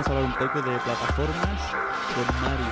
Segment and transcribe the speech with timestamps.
[0.00, 1.60] Vamos a hablar un poco de plataformas
[2.14, 2.66] con Mario.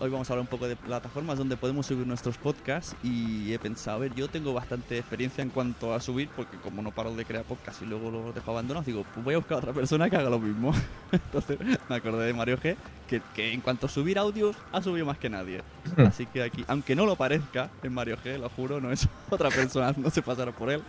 [0.00, 3.58] Hoy vamos a hablar un poco de plataformas donde podemos subir nuestros podcasts y he
[3.60, 7.14] pensado, a ver, yo tengo bastante experiencia en cuanto a subir porque como no paro
[7.14, 9.72] de crear podcasts y luego los dejo abandonados, digo, pues voy a buscar a otra
[9.72, 10.74] persona que haga lo mismo.
[11.12, 12.76] Entonces me acordé de Mario G,
[13.08, 15.62] que, que en cuanto a subir audios ha subido más que nadie.
[15.96, 19.48] Así que aquí, aunque no lo parezca, en Mario G, lo juro, no es otra
[19.48, 20.82] persona, no se pasará por él.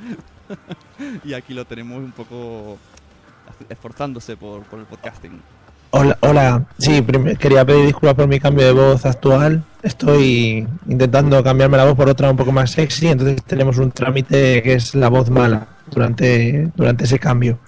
[1.23, 2.79] y aquí lo tenemos un poco
[3.69, 5.39] esforzándose por, por el podcasting.
[5.97, 6.65] Hola, hola.
[6.77, 7.01] Sí,
[7.39, 9.63] quería pedir disculpas por mi cambio de voz actual.
[9.81, 14.61] Estoy intentando cambiarme la voz por otra un poco más sexy, entonces tenemos un trámite
[14.61, 17.59] que es la voz mala durante, durante ese cambio.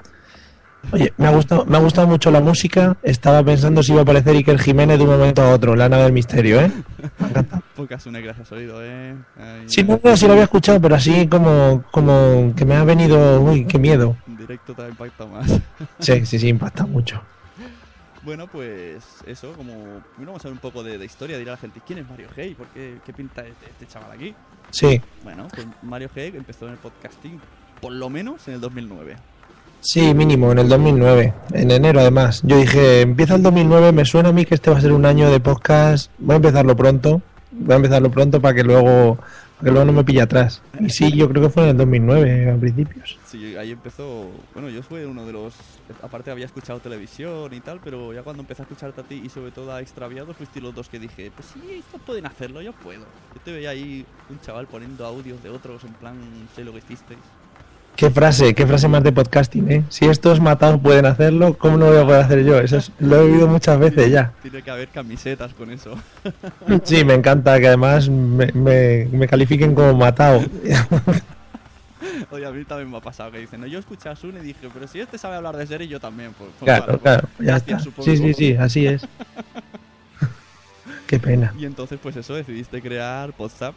[0.91, 2.97] Oye, me ha gustado, me ha gustado mucho la música.
[3.01, 6.03] Estaba pensando si iba a aparecer Iker Jiménez de un momento a otro, la nave
[6.03, 6.69] del misterio, ¿eh?
[7.19, 7.61] Me encanta.
[7.77, 9.15] Podcast una gracias oído, eh.
[9.67, 13.39] Sí, no, no, sí lo había escuchado, pero así como, como que me ha venido,
[13.39, 14.17] uy, qué miedo.
[14.27, 15.49] En directo te impacta más.
[15.99, 17.21] Sí, sí, sí, impacta mucho.
[18.27, 19.71] Bueno, pues eso, como
[20.11, 22.27] primero vamos a ver un poco de, de historia, dirá la gente, ¿quién es Mario
[22.35, 22.57] G?
[22.57, 24.35] ¿Por qué, qué pinta este, este chaval aquí?
[24.69, 27.39] Sí, Bueno, pues Mario G empezó en el podcasting
[27.79, 29.15] por lo menos en el 2009.
[29.79, 32.41] Sí, mínimo, en el 2009, en enero además.
[32.43, 35.05] Yo dije, empieza el 2009, me suena a mí que este va a ser un
[35.05, 37.21] año de podcast, voy a empezarlo pronto,
[37.53, 39.19] voy a empezarlo pronto para que luego,
[39.63, 40.61] que luego no me pille atrás.
[40.79, 43.17] Y sí, yo creo que fue en el 2009, a principios.
[43.25, 45.55] Sí, ahí empezó, bueno, yo fui uno de los,
[46.01, 49.29] aparte había escuchado televisión y tal, pero ya cuando empecé a escucharte a ti y
[49.29, 52.73] sobre todo a Extraviados, fuiste los dos que dije, pues sí, estos pueden hacerlo, yo
[52.73, 53.05] puedo.
[53.33, 56.15] Yo te veía ahí un chaval poniendo audios de otros en plan,
[56.55, 57.19] sé lo que hicisteis.
[57.97, 59.83] Qué frase, qué frase más de podcasting, ¿eh?
[59.89, 62.59] Si estos matados pueden hacerlo, ¿cómo no lo voy a poder hacer yo?
[62.59, 64.33] Eso es- lo he oído muchas veces ya.
[64.43, 65.95] Tiene que haber camisetas con eso.
[66.83, 70.41] Sí, me encanta que además me, me, me califiquen como matado.
[72.31, 74.41] Oye, a mí también me ha pasado que dicen, no, yo escuché a Sun y
[74.41, 76.33] dije, pero si este sabe hablar de series, yo también.
[76.37, 77.79] Pues, pues Claro, vale, claro, pues, ya está.
[77.79, 78.03] supongo.
[78.11, 79.01] Sí, sí, sí, así es.
[81.07, 81.51] Qué pena.
[81.57, 83.73] Y entonces, pues eso, decidiste crear WhatsApp.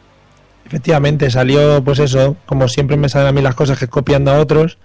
[0.67, 4.39] Efectivamente, salió, pues eso, como siempre me salen a mí las cosas que copiando a
[4.39, 4.79] otros.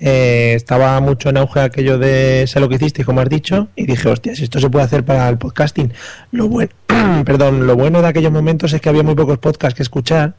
[0.00, 3.84] eh, estaba mucho en auge aquello de sé lo que hiciste, como has dicho, y
[3.84, 5.92] dije, hostia, si esto se puede hacer para el podcasting.
[6.30, 6.70] Lo bueno,
[7.24, 10.34] perdón, lo bueno de aquellos momentos es que había muy pocos podcasts que escuchar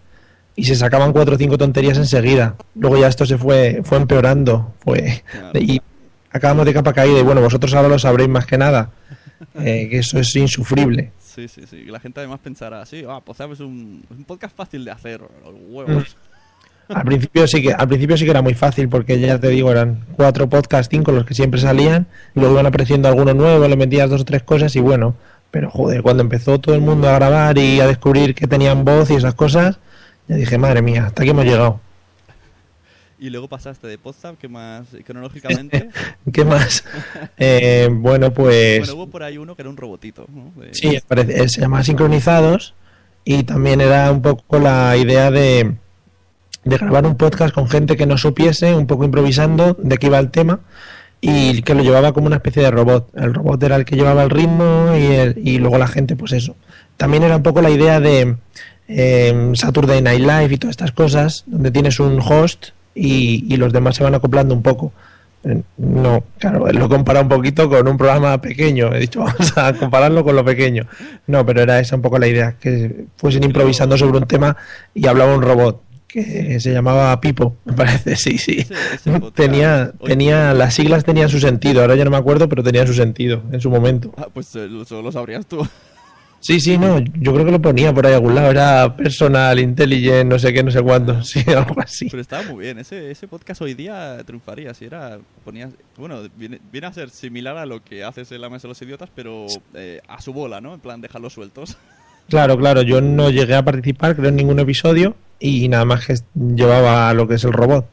[0.55, 2.55] y se sacaban cuatro o cinco tonterías enseguida.
[2.75, 5.59] Luego ya esto se fue, fue empeorando, fue Claro.
[5.59, 5.81] y,
[6.31, 8.91] acabamos de capa caída y bueno, vosotros ahora lo sabréis más que nada,
[9.59, 11.11] eh, que eso es insufrible.
[11.33, 11.85] Sí, sí, sí.
[11.85, 16.15] La gente además pensará, sí, ah, pues es un, podcast fácil de hacer, los huevos.
[16.87, 16.93] Mm.
[16.93, 19.69] Al principio sí que al principio sí que era muy fácil porque ya te digo
[19.71, 23.75] eran cuatro podcasts, cinco los que siempre salían y luego iban apareciendo algunos nuevos, le
[23.75, 25.15] metías dos o tres cosas y bueno,
[25.51, 29.11] pero joder, cuando empezó todo el mundo a grabar y a descubrir que tenían voz
[29.11, 29.77] y esas cosas,
[30.27, 31.79] ya dije, madre mía, hasta aquí hemos llegado.
[33.21, 35.89] Y luego pasaste de Podstab, ¿qué más cronológicamente?
[36.33, 36.83] ¿Qué más?
[37.37, 38.79] Eh, bueno, pues...
[38.79, 40.51] Bueno, hubo por ahí uno que era un robotito, ¿no?
[40.61, 42.73] De- Sí, parece- se llama Sincronizados
[43.25, 45.75] y también era un poco la idea de,
[46.63, 50.19] de grabar un podcast con gente que no supiese, un poco improvisando de qué iba
[50.19, 50.61] el tema
[51.21, 53.09] y que lo llevaba como una especie de robot.
[53.15, 56.31] El robot era el que llevaba el ritmo y, el- y luego la gente, pues
[56.31, 56.55] eso.
[56.97, 58.35] También era un poco la idea de
[58.87, 62.69] eh, Saturday Night Live y todas estas cosas, donde tienes un host
[62.99, 64.91] y, y los demás se van acoplando un poco.
[65.43, 68.93] Eh, No, claro, lo he comparado un poquito con un programa pequeño.
[68.93, 70.85] He dicho, vamos a compararlo con lo pequeño.
[71.27, 74.57] No, pero era esa un poco la idea, que fuesen improvisando sobre un tema
[74.93, 78.57] y hablaba un robot que se llamaba Pipo, me parece, sí, sí.
[78.61, 79.35] Ese- ese podcast.
[79.35, 82.95] Tenía, tenía, las siglas tenían su sentido, ahora ya no me acuerdo, pero tenían su
[82.95, 84.11] sentido en su momento.
[84.17, 85.59] Ah, pues eh, eso lo sabrías tú.
[86.41, 89.59] Sí, sí, no, yo creo que lo ponía por ahí a algún lado, era personal,
[89.59, 92.07] intelligent, no sé qué, no sé cuánto, sí, algo así.
[92.09, 92.79] Pero estaba muy bien.
[92.79, 94.73] Ese, ese podcast hoy día triunfaría.
[94.73, 95.19] Si era.
[95.43, 98.69] Ponías, bueno, viene, viene a ser similar a lo que haces en la mesa de
[98.69, 100.73] los idiotas, pero eh, a su bola, ¿no?
[100.73, 101.77] En plan, dejarlos sueltos.
[102.29, 106.13] Claro, claro, yo no llegué a participar, creo, en ningún episodio y nada más que
[106.35, 107.87] llevaba lo que es el robot.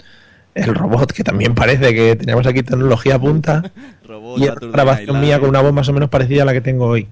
[0.54, 3.72] El robot, que también parece que teníamos aquí tecnología a punta
[4.06, 6.86] Robot, y grabación mía con una voz más o menos parecida a la que tengo
[6.86, 7.08] hoy.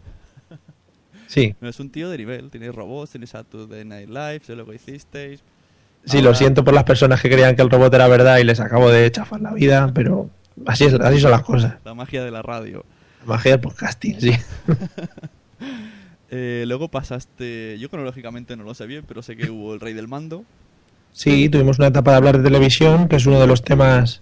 [1.34, 2.48] Sí, No, es un tío de nivel.
[2.50, 5.42] Tienes robots, tienes Saturday Night Live, sé lo que hicisteis.
[6.04, 8.60] sí, lo siento por las personas que creían que el robot era verdad y les
[8.60, 10.30] acabo de chafar la vida, pero
[10.64, 11.74] así, es, así son las cosas.
[11.84, 12.84] La magia de la radio.
[13.22, 14.32] La magia del podcasting, sí.
[16.36, 17.78] Eh, luego pasaste.
[17.78, 20.44] Yo cronológicamente no lo sé bien, pero sé que hubo el Rey del Mando.
[21.12, 24.20] Sí, tuvimos una etapa de hablar de televisión, que es uno de los temas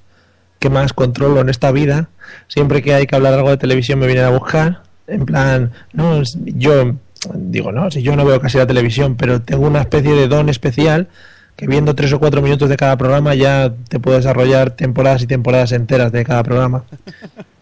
[0.58, 2.10] que más controlo en esta vida.
[2.48, 4.82] Siempre que hay que hablar algo de televisión me vienen a buscar.
[5.06, 6.96] En plan, no, yo
[7.34, 10.48] digo, no, si yo no veo casi la televisión, pero tengo una especie de don
[10.48, 11.08] especial
[11.56, 15.26] que viendo tres o cuatro minutos de cada programa ya te puedo desarrollar temporadas y
[15.26, 16.84] temporadas enteras de cada programa.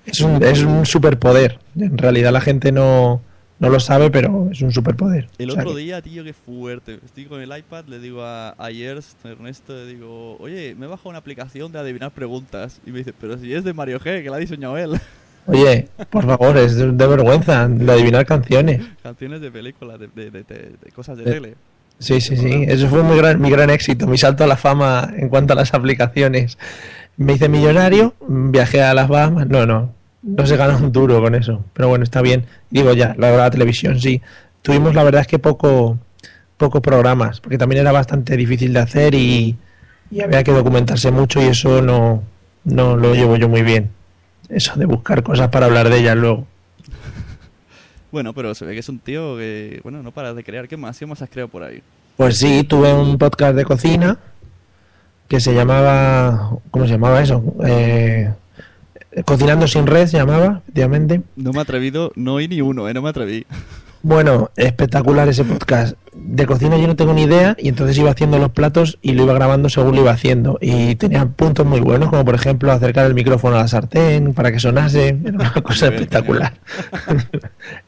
[0.07, 1.59] Es un, es un superpoder.
[1.77, 3.21] En realidad la gente no,
[3.59, 5.29] no lo sabe, pero es un superpoder.
[5.39, 6.99] El O sea otro día, tío, qué fuerte.
[7.05, 10.87] Estoy con el iPad, le digo a, a Yers, a Ernesto, le digo, oye, me
[10.87, 12.81] he bajado una aplicación de adivinar preguntas.
[12.87, 14.99] Y me dice, pero si es de Mario G, que la ha diseñado él.
[15.47, 18.83] Oye, por favor, es de, vergüenza de adivinar canciones.
[19.03, 21.55] Canciones de películas, de, de- de- de- cosas de tele.
[21.99, 22.65] Sí, sí, sí.
[22.69, 25.57] Eso fue mi gran, mi gran éxito, mi salto a la fama en cuanto a
[25.57, 26.57] las aplicaciones.
[27.17, 29.49] Me hice millonario, viajé a las Bahamas.
[29.49, 29.93] No, no,
[30.23, 31.65] no se ganó un duro con eso.
[31.75, 32.47] Pero bueno, está bien.
[32.71, 34.23] Digo ya, la, la televisión sí.
[34.63, 35.99] Tuvimos la verdad es que poco,
[36.57, 39.57] pocos programas, porque también era bastante difícil de hacer y,
[40.11, 42.23] y había que documentarse mucho y eso no,
[42.65, 43.91] no lo llevo yo muy bien.
[44.50, 46.47] Eso de buscar cosas para hablar de ellas luego.
[48.12, 50.67] Bueno, pero se ve que es un tío que, bueno, no paras de crear.
[50.67, 50.99] ¿Qué más?
[50.99, 51.81] ¿Qué más has creado por ahí?
[52.17, 54.19] Pues sí, tuve un podcast de cocina
[55.29, 57.41] que se llamaba, ¿cómo se llamaba eso?
[57.64, 58.32] Eh,
[59.25, 61.23] Cocinando sin red se llamaba, efectivamente.
[61.37, 62.94] No me he atrevido, no oí ni uno, ¿eh?
[62.94, 63.44] No me atreví.
[64.03, 65.95] Bueno, espectacular ese podcast.
[66.13, 69.23] De cocina yo no tengo ni idea y entonces iba haciendo los platos y lo
[69.25, 70.59] iba grabando según lo iba haciendo.
[70.61, 74.51] Y tenía puntos muy buenos, como por ejemplo acercar el micrófono a la sartén para
[74.53, 75.09] que sonase.
[75.23, 76.55] Era una cosa espectacular.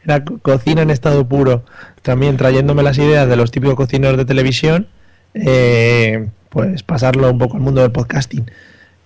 [0.04, 1.64] Era co- cocina en estado puro.
[2.02, 4.88] También trayéndome las ideas de los típicos cocineros de televisión,
[5.35, 8.45] eh, pues pasarlo un poco al mundo del podcasting.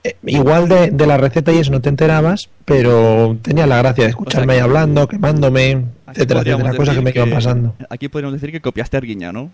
[0.06, 4.04] Eh, igual de, de la receta y eso no te enterabas, pero tenía la gracia
[4.04, 7.74] de escucharme ahí hablando, quemándome, etcétera, etcétera, cosas que me iban pasando.
[7.90, 9.50] Aquí podríamos decir que copiaste a Arguiña, ¿no?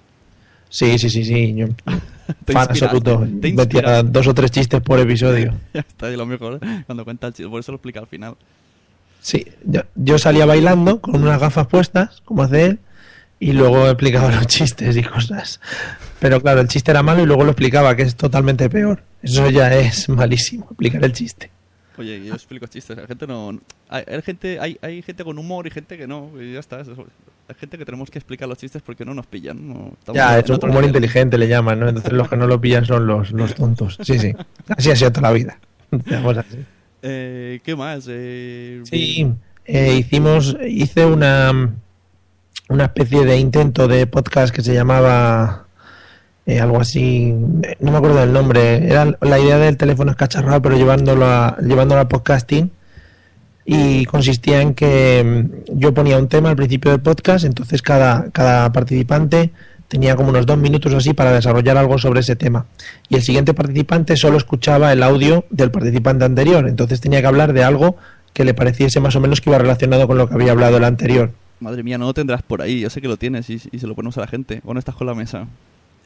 [0.68, 1.54] Sí, sí, sí, sí.
[1.54, 1.68] Yo,
[2.46, 3.26] fan absoluto.
[3.30, 5.54] Metía dos o tres chistes por episodio.
[5.72, 7.48] Ya está, y lo mejor cuando cuenta el chiste.
[7.48, 8.36] Por eso lo explica al final.
[9.22, 12.78] Sí, yo, yo salía bailando con unas gafas puestas, como hace él,
[13.40, 15.60] y luego explicaba los chistes y cosas.
[16.20, 19.02] Pero claro, el chiste era malo y luego lo explicaba, que es totalmente peor.
[19.22, 21.50] Eso ya es malísimo, explicar el chiste.
[21.98, 22.96] Oye, yo explico chistes.
[22.96, 23.58] La gente no.
[23.88, 26.30] Hay, hay gente, hay, hay gente con humor y gente que no.
[26.40, 26.80] Y ya está.
[26.80, 27.06] eso-
[27.48, 29.68] Hay gente que tenemos que explicar los chistes porque no nos pillan.
[29.68, 30.86] No, Ya, es un humor nivel.
[30.86, 31.88] inteligente le llaman, ¿no?
[31.88, 33.98] Entonces los que no lo pillan son los, los tontos.
[34.02, 34.32] Sí, sí.
[34.68, 35.58] Así ha sido toda la vida.
[35.90, 36.64] Así.
[37.02, 38.06] Eh, ¿Qué más?
[38.08, 39.26] Eh, Sí,
[39.66, 41.74] eh, hicimos, hice una,
[42.70, 45.66] una especie de intento de podcast que se llamaba
[46.44, 50.60] eh, algo así, eh, no me acuerdo del nombre, era la idea del teléfono escacharrado,
[50.60, 52.70] pero llevándolo a, llevándolo podcasting
[53.64, 58.30] y consistía en que mm, yo ponía un tema al principio del podcast, entonces cada,
[58.30, 59.52] cada participante
[59.86, 62.66] tenía como unos dos minutos así para desarrollar algo sobre ese tema.
[63.08, 67.52] Y el siguiente participante solo escuchaba el audio del participante anterior, entonces tenía que hablar
[67.52, 67.96] de algo
[68.32, 70.84] que le pareciese más o menos que iba relacionado con lo que había hablado el
[70.84, 71.30] anterior.
[71.60, 72.80] Madre mía, no lo tendrás por ahí.
[72.80, 74.60] Yo sé que lo tienes y se lo ponemos a la gente.
[74.64, 75.46] ¿O no estás con la mesa?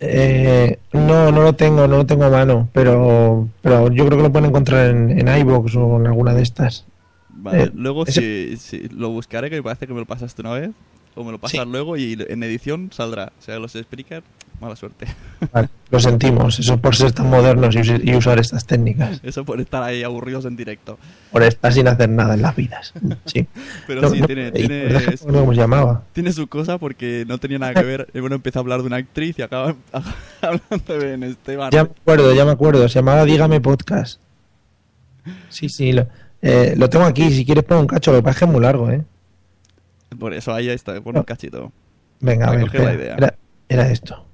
[0.01, 4.25] Eh, no, no lo tengo, no lo tengo a mano, pero, pero yo creo que
[4.25, 6.85] lo pueden encontrar en, en iVoox o en alguna de estas.
[7.31, 10.43] Vale, Eh, luego ese- si, si lo buscaré, que me parece que me lo pasaste
[10.43, 10.71] una vez.
[11.19, 11.69] O me lo pasas Sí.
[11.73, 13.33] luego y en edición saldrá.
[13.39, 14.23] O sea, los speakers,
[14.61, 15.07] mala suerte.
[15.53, 19.45] Vale, lo sentimos, eso por ser tan modernos y, us- y usar estas técnicas, Eso
[19.45, 20.99] por estar ahí aburridos en directo.
[21.33, 22.93] por estar sin hacer nada en las vidas.
[23.25, 23.47] Sí.
[23.87, 24.91] Pero No, sí, no, tiene, tiene,
[25.27, 26.03] no cómo se llamaba.
[26.13, 28.09] tiene su cosa porque no tenía nada que ver.
[28.13, 29.75] Bueno, empieza a hablar de una actriz y acaba
[30.43, 31.71] hablando de Ben Esteban.
[31.71, 34.21] Ya me acuerdo, ya me acuerdo, se llamaba Dígame Podcast.
[35.49, 36.07] Sí, sí, lo,
[36.43, 38.51] eh, lo tengo aquí, si quieres pongo un cacho, lo que pasa es que es
[38.53, 39.03] muy largo, ¿eh?
[40.19, 41.73] Por eso ahí está, pon un cachito.
[42.21, 43.15] Venga, a ver, la idea.
[43.17, 44.26] Era, era esto.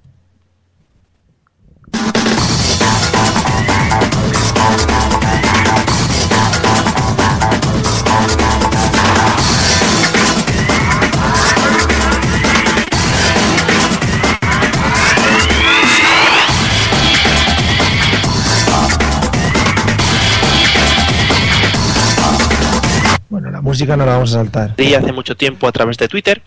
[23.62, 24.74] Música no la vamos a saltar.
[24.78, 26.42] hace mucho tiempo a través de Twitter,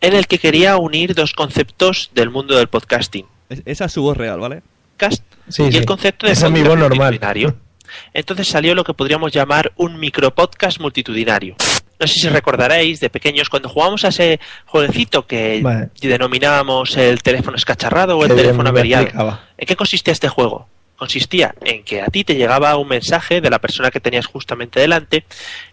[0.00, 3.26] en el que quería unir dos conceptos del mundo del podcasting.
[3.48, 4.62] Es- esa es su voz real, ¿vale?
[4.98, 5.78] Podcast Sí, y sí.
[5.78, 6.88] el concepto de Esa es mi voz normal.
[6.98, 7.56] multitudinario.
[8.14, 11.56] Entonces salió lo que podríamos llamar un micropodcast multitudinario.
[12.00, 15.90] No sé si recordaréis de pequeños cuando jugábamos a ese jueguecito que Vale.
[16.00, 19.38] denominábamos el teléfono escacharrado o el Qué teléfono averiado.
[19.58, 20.68] ¿En qué consistía este juego?
[21.02, 24.78] Consistía en que a ti te llegaba un mensaje de la persona que tenías justamente
[24.78, 25.24] delante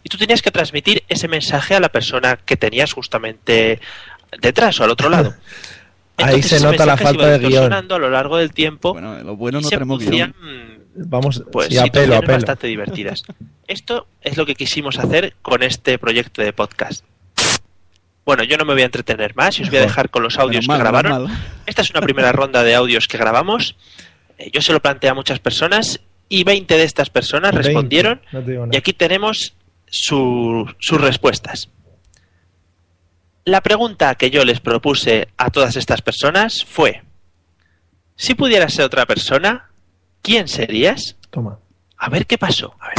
[0.04, 3.80] y tú tenías que transmitir ese mensaje a la persona que tenías justamente
[4.42, 5.36] detrás o al otro lado.
[6.18, 7.72] Ahí se nota la falta de guion.
[7.72, 10.80] a lo largo del tiempo Bueno, lo bueno no se tenemos producían guion.
[10.96, 12.34] Vamos, pues, sí, apelo, situaciones apelo.
[12.34, 13.24] bastante divertidas.
[13.68, 17.06] Esto es lo que quisimos hacer con este proyecto de podcast.
[18.26, 20.40] Bueno, yo no me voy a entretener más y os voy a dejar con los
[20.40, 21.32] audios mal, que grabaron.
[21.68, 23.76] Esta es una primera ronda de audios que grabamos.
[24.39, 28.22] Eh, Yo se lo planteé a muchas personas y 20 de estas personas 20, respondieron
[28.31, 28.41] no
[28.74, 29.53] y aquí tenemos
[29.88, 31.69] su- sus respuestas.
[33.46, 37.03] La pregunta que yo les propuse a todas estas personas fue,
[38.15, 39.69] si pudieras ser otra persona,
[40.22, 41.15] ¿quién serías?
[41.31, 41.60] Toma.
[41.98, 42.75] A ver qué pasó.
[42.79, 42.96] A ver.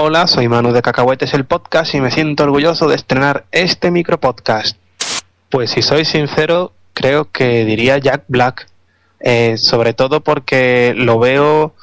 [0.00, 4.76] Hola, soy Manu de Cacahuetes el Podcast y me siento orgulloso de estrenar este micropodcast.
[5.50, 8.68] Pues si soy sincero, creo que diría Jack Black,
[9.18, 11.74] eh, sobre todo porque lo veo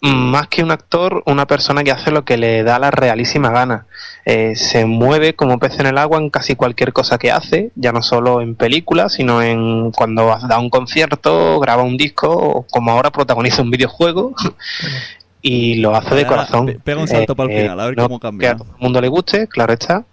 [0.00, 3.50] mm, más que un actor, una persona que hace lo que le da la realísima
[3.50, 3.84] gana.
[4.24, 7.92] Eh, se mueve como pez en el agua en casi cualquier cosa que hace, ya
[7.92, 12.92] no solo en películas, sino en cuando da un concierto, graba un disco o como
[12.92, 14.34] ahora protagoniza un videojuego.
[15.42, 16.66] y lo hace de corazón.
[16.66, 18.48] pe- pega un salto para el final, a ver no cómo cambia.
[18.48, 20.04] Que a todo el mundo le guste, claro está,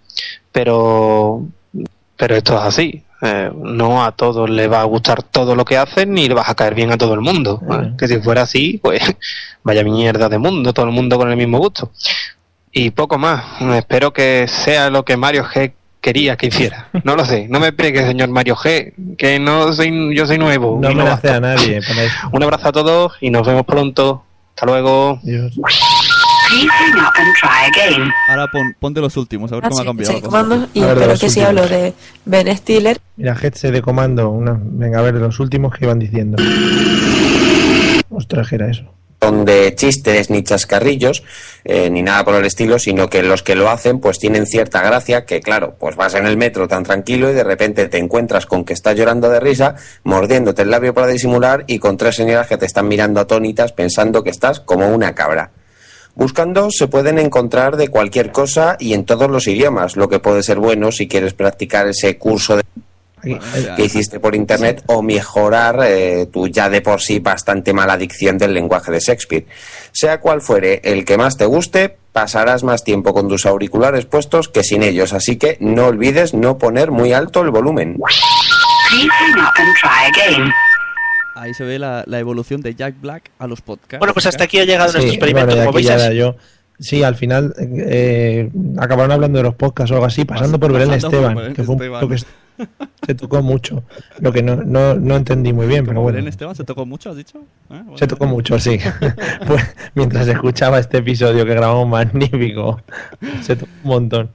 [0.52, 1.42] pero,
[2.16, 3.02] pero esto es así.
[3.22, 6.48] Eh, no a todos le va a gustar todo lo que hacen ni le vas
[6.50, 7.60] a caer bien a todo el mundo.
[7.98, 9.00] Que si fuera así, pues
[9.62, 11.90] vaya mierda de mundo, todo el mundo con el mismo gusto.
[12.70, 13.60] Y poco más.
[13.76, 16.88] Espero que sea lo que Mario G quería que hiciera.
[17.02, 17.46] No lo sé.
[17.48, 20.78] No me pegue, señor Mario G, que no soy, yo soy nuevo.
[20.82, 21.36] No amenace basta.
[21.36, 21.80] a nadie.
[22.32, 24.24] Un abrazo a todos y nos vemos pronto.
[24.54, 25.18] Hasta luego.
[25.22, 25.52] Dios.
[28.28, 30.82] Ahora pon- ponte los últimos, a ver Ah, cómo ha sí, cambiado sí, comandos, y
[30.82, 31.62] A ver, de pero los que si últimos.
[31.64, 31.94] hablo de
[32.24, 34.30] Ben Stiller, Mira, headset de comando.
[34.30, 34.56] Una...
[34.60, 36.40] Venga, a ver, los últimos que iban diciendo.
[38.10, 38.84] Ostras, ¿qué era eso?
[39.20, 41.22] De chistes ni chascarrillos
[41.64, 44.82] eh, ni nada por el estilo, sino que los que lo hacen pues tienen cierta
[44.82, 48.44] gracia que claro, pues vas en el metro tan tranquilo y de repente te encuentras
[48.44, 52.48] con que estás llorando de risa, mordiéndote el labio para disimular y con tres señoras
[52.48, 55.52] que te están mirando atónitas pensando que estás como una cabra.
[56.14, 60.42] Buscando se pueden encontrar de cualquier cosa y en todos los idiomas, lo que puede
[60.42, 62.62] ser bueno si quieres practicar ese curso de
[63.32, 63.38] Aquí,
[63.76, 68.36] que hiciste por internet o mejorar eh, tu ya de por sí bastante mala dicción
[68.38, 69.46] del lenguaje de Shakespeare.
[69.92, 74.48] Sea cual fuere el que más te guste, pasarás más tiempo con tus auriculares puestos
[74.48, 77.96] que sin ellos, así que no olvides no poner muy alto el volumen.
[81.36, 83.98] Ahí se ve la, la evolución de Jack Black a los podcasts.
[83.98, 85.54] Bueno, pues hasta aquí ha llegado Sí, nuestro experimento.
[85.56, 86.36] y Como veis, ya yo.
[86.78, 90.88] Sí, al final eh, acabaron hablando de los podcasts o algo así, pasando por Belén
[90.88, 92.00] por Esteban, Belén que fue un Esteban.
[92.00, 92.26] poco que es-
[93.06, 93.82] Se tocó mucho.
[94.18, 96.16] Lo que no, no, no entendí muy bien, pero bueno.
[96.16, 97.38] Belén Esteban se tocó mucho, has dicho?
[97.38, 97.42] ¿Eh?
[97.68, 97.98] Bueno.
[97.98, 98.78] Se tocó mucho, sí.
[99.46, 102.80] pues mientras escuchaba este episodio que grabamos magnífico,
[103.42, 104.30] se tocó un montón.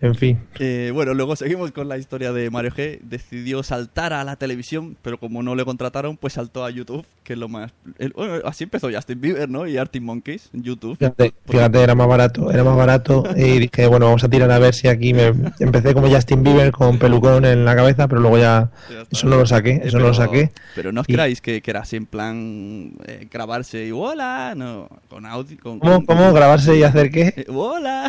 [0.00, 0.38] En fin.
[0.58, 2.98] Eh, bueno, luego seguimos con la historia de Mario G.
[3.02, 7.34] Decidió saltar a la televisión, pero como no le contrataron, pues saltó a YouTube, que
[7.34, 7.72] es lo más...
[7.98, 9.66] el- bueno, así empezó Justin Bieber, ¿no?
[9.66, 10.96] Y Arctic Monkeys en YouTube.
[10.98, 14.58] Fíjate, fíjate, era más barato, era más barato y dije, bueno, vamos a tirar a
[14.58, 18.38] ver si aquí me empecé como Justin Bieber con pelucón en la cabeza, pero luego
[18.38, 18.70] ya
[19.10, 20.50] eso no lo saqué, eso no lo saqué.
[20.74, 24.88] Pero no os creáis que, que era así en plan eh, grabarse y hola, no,
[25.08, 25.78] con audio, con...
[25.78, 27.34] ¿Cómo, con- cómo grabarse y hacer qué?
[27.36, 28.08] eh, hola,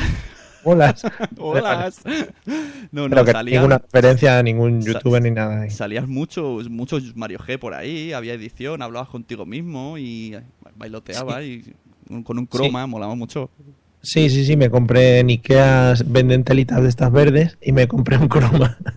[0.64, 0.96] Hola.
[1.38, 1.92] hola.
[2.92, 5.62] No, no, Pero salía- ninguna referencia a ningún youtuber ni nada.
[5.62, 5.70] ahí.
[5.70, 10.36] Salías mucho, muchos Mario G por ahí, había edición, hablabas contigo mismo y
[10.76, 11.74] bailoteabas y
[12.24, 13.50] con un croma, molaba mucho.
[14.04, 18.18] Sí, sí, sí, me compré en Ikea, venden telitas de estas verdes y me compré
[18.18, 18.78] un croma.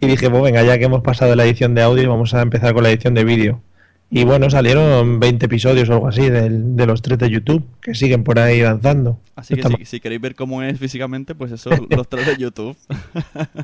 [0.00, 2.74] Y dije, pues venga, ya que hemos pasado la edición de audio, vamos a empezar
[2.74, 3.62] con la edición de vídeo.
[4.08, 7.94] Y bueno, salieron 20 episodios o algo así del- de los tres de YouTube, que
[7.94, 9.18] siguen por ahí danzando.
[9.34, 12.76] Así que si, si queréis ver cómo es físicamente, pues eso, los tres de YouTube.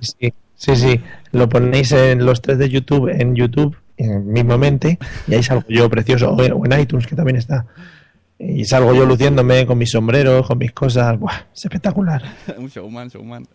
[0.01, 1.01] Sí, sí, sí.
[1.31, 5.89] Lo ponéis en los tres de YouTube, en YouTube, en mismamente, y ahí salgo yo
[5.89, 7.67] precioso, o en, o en iTunes, que también está.
[8.39, 11.17] Y salgo yo luciéndome con mis sombreros, con mis cosas.
[11.21, 12.21] Buah, es espectacular.
[12.59, 13.47] un showman, showman.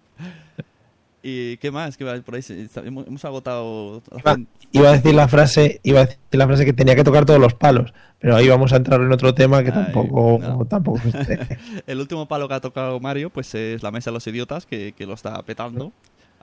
[1.29, 1.97] ¿Y qué más?
[1.97, 2.21] ¿Qué más?
[2.21, 4.01] Por ahí se- hemos, hemos agotado...
[4.17, 4.37] Iba,
[4.71, 7.37] iba a decir la frase, iba a decir la frase que tenía que tocar todos
[7.39, 10.63] los palos, pero ahí vamos a entrar en otro tema que Ay, tampoco, no.
[10.65, 11.01] tampoco.
[11.85, 14.93] El último palo que ha tocado Mario, pues es la mesa de los idiotas, que,
[14.97, 15.91] que lo está petando.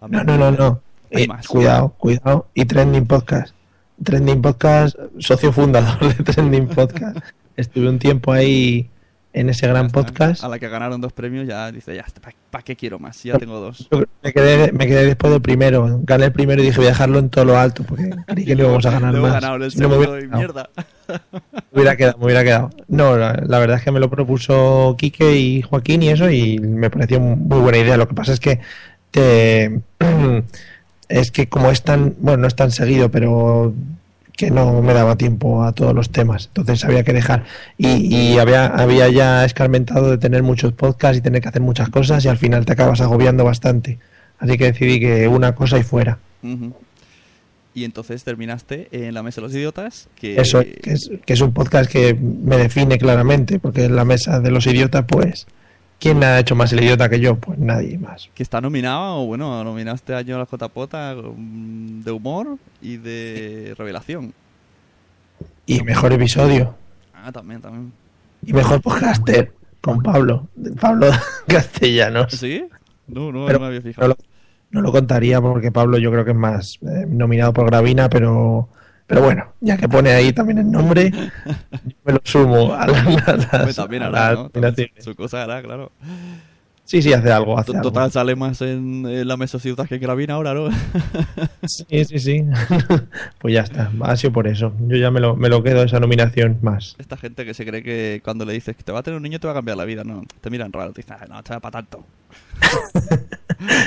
[0.02, 0.80] A No, no, no, no.
[1.10, 1.48] Eh, más.
[1.48, 2.48] cuidado, cuidado.
[2.52, 3.54] Y Trending Podcast.
[4.02, 7.18] Trending Podcast, socio fundador de Trending Podcast.
[7.56, 8.90] Estuve un tiempo ahí
[9.34, 10.42] en ese gran podcast.
[10.44, 12.04] A la que ganaron dos premios ya dice, ya,
[12.50, 13.22] ¿para qué quiero más?
[13.24, 13.88] Ya tengo dos.
[13.90, 16.00] Yo Me quedé, me quedé después del primero.
[16.04, 18.54] Gané el primero y dije voy a dejarlo en todo lo alto porque creí que
[18.54, 19.42] no íbamos a ganar Luego más.
[19.42, 20.38] el no me segundo hubiera y quedado.
[20.38, 20.70] mierda.
[21.08, 22.70] Me hubiera quedado, me hubiera quedado.
[22.88, 26.60] No, la, la verdad es que me lo propuso Quique y Joaquín y eso y
[26.60, 27.97] me pareció muy buena idea.
[27.97, 28.60] Lo que pasa es que
[29.10, 29.80] te,
[31.08, 33.75] es que como es tan, bueno, no es tan seguido, pero
[34.36, 37.44] que no me daba tiempo a todos los temas, entonces había que dejar.
[37.78, 41.88] Y, y había, había ya escarmentado de tener muchos podcasts y tener que hacer muchas
[41.88, 43.99] cosas y al final te acabas agobiando bastante.
[44.38, 46.18] Así que decidí que una cosa y fuera.
[47.75, 50.40] Y entonces terminaste en la mesa de los idiotas, que...
[50.40, 54.40] Eso, que es, que es un podcast que me define claramente, porque en la mesa
[54.40, 55.47] de los idiotas, pues,
[56.04, 57.36] ¿quién ha hecho más el idiota que yo?
[57.36, 58.28] Pues nadie más.
[58.34, 60.69] que está nominado, o bueno, nominaste a Jonas J.
[60.69, 64.34] Pota mm, de humor y de revelación.
[65.67, 66.75] Y mejor episodio,
[67.14, 67.90] Ah, también, también.
[68.45, 71.06] y mejor podcaster, con Pablo, Pablo
[71.49, 72.32] Castellanos.
[72.34, 72.67] ¿Sí?
[73.06, 74.08] No, no, Pero no me había no fijado.
[74.08, 74.17] lo,
[74.71, 78.69] no lo contaría porque Pablo yo creo que es más eh, nominado por Gravina, pero
[79.06, 83.04] pero bueno, ya que pone ahí también el nombre, yo me lo sumo a, la-
[83.60, 84.50] Hombre, también a hará, ¿no?
[84.99, 85.93] Su cosa hará, claro.
[86.86, 87.82] Sí, sí, hace algo, hace algo.
[87.90, 90.69] Total, sale más en, en la idiotas que Gravina ahora, ¿no?
[91.67, 92.45] Sí, sí, sí.
[93.38, 94.73] pues ya está, ha sido por eso.
[94.80, 96.95] Yo ya me lo, me lo quedo esa nominación más.
[96.99, 99.23] Esta gente que se cree que cuando le dices que te va a tener un
[99.23, 100.25] niño te va a cambiar la vida, no.
[100.43, 102.04] Te miran raro, te dicen, "Ah, no, va para tanto.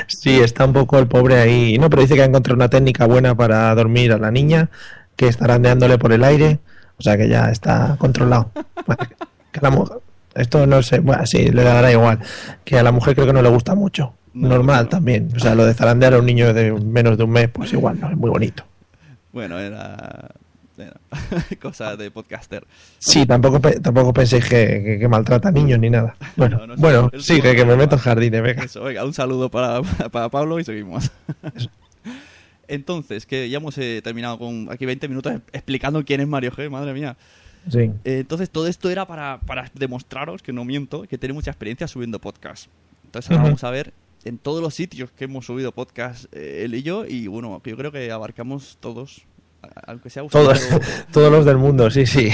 [0.08, 1.78] Sí, está un poco el pobre ahí.
[1.78, 4.70] No, pero dice que ha encontrado una técnica buena para dormir a la niña,
[5.18, 6.60] que está randeándole por el aire,
[6.98, 8.52] o sea que ya está controlado.
[8.86, 9.04] Bueno,
[9.52, 9.90] que la mu-
[10.36, 12.20] esto no sé, bueno, sí, le dará igual.
[12.64, 14.14] Que a la mujer creo que no le gusta mucho.
[14.34, 14.90] No, Normal no.
[14.90, 15.30] también.
[15.36, 18.00] O sea, lo de zarandear a un niño de menos de un mes, pues igual,
[18.00, 18.64] no, es muy bonito.
[19.34, 20.30] Bueno, era,
[20.78, 20.94] era
[21.62, 22.64] cosa de podcaster.
[23.00, 26.16] Sí, tampoco, pe- tampoco penséis que, que- que maltrata a niños ni nada.
[26.36, 28.64] Bueno, No, no, bueno, sigue, que me meto en jardines, venga.
[28.64, 31.10] Eso, venga, un saludo para, para Pablo y seguimos.
[32.68, 36.70] Entonces, que ya hemos eh, terminado con aquí 20 minutos explicando quién es Mario G,
[36.70, 37.18] madre mía.
[37.70, 37.80] Sí.
[37.80, 41.88] Eh, entonces, todo esto era para, para demostraros que no miento, que tiene mucha experiencia
[41.88, 42.68] subiendo podcast.
[43.06, 43.94] Entonces, ahora vamos a ver
[44.26, 47.78] en todos los sitios que hemos subido podcast, eh, él y yo, y bueno, yo
[47.78, 49.26] creo que abarcamos todos,
[49.86, 50.68] aunque sea Todos,
[51.12, 52.30] todos los del mundo, sí, sí.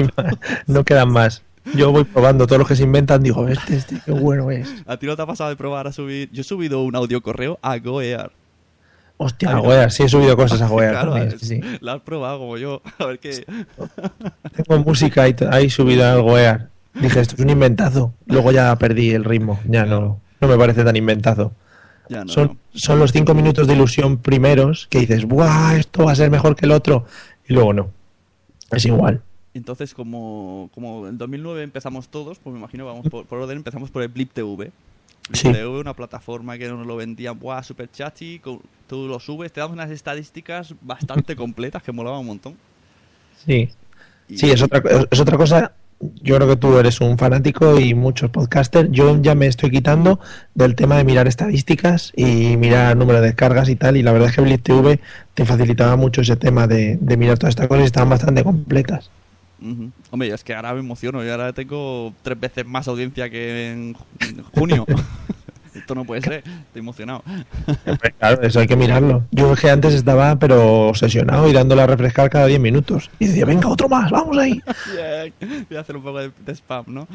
[0.66, 1.42] No quedan más.
[1.74, 4.72] Yo voy probando todos los que se inventan, digo, este, este, qué bueno es.
[4.86, 6.30] ¿A ti no te ha pasado de probar a subir?
[6.32, 8.32] Yo he subido un audio correo a Goear.
[9.18, 9.62] Hostia, Ay, a no.
[9.62, 11.60] Goear, sí he subido cosas a Goear Claro, también, sí.
[11.80, 12.82] La has probado como yo.
[12.98, 13.46] A ver qué.
[14.54, 16.68] Tengo música ahí, ahí subida al Goear.
[16.94, 18.12] Dije, esto es un inventazo.
[18.26, 21.52] Luego ya perdí el ritmo, ya no, no me parece tan inventazo.
[22.08, 22.56] Ya no, son, no.
[22.74, 25.76] son los cinco minutos de ilusión primeros que dices, ¡buah!
[25.76, 27.06] Esto va a ser mejor que el otro.
[27.48, 27.90] Y luego no.
[28.70, 29.22] Es igual.
[29.54, 33.90] Entonces, como, como en 2009 empezamos todos, pues me imagino, vamos por, por orden, empezamos
[33.90, 34.70] por el Blip TV.
[35.32, 35.48] Sí.
[35.48, 38.40] Una plataforma que nos lo vendían, ¡buah, super chachi!
[38.86, 42.54] Tú lo subes, te dan unas estadísticas bastante completas que molaban un montón.
[43.44, 43.68] Sí.
[44.28, 45.72] Y- Sí, es otra, es otra cosa.
[46.22, 48.90] Yo creo que tú eres un fanático y muchos podcasters.
[48.92, 50.20] Yo ya me estoy quitando
[50.54, 53.96] del tema de mirar estadísticas y mirar número de descargas y tal.
[53.96, 55.00] Y la verdad es que Blitz TV
[55.34, 59.10] te facilitaba mucho ese tema de, de mirar todas estas cosas y estaban bastante completas.
[59.60, 59.90] Ujú.
[60.10, 61.22] Hombre, es que ahora me emociono.
[61.24, 64.86] Yo ahora tengo tres veces más audiencia que en ju- en junio.
[65.74, 66.32] Esto no puede ser.
[66.38, 67.22] Estoy emocionado.
[68.18, 69.24] Claro, eso hay que mirarlo.
[69.30, 73.10] Yo es que antes estaba pero obsesionado y dándole a refrescar cada 10 minutos.
[73.18, 74.58] Y decía, venga, otro más, vamos ahí.
[75.68, 77.06] Voy a hacer un poco de, de spam, ¿no?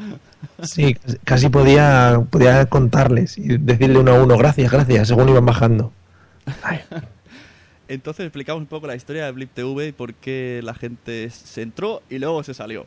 [0.62, 5.44] Sí, casi- casi podía, podía contarles y decirle uno a uno, gracias, gracias, según iban
[5.44, 5.92] bajando.
[6.62, 6.78] Ay,
[7.92, 11.60] Entonces explicamos un poco la historia de Blip TV y por qué la gente se
[11.60, 12.86] entró y luego se salió.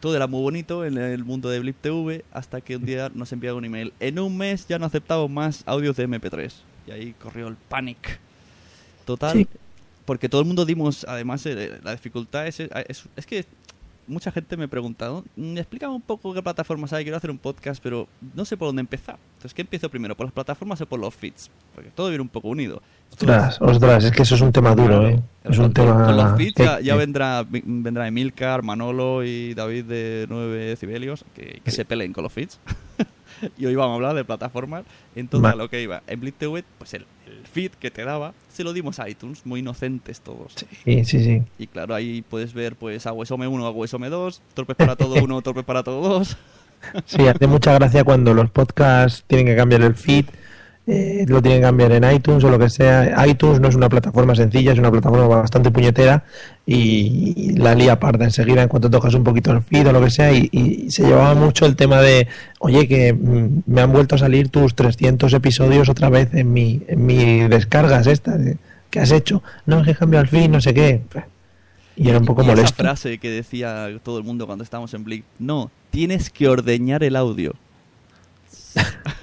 [0.00, 3.30] Todo era muy bonito en el mundo de Blip TV hasta que un día nos
[3.34, 3.92] enviaron un email.
[4.00, 6.50] En un mes ya no aceptamos más audios de MP3.
[6.86, 8.18] Y ahí corrió el panic.
[9.04, 9.34] Total.
[9.34, 9.46] Sí.
[10.06, 13.44] Porque todo el mundo dimos, además, eh, la dificultad es, es, es que
[14.06, 17.38] mucha gente me ha preguntado, "Mm, explícame un poco qué plataformas hay, quiero hacer un
[17.38, 19.16] podcast, pero no sé por dónde empezar.
[19.34, 20.16] Entonces, ¿qué empiezo primero?
[20.16, 21.50] ¿Por las plataformas o por los feeds?
[21.74, 22.82] Porque todo viene un poco unido.
[23.12, 25.20] ostras, ostras, es que eso es un tema duro, ¿eh?
[25.44, 26.06] Es un Con- tema...
[26.06, 31.70] Con los feeds ya, vendrá, vendrá Emilcar, Manolo y David de 9 Cibelios, que, que
[31.70, 32.58] se peleen con los feeds.
[33.58, 34.84] y hoy vamos a hablar de plataformas.
[35.14, 36.02] Entonces, a lo que iba.
[36.06, 37.04] En Blitz TV, pues el,
[37.38, 40.54] el feed que te daba, se lo dimos a iTunes, muy inocentes todos.
[40.84, 41.42] Sí, sí, sí.
[41.58, 45.64] Y claro, ahí puedes ver pues Aguesome 1, Aguesome 2, Torpes para todo 1, Torpes
[45.64, 46.36] para todo 2.
[47.06, 50.26] Sí, hace mucha gracia cuando los podcasts tienen que cambiar el feed,
[50.84, 53.24] eh, lo tienen que cambiar en iTunes o lo que sea.
[53.26, 56.24] iTunes no es una plataforma sencilla, es una plataforma bastante puñetera
[56.66, 60.00] y, y la lía parda enseguida en cuanto tocas un poquito el feed o lo
[60.02, 60.32] que sea.
[60.32, 62.26] Y, y se llevaba mucho el tema de,
[62.58, 66.82] oye, que mm, me han vuelto a salir tus 300 episodios otra vez en mi,
[66.88, 68.36] en mi descargas esta
[68.90, 69.42] que has hecho.
[69.66, 71.02] No, es que he cambiado el feed, no sé qué.
[71.94, 72.82] Y era un poco y esa molesto.
[72.82, 77.14] frase que decía todo el mundo cuando estábamos en Blip, no, tienes que ordeñar el
[77.14, 77.54] audio.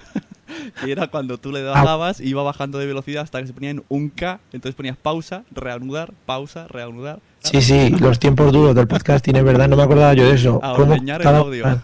[0.84, 3.84] que era cuando tú le dabas, iba bajando de velocidad hasta que se ponía en
[3.90, 7.20] un K, entonces ponías pausa, reanudar, pausa, reanudar.
[7.40, 10.60] Sí, sí, los tiempos duros del podcasting, es verdad, no me acordaba yo de eso.
[10.64, 11.82] A ¿Cómo el audio.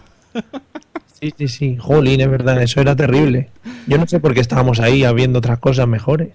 [1.20, 3.48] Sí, sí, sí, jolín, es verdad, eso era terrible.
[3.86, 6.30] Yo no sé por qué estábamos ahí habiendo otras cosas mejores.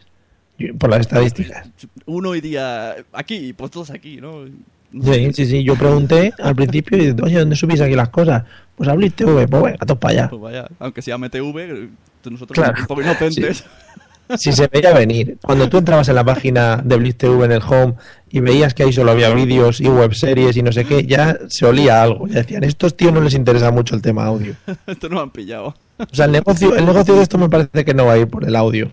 [0.78, 1.70] Por las estadísticas.
[2.06, 4.46] Uno iría aquí, pues todos aquí, ¿no?
[4.92, 8.44] Sí, sí, sí, yo pregunté al principio y oye, ¿dónde subís aquí las cosas?
[8.76, 10.30] Pues a Blitz TV, pues venga, todos para allá.
[10.30, 11.90] Pues vaya, aunque sea MTV,
[12.30, 12.74] nosotros Claro.
[12.76, 13.64] somos un poco inocentes.
[14.38, 17.62] Si se veía venir, cuando tú entrabas en la página de Blitz TV en el
[17.62, 17.96] home
[18.30, 21.66] y veías que ahí solo había vídeos y webseries y no sé qué, ya se
[21.66, 22.28] olía algo.
[22.28, 24.56] Ya decían, estos tíos no les interesa mucho el tema audio.
[24.88, 25.76] Esto nos han pillado.
[25.98, 28.28] O sea, el negocio, el negocio de esto me parece que no va a ir
[28.28, 28.92] por el audio.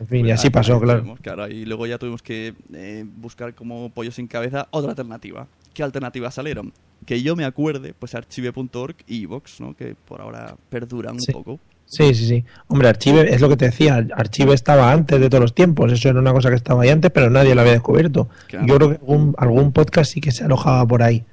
[0.00, 1.48] En fin, y así Ahí- pasó, claro.
[1.48, 5.46] Y luego ya tuvimos que eh, buscar como pollo sin cabeza otra alternativa.
[5.74, 6.72] ¿Qué alternativas salieron?
[7.06, 9.74] Que yo me acuerde, pues archive.org y Evox, ¿no?
[9.74, 11.32] Que por ahora perduran Sí.
[11.34, 11.60] un poco.
[11.86, 12.44] Sí, sí, sí.
[12.68, 16.08] Hombre, Archive, es lo que te decía, Archive estaba antes de todos los tiempos, eso
[16.08, 18.28] era una cosa que estaba ahí antes, pero nadie lo había descubierto.
[18.46, 18.66] Claro.
[18.66, 21.24] Yo creo que algún, algún podcast sí que se alojaba por ahí.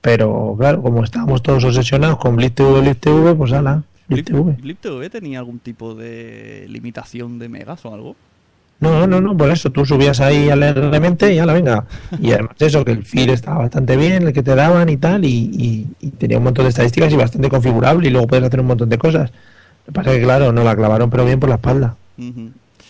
[0.00, 4.36] Pero claro, como estábamos todos obsesionados con Blitz TV, Blitz TV, pues ala, Blitz Blip,
[4.44, 4.52] TV.
[4.60, 8.16] Blip TV tenía algún tipo de limitación de megas o algo.
[8.82, 11.84] No, no, no, por eso tú subías ahí alegremente y ala, venga.
[12.20, 15.24] Y además eso, que el feed estaba bastante bien, el que te daban y tal,
[15.24, 18.60] y, y- y tenía un montón de estadísticas y bastante configurable y luego puedes hacer
[18.60, 19.30] un montón de cosas.
[19.30, 21.96] Lo que pasa es que claro, no la clavaron pero bien por la espalda.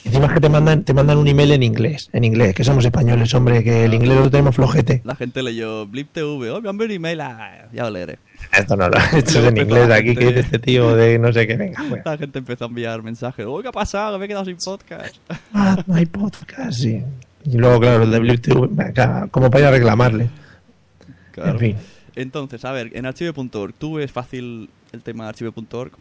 [0.04, 2.84] Encima es que te mandan, te mandan un email en inglés, en inglés, que somos
[2.84, 5.00] españoles, hombre, que el inglés lo tenemos flojete.
[5.04, 8.18] La gente leyó Blip TV, oh, me han email, ah, ya lo leeré.
[8.50, 11.46] Esto no lo he hecho en inglés aquí, que dice este tío de no sé
[11.46, 12.02] qué, venga, bueno.
[12.04, 14.18] La gente empezó a enviar mensajes, oh, ¿qué ha pasado?
[14.18, 15.16] Me he quedado sin podcast.
[15.54, 17.02] Ah, no hay podcast, sí.
[17.44, 20.30] Y luego, claro, el de Blip TV, venga, como para ir a reclamarle.
[21.32, 21.52] Claro.
[21.52, 21.76] En fin.
[22.14, 25.92] Entonces, a ver, en archive.org, ¿tú ves fácil el tema de archive.org?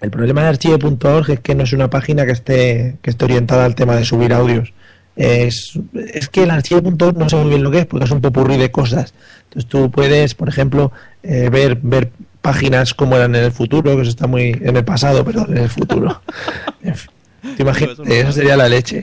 [0.00, 3.64] El problema de archive.org es que no es una página que esté, que esté orientada
[3.64, 4.72] al tema de subir audios.
[5.16, 5.78] Es,
[6.12, 8.58] es que el archive.org no sé muy bien lo que es, porque es un popurrí
[8.58, 9.14] de cosas.
[9.44, 12.10] Entonces tú puedes, por ejemplo, eh, ver, ver
[12.42, 15.56] páginas como eran en el futuro, que eso está muy en el pasado, pero en
[15.58, 16.20] el futuro.
[17.56, 19.02] Te imaginas, Eso sería la leche.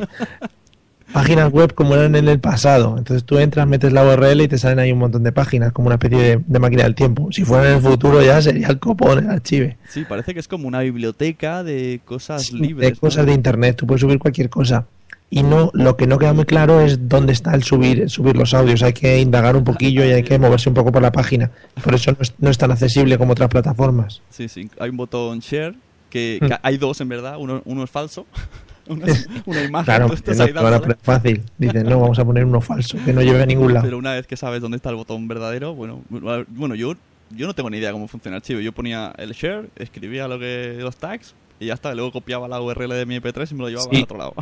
[1.12, 2.96] Páginas web como eran en el pasado.
[2.98, 5.88] Entonces tú entras, metes la URL y te salen ahí un montón de páginas, como
[5.88, 7.32] una especie de, de máquina del tiempo.
[7.32, 9.78] Si fuera en el futuro ya sería el copón, el archive.
[9.88, 12.92] Sí, parece que es como una biblioteca de cosas libres.
[12.92, 13.28] de cosas ¿no?
[13.28, 14.86] de internet, tú puedes subir cualquier cosa.
[15.36, 18.54] Y no lo que no queda muy claro es dónde está el subir subir los
[18.54, 21.50] audios hay que indagar un poquillo y hay que moverse un poco por la página
[21.84, 24.70] por eso no es, no es tan accesible como otras plataformas Sí, sí.
[24.80, 25.74] Hay un botón share,
[26.10, 26.46] que, Mm.
[26.48, 27.38] que hay dos en verdad.
[27.40, 28.26] Uno, uno es falso.
[29.46, 29.86] Una, imagen.
[29.86, 33.22] claro tú estás no ahí fácil dicen no vamos a poner uno falso que no
[33.22, 36.02] lleve a ningún lado Pero una vez que sabes dónde está el botón verdadero, bueno,
[36.10, 36.94] bueno yo,
[37.30, 38.60] yo no tengo ni idea cómo funciona el archivo.
[38.60, 41.94] Yo ponía el share, escribía lo que los tags y ya está.
[41.96, 43.98] Luego copiaba la URL de mi MP3 y me lo llevaba Sí.
[43.98, 44.34] al otro lado.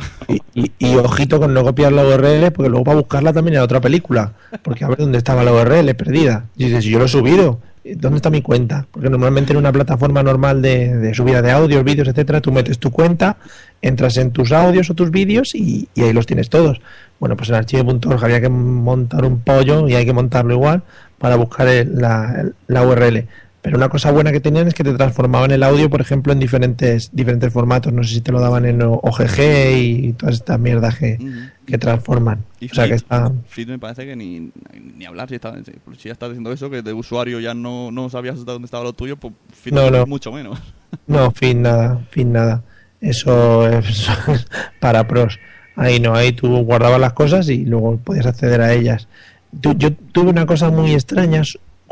[0.54, 3.80] Y, y ojito con no copiar la URL, porque luego para buscarla también era otra
[3.80, 4.32] película.
[4.62, 6.46] Porque a ver dónde estaba la URL perdida.
[6.56, 7.60] Y dices, yo lo he subido.
[7.84, 8.86] ¿Dónde está mi cuenta?
[8.92, 12.78] Porque normalmente en una plataforma normal de, de subida de audios, vídeos, etcétera, tú metes
[12.78, 13.38] tu cuenta,
[13.80, 16.80] entras en tus audios o tus vídeos y, y ahí los tienes todos.
[17.18, 20.84] Bueno, pues en archivo.org había que montar un pollo y hay que montarlo igual
[21.18, 23.26] para buscar el- la, el- la URL.
[23.62, 26.40] Pero una cosa buena que tenían es que te transformaban el audio, por ejemplo, en
[26.40, 27.92] diferentes diferentes formatos.
[27.92, 29.38] No sé si te lo daban en OGG
[29.76, 31.16] y todas estas mierdas que,
[31.64, 32.44] que transforman.
[32.58, 33.30] Y O sea que está...
[33.46, 34.50] Feed me parece que ni,
[34.96, 35.28] ni hablar.
[35.28, 35.54] Si, está,
[35.96, 38.82] si ya estás diciendo eso, que de usuario ya no, no sabías hasta dónde estaba
[38.82, 40.06] lo tuyo, pues Feed No, no.
[40.06, 40.58] mucho menos.
[41.06, 42.62] No, fin nada, fin nada.
[43.00, 44.08] Eso es
[44.80, 45.38] para pros.
[45.74, 49.08] Ahí no, ahí tú guardabas las cosas y luego podías acceder a ellas.
[49.52, 51.42] Yo tuve una cosa muy extraña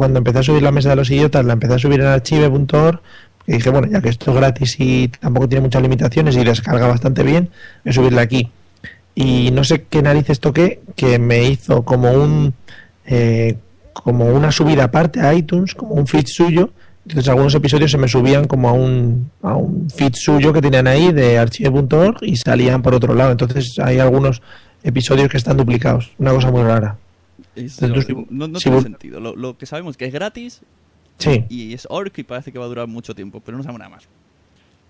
[0.00, 3.02] cuando empecé a subir la mesa de los idiotas, la empecé a subir en archive.org,
[3.44, 6.86] que dije, bueno, ya que esto es gratis y tampoco tiene muchas limitaciones y descarga
[6.86, 7.50] bastante bien,
[7.84, 8.50] voy a subirla aquí.
[9.14, 12.54] Y no sé qué narices toqué, que me hizo como un
[13.04, 13.58] eh,
[13.92, 16.70] como una subida aparte a iTunes, como un feed suyo.
[17.04, 20.86] Entonces algunos episodios se me subían como a un, a un feed suyo que tenían
[20.86, 23.32] ahí de archive.org y salían por otro lado.
[23.32, 24.40] Entonces hay algunos
[24.82, 26.10] episodios que están duplicados.
[26.18, 26.96] Una cosa muy rara.
[27.56, 29.20] Es- Entonces, no no, no si tiene vos- sentido.
[29.20, 30.60] Lo, lo que sabemos que es gratis
[31.18, 31.44] Sí.
[31.48, 33.90] y es org y parece que va a durar mucho tiempo, pero no sabemos nada
[33.90, 34.08] más.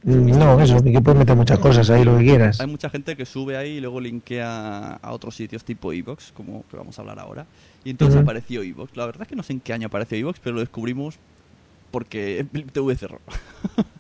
[0.03, 2.61] Mm, No, eso, que puedes meter muchas cosas ahí, lo que quieras.
[2.61, 6.65] Hay mucha gente que sube ahí y luego linkea a otros sitios tipo Evox, como
[6.71, 7.47] que vamos a hablar ahora.
[7.85, 8.97] Y entonces apareció Evox.
[8.97, 11.17] La verdad es que no sé en qué año apareció Evox, pero lo descubrimos
[11.91, 13.21] porque TV cerró.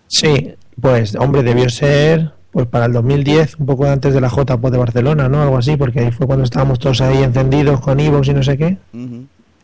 [0.07, 4.71] Sí, pues hombre, debió ser pues para el 2010, un poco antes de la JPO
[4.71, 5.43] de Barcelona, ¿no?
[5.43, 8.57] Algo así, porque ahí fue cuando estábamos todos ahí encendidos con Evox y no sé
[8.59, 8.77] qué.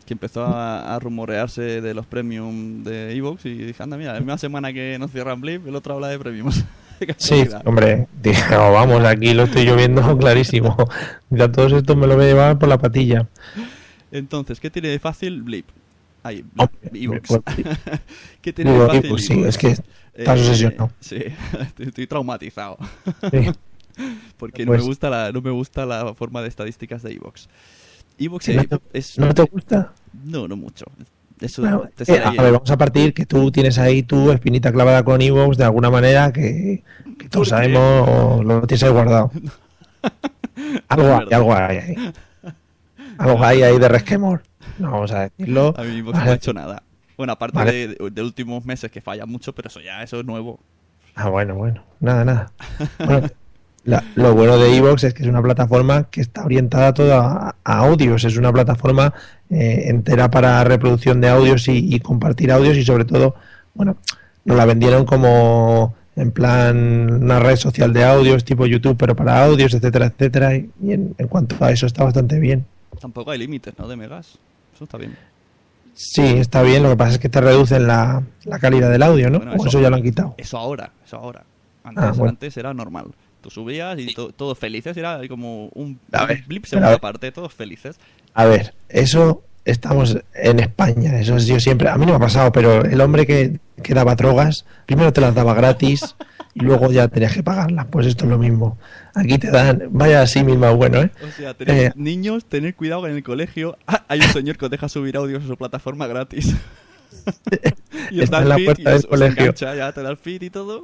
[0.05, 4.19] Que empezó a, a rumorearse de los premium de Evox y dije, anda, mira, la
[4.19, 6.63] misma semana que nos cierran Blip, el otro habla de premiums.
[7.17, 10.75] Sí, hombre, dije, "Oh, vamos, aquí lo estoy lloviendo clarísimo.
[11.29, 13.27] Ya todos estos me lo voy a llevar por la patilla.
[14.11, 15.67] Entonces, ¿qué tiene de fácil Blip?
[16.23, 16.43] Ahí,
[16.91, 17.27] Evox.
[17.27, 17.41] pues,
[18.41, 19.75] ¿Qué tiene de fácil sí, es que
[20.17, 20.91] estás obsesionado.
[20.99, 21.19] Sí,
[21.79, 22.77] estoy, traumatizado.
[23.31, 23.49] Sí.
[24.37, 27.47] Porque no, Pues- me gusta la, no me gusta la forma de estadísticas de Evox.
[28.19, 29.93] Evox ¿No es, te- es- ¿No te gusta?
[30.23, 30.85] No, no mucho.
[31.39, 34.71] Eso Bueno, te eh, a ver, vamos a partir que tú tienes ahí tu espinita
[34.71, 36.83] clavada con Evox de alguna manera que,
[37.19, 39.31] que todos sabemos o lo tienes ahí guardado.
[40.89, 41.95] algo hay, algo hay ahí.
[43.19, 44.43] Algo hay ahí de resquemor.
[44.79, 45.73] No vamos a decirlo.
[45.77, 46.83] A mí Evox no ha hecho nada.
[47.17, 47.71] Bueno, aparte Vale.
[47.71, 50.59] de, de, de últimos meses que falla mucho, pero eso ya, eso es nuevo.
[51.15, 51.83] Ah, bueno, bueno.
[51.99, 52.51] Nada, nada.
[53.03, 53.27] Bueno,
[53.85, 57.55] la- lo bueno de Evox es que es una plataforma que está orientada toda a,
[57.63, 58.23] a audios.
[58.23, 59.13] Es una plataforma
[59.49, 63.33] eh, entera para reproducción de audios y, y compartir audios y sobre todo,
[63.73, 63.97] bueno,
[64.45, 69.43] nos la vendieron como en plan una red social de audios tipo YouTube, pero para
[69.45, 70.55] audios, etcétera, etcétera.
[70.55, 72.65] Y, y en, en cuanto a eso está bastante bien.
[72.99, 73.87] Tampoco hay límites, ¿no?
[73.87, 74.37] De megas.
[74.75, 75.15] Eso está bien.
[75.97, 76.83] Sí, está bien.
[76.83, 79.39] Lo que pasa es que te reducen la, la calidad del audio, ¿no?
[79.39, 80.35] Bueno, o eso ya lo han quitado.
[80.37, 81.43] Eso ahora, eso ahora.
[81.83, 82.29] Antes, Ah, bueno.
[82.29, 83.07] antes era normal.
[83.41, 87.53] Tú subías y to- todos felices, era como un A ver, blip segunda parte, todos
[87.53, 87.97] felices.
[88.33, 92.19] A ver, eso estamos en España, eso es yo siempre, a mí no me ha
[92.19, 96.15] pasado, pero el hombre que, que daba drogas, primero te las daba gratis
[96.59, 98.77] y luego ya tenías que pagarlas, pues esto es lo mismo.
[99.13, 101.11] Aquí te dan, vaya así mismo bueno, ¿eh?
[101.23, 104.65] O sea, Eh, niños, tener cuidado que en el colegio ah, hay un señor que
[104.65, 106.55] os deja subir audios a su plataforma gratis.
[108.11, 109.41] y os Está da en la puerta y del colegio.
[109.43, 110.81] engancha, ya te da el feed y todo.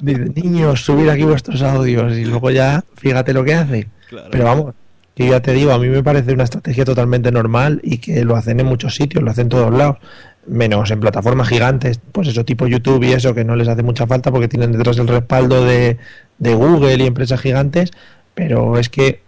[0.00, 3.88] Dice, niños, subir aquí vuestros audios y luego ya, fíjate lo que hace.
[4.08, 4.28] Claro.
[4.30, 4.74] Pero vamos,
[5.14, 8.36] que ya te digo, a mí me parece una estrategia totalmente normal y que lo
[8.36, 9.98] hacen en muchos sitios, lo hacen en todos lados,
[10.46, 14.06] menos en plataformas gigantes, pues eso tipo YouTube y eso que no les hace mucha
[14.06, 15.98] falta porque tienen detrás el respaldo de,
[16.38, 17.90] de Google y empresas gigantes,
[18.34, 19.22] pero es que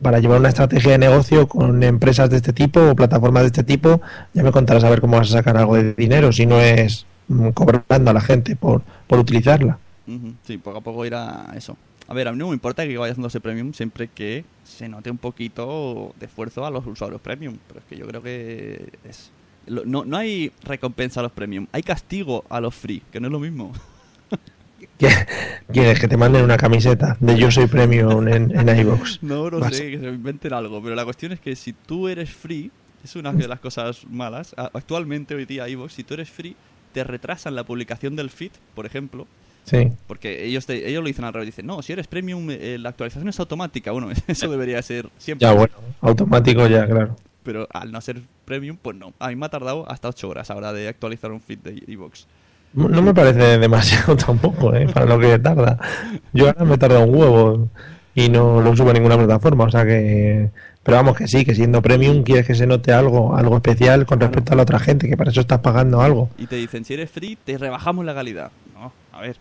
[0.00, 3.64] para llevar una estrategia de negocio con empresas de este tipo o plataformas de este
[3.64, 4.00] tipo,
[4.34, 7.06] ya me contarás a ver cómo vas a sacar algo de dinero si no es
[7.28, 9.78] mm, cobrando a la gente por, por utilizarla.
[10.46, 11.76] Sí, poco a poco irá eso.
[12.06, 15.10] A ver, a mí no me importa que vaya haciéndose premium siempre que se note
[15.10, 17.56] un poquito de esfuerzo a los usuarios premium.
[17.66, 19.32] Pero es que yo creo que es...
[19.66, 23.32] no, no hay recompensa a los premium, hay castigo a los free, que no es
[23.32, 23.72] lo mismo.
[25.72, 29.22] ¿Quieres que te manden una camiseta de Yo Soy Premium en, en iVoox?
[29.22, 30.82] No, no sé, que se inventen algo.
[30.82, 32.70] Pero la cuestión es que si tú eres free,
[33.02, 34.54] es una de las cosas malas.
[34.56, 36.56] Actualmente, hoy día, iVoox, si tú eres free,
[36.92, 39.26] te retrasan la publicación del feed, por ejemplo.
[39.64, 39.90] Sí.
[40.06, 41.46] Porque ellos, ellos lo dicen al revés.
[41.46, 43.92] Dicen, no, si eres premium, eh, la actualización es automática.
[43.92, 45.46] Bueno, eso debería ser siempre.
[45.46, 47.16] Ya, bueno, automático ya, claro.
[47.42, 49.12] Pero al no ser premium, pues no.
[49.18, 52.26] A mí me ha tardado hasta 8 horas ahora de actualizar un feed de iVoox.
[52.74, 54.88] No me parece demasiado tampoco, ¿eh?
[54.92, 55.78] Para lo que tarda.
[56.32, 57.68] Yo ahora me tarda un huevo
[58.14, 60.50] y no lo subo a ninguna plataforma, o sea que...
[60.82, 64.20] Pero vamos que sí, que siendo premium quieres que se note algo, algo especial con
[64.20, 66.28] respecto a la otra gente, que para eso estás pagando algo.
[66.36, 68.50] Y te dicen, si eres free, te rebajamos la calidad.
[68.74, 69.36] No, a ver,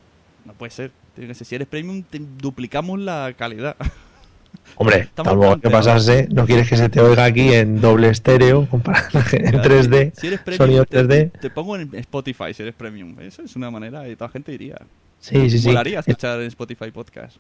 [0.46, 0.92] no puede ser.
[1.34, 3.76] Si eres premium, te duplicamos la calidad.
[4.76, 8.82] Hombre, tampoco que pasarse, no quieres que se te oiga aquí en doble estéreo, en
[8.82, 11.32] 3D, si eres premium, sonido 3D.
[11.40, 13.20] Te, pongo en Spotify si eres premium.
[13.20, 14.78] Eso es una manera y toda la gente diría.
[15.20, 15.68] Sí, sí, sí.
[15.68, 17.38] Molaría escuchar en Spotify podcast.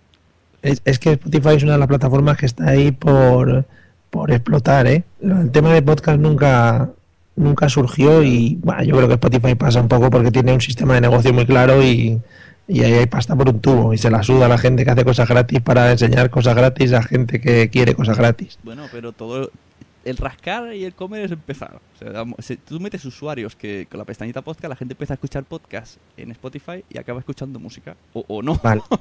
[0.62, 3.66] Es, es, que Spotify es una de las plataformas que está ahí por,
[4.10, 5.04] por explotar, ¿eh?
[5.22, 6.89] El tema de podcast nunca
[7.36, 10.94] nunca surgió y bueno, yo creo que Spotify pasa un poco porque tiene un sistema
[10.96, 12.22] de negocio muy claro y
[12.67, 14.91] y ahí hay pasta por un tubo y se la suda a la gente que
[14.91, 18.58] hace cosas gratis para enseñar cosas gratis a gente que quiere cosas gratis.
[18.63, 19.52] Bueno, pero todo
[20.06, 21.80] el rascar y el comer es empezar.
[21.95, 25.43] O sea, tú metes usuarios que con la pestañita podcast la gente empieza a escuchar
[25.43, 27.95] podcast en Spotify y acaba escuchando música.
[28.13, 28.56] O, no.
[28.56, 28.82] Vale.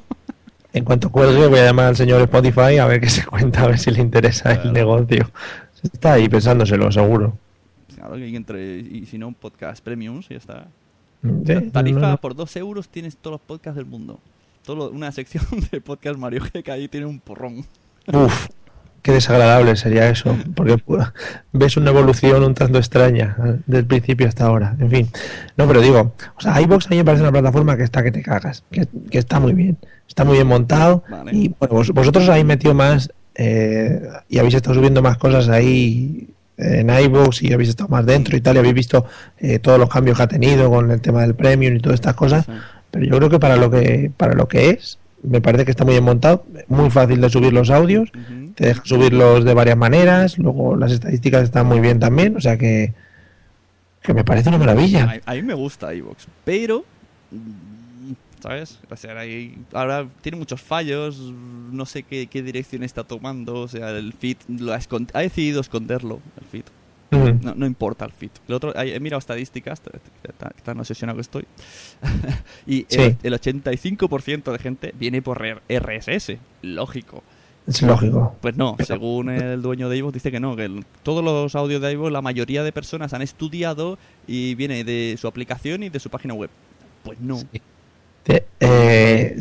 [0.74, 3.66] En cuanto cuelgue voy a llamar al señor Spotify a ver qué se cuenta, a
[3.66, 5.30] ver si le interesa el negocio.
[5.82, 7.36] Está ahí pensándoselo, seguro.
[7.94, 10.68] Claro, y, entre, y si no, un podcast premium, ya está.
[11.72, 14.18] Tarifa por 2 euros tienes todos los podcasts del mundo.
[14.64, 17.64] Todo, una sección de podcast Mario G que ahí tiene un porrón.
[18.12, 18.48] Uf,
[19.02, 20.82] qué desagradable sería eso, porque
[21.52, 24.76] ves una evolución un tanto extraña del principio hasta ahora.
[24.78, 25.08] En fin,
[25.56, 28.12] no, pero digo, o sea, iBox a mí me parece una plataforma que está que
[28.12, 29.76] te cagas, que, está muy bien,
[30.08, 35.02] está muy bien montado y bueno, vosotros habéis metido más eh, y habéis estado subiendo
[35.02, 39.06] más cosas ahí en iVoox y habéis estado más dentro y tal, y habéis visto
[39.38, 42.14] eh, todos los cambios que ha tenido con el tema del premium y todas estas
[42.14, 42.46] cosas.
[42.90, 45.84] Pero yo creo que para lo que para lo que es, me parece que está
[45.84, 48.10] muy bien montado, muy fácil de subir los audios,
[48.54, 52.58] te deja subirlos de varias maneras, luego las estadísticas están muy bien también, o sea
[52.58, 52.92] que,
[54.02, 55.20] que me parece una maravilla.
[55.24, 56.84] A, mí me gusta iVoox, pero
[58.42, 58.80] ¿sabes?
[58.90, 59.16] O sea,
[59.72, 64.72] ahora tiene muchos fallos, no sé qué, dirección está tomando, o sea, el fit lo
[64.72, 64.80] ha,
[65.14, 66.66] ha decidido esconderlo, el fit.
[67.12, 68.32] No, no, importa el fit.
[68.48, 69.82] El otro, he mirado estadísticas,
[70.62, 71.44] tan obsesionado que estoy,
[72.66, 77.22] y el, 85% de gente viene por RSS, lógico.
[77.66, 78.34] Es lógico.
[78.40, 81.92] Pues no, según el dueño de iVoox dice que no, que todos los audios de
[81.92, 86.10] iVoox la mayoría de personas han estudiado y viene de su aplicación y de su
[86.10, 86.50] página web.
[87.04, 87.38] Pues no.
[88.24, 89.36] Eh,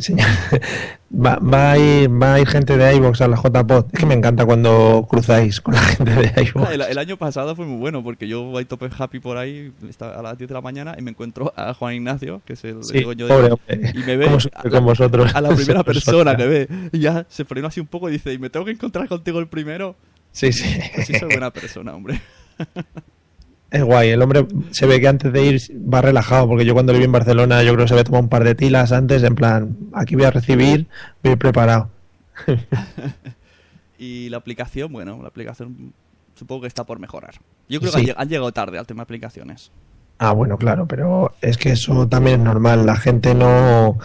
[1.12, 3.86] va, va, a ir, va a ir gente de iVox a la JPod.
[3.92, 6.72] Es que me encanta cuando cruzáis con la gente de iVox.
[6.72, 10.38] El, año pasado fue muy bueno porque yo voy tope happy por ahí a las
[10.38, 13.92] 10 de la mañana y me encuentro a Juan Ignacio, que es el, dueño de.
[13.94, 15.34] Y me ve a, con vosotros.
[15.34, 16.68] a la primera persona que ve.
[16.92, 19.38] Y ya se frenó así un poco y dice: ¿Y me tengo que encontrar contigo
[19.38, 19.96] el primero?
[20.32, 20.80] Sí, sí.
[20.94, 22.20] Pues sí, soy buena persona, hombre.
[23.72, 26.92] Es guay, el hombre se ve que antes de ir va relajado, porque yo cuando
[26.92, 29.34] viví en Barcelona yo creo que se había tomado un par de tilas antes, en
[29.34, 30.88] plan, aquí voy a recibir,
[31.24, 31.88] voy preparado.
[33.98, 35.94] y la aplicación, bueno, la aplicación
[36.34, 37.36] supongo que está por mejorar.
[37.66, 39.72] Yo creo que han llegado tarde al tema de aplicaciones.
[40.18, 43.98] Ah, bueno, claro, pero es que eso también es normal, la gente no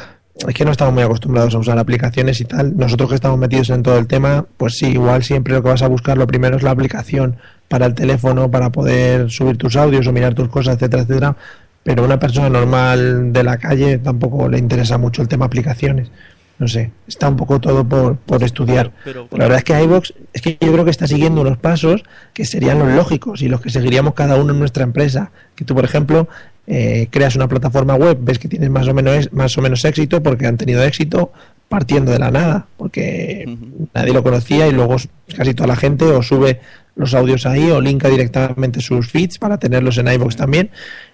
[0.45, 2.77] es que no estamos muy acostumbrados a usar aplicaciones y tal.
[2.77, 5.81] Nosotros que estamos metidos en todo el tema, pues sí, igual siempre lo que vas
[5.81, 10.05] a buscar lo primero es la aplicación para el teléfono, para poder subir tus audios
[10.07, 11.35] o mirar tus cosas, etcétera, etcétera.
[11.83, 16.11] Pero a una persona normal de la calle tampoco le interesa mucho el tema aplicaciones.
[16.59, 18.91] No sé, está un poco todo por, por estudiar.
[19.03, 22.03] Pero, la verdad es que iVox, es que yo creo que está siguiendo unos pasos
[22.33, 25.31] que serían los lógicos y los que seguiríamos cada uno en nuestra empresa.
[25.55, 26.27] Que tú, por ejemplo,
[26.67, 30.21] eh, creas una plataforma web, ves que tienes más o menos más o menos éxito
[30.21, 31.31] porque han tenido éxito
[31.69, 33.57] partiendo de la nada, porque
[33.93, 34.97] nadie lo conocía y luego
[35.35, 36.59] casi toda la gente o sube
[36.95, 40.69] los audios ahí o linka directamente sus feeds para tenerlos en iVoox también.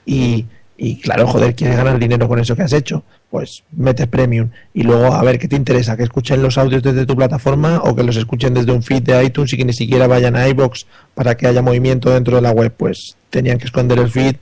[0.06, 0.46] Y,
[0.78, 4.50] y claro, joder, quieres ganar dinero con eso que has hecho, pues metes premium.
[4.74, 7.96] Y luego a ver qué te interesa, que escuchen los audios desde tu plataforma o
[7.96, 10.86] que los escuchen desde un feed de iTunes y que ni siquiera vayan a iVoox
[11.14, 14.36] para que haya movimiento dentro de la web, pues tenían que esconder el feed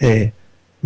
[0.00, 0.32] eh,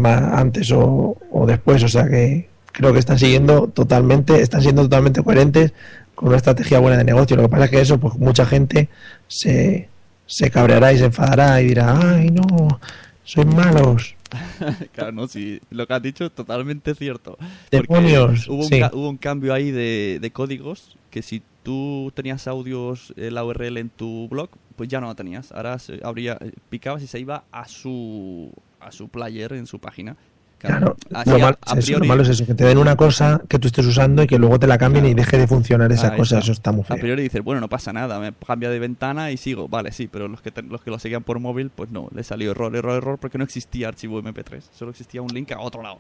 [0.05, 1.17] antes o,
[1.47, 1.83] después.
[1.83, 5.73] O sea que creo que están siguiendo totalmente, están siendo totalmente coherentes
[6.15, 7.37] con una estrategia buena de negocio.
[7.37, 8.89] Lo que pasa es que eso, pues mucha gente
[9.29, 9.89] se,
[10.27, 12.81] se cabreará y se enfadará y dirá, ay no,
[13.25, 14.15] sois malos.
[14.93, 17.37] claro, no, sí, lo que has dicho es totalmente cierto.
[17.71, 18.49] Demonios.
[18.49, 18.81] Hubo un, sí.
[18.81, 23.45] ca- hubo un cambio ahí de, de códigos que si tú tenías audios, eh, la
[23.45, 25.53] URL en tu blog, pues ya no la tenías.
[25.53, 28.51] Ahora se habría, eh, picabas y se iba a su,
[28.85, 30.17] a su player en su página.
[30.59, 32.79] Claro, lo, a- malo a es eso, lo priori- malo es eso, que te den
[32.79, 35.49] una cosa que tú estés usando y que luego te la cambien y deje de
[35.49, 36.39] funcionar esa Ahí cosa.
[36.39, 36.99] Eso está muy A feo.
[36.99, 39.67] priori dices, bueno, no pasa nada, me cambia de ventana y sigo.
[39.67, 42.23] Vale, sí, pero los que, te- los que lo seguían por móvil, pues no, le
[42.23, 45.83] salió error, error, error, porque no existía archivo MP3, solo existía un link a otro
[45.83, 45.99] lado.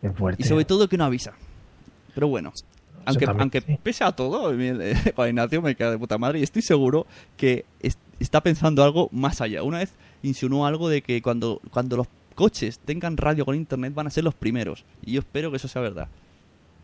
[0.00, 0.42] Qué fuerte.
[0.42, 1.34] Y sobre todo que no avisa.
[2.14, 2.52] Pero bueno,
[3.04, 3.78] aunque, también, aunque sí.
[3.82, 4.54] pese a todo,
[5.14, 7.06] Juan Ignacio me queda de puta madre y estoy seguro
[7.36, 9.62] que es- está pensando algo más allá.
[9.62, 9.92] Una vez
[10.22, 14.24] insinuó algo de que cuando, cuando los coches tengan radio con internet van a ser
[14.24, 14.84] los primeros.
[15.04, 16.08] Y yo espero que eso sea verdad.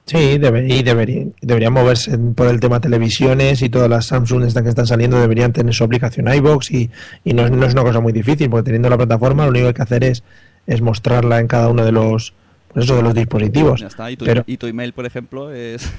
[0.07, 4.62] Sí, debe- y debería, deberían moverse por el tema televisiones y todas las Samsung estas
[4.62, 6.91] que están saliendo deberían tener su aplicación iBox y,
[7.24, 9.64] y no, es- no es una cosa muy difícil porque teniendo la plataforma lo único
[9.64, 10.22] que hay que hacer es,
[10.66, 12.32] es mostrarla en cada uno de los
[12.72, 13.80] pues eso, de los dispositivos.
[13.80, 14.11] Ya está.
[14.11, 15.91] Y tu, Pero y tu email, por ejemplo, es...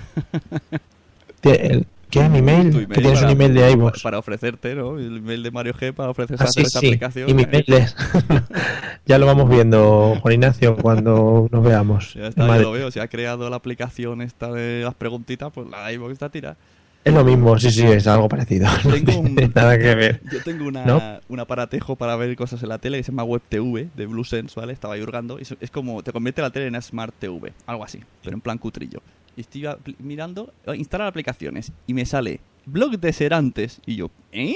[1.43, 2.71] el- ¿qué mi email?
[2.71, 4.01] tu que tienes para- un email de iBox.
[4.01, 4.97] Para ofrecerte, ¿no?
[4.97, 6.87] El email de Mario G para ofrecer Ah, esa, sí, esa sí.
[6.87, 7.29] aplicación.
[7.29, 7.95] Y mi mail es-
[9.05, 12.13] ya lo vamos viendo, Juan Ignacio, cuando nos veamos.
[12.13, 12.63] Ya está, Madrid.
[12.63, 12.91] lo veo.
[12.91, 16.57] Si ha creado la aplicación esta de las preguntitas, pues la iVoox está tira.
[17.05, 18.67] Es lo mismo, sí, sí, es algo parecido.
[18.83, 20.21] No Tengo un- nada que ver.
[20.31, 21.01] Yo tengo una, ¿No?
[21.29, 24.25] un aparatejo para ver cosas en la tele que se llama Web TV de Blue
[24.25, 24.73] Sense, ¿vale?
[24.73, 25.39] Estaba ahí hurgando.
[25.39, 28.35] y Es, es como te convierte la tele en una Smart TV, algo así, pero
[28.35, 29.01] en plan cutrillo.
[29.39, 29.65] Y estoy
[29.99, 33.79] mirando, instalar aplicaciones y me sale blog de Serantes.
[33.85, 34.53] Y yo, ¿eh?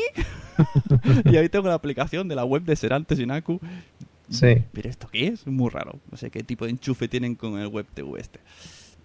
[1.24, 3.62] y ahí tengo la aplicación de la web de Serantes y Naku.
[4.28, 4.62] Sí.
[4.74, 5.48] ¿Pero esto qué es?
[5.48, 6.00] Muy raro.
[6.12, 8.42] No sé qué tipo de enchufe tienen con el Web TV este.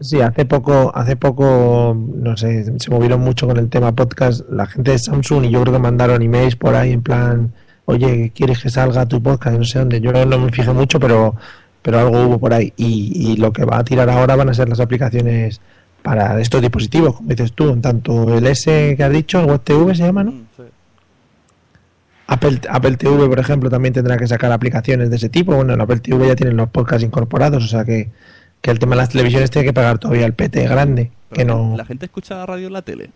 [0.01, 4.66] Sí, hace poco, hace poco, no sé, se movieron mucho con el tema podcast la
[4.66, 7.53] gente de Samsung y yo creo que mandaron emails por ahí en plan,
[7.85, 9.57] oye, ¿quieres que salga tu podcast?
[9.57, 10.01] No sé dónde.
[10.01, 11.37] Yo no me fijé mucho, pero,
[11.83, 12.72] pero algo hubo por ahí.
[12.76, 15.61] Y, y lo que va a tirar ahora van a ser las aplicaciones
[16.03, 19.61] para estos dispositivos, como dices tú, en tanto el S que has dicho, el Web
[19.62, 20.33] TV se llama, ¿no?
[20.33, 20.62] Mm, sí.
[22.29, 25.55] Apple, Apple TV, por ejemplo, también tendrá que sacar aplicaciones de ese tipo.
[25.55, 28.11] Bueno, en Apple TV ya tienen los podcasts incorporados, o sea que,
[28.61, 31.74] que el tema de las televisiones tiene que pagar todavía el PT grande, que no...
[31.76, 33.11] La gente escucha radio en la tele.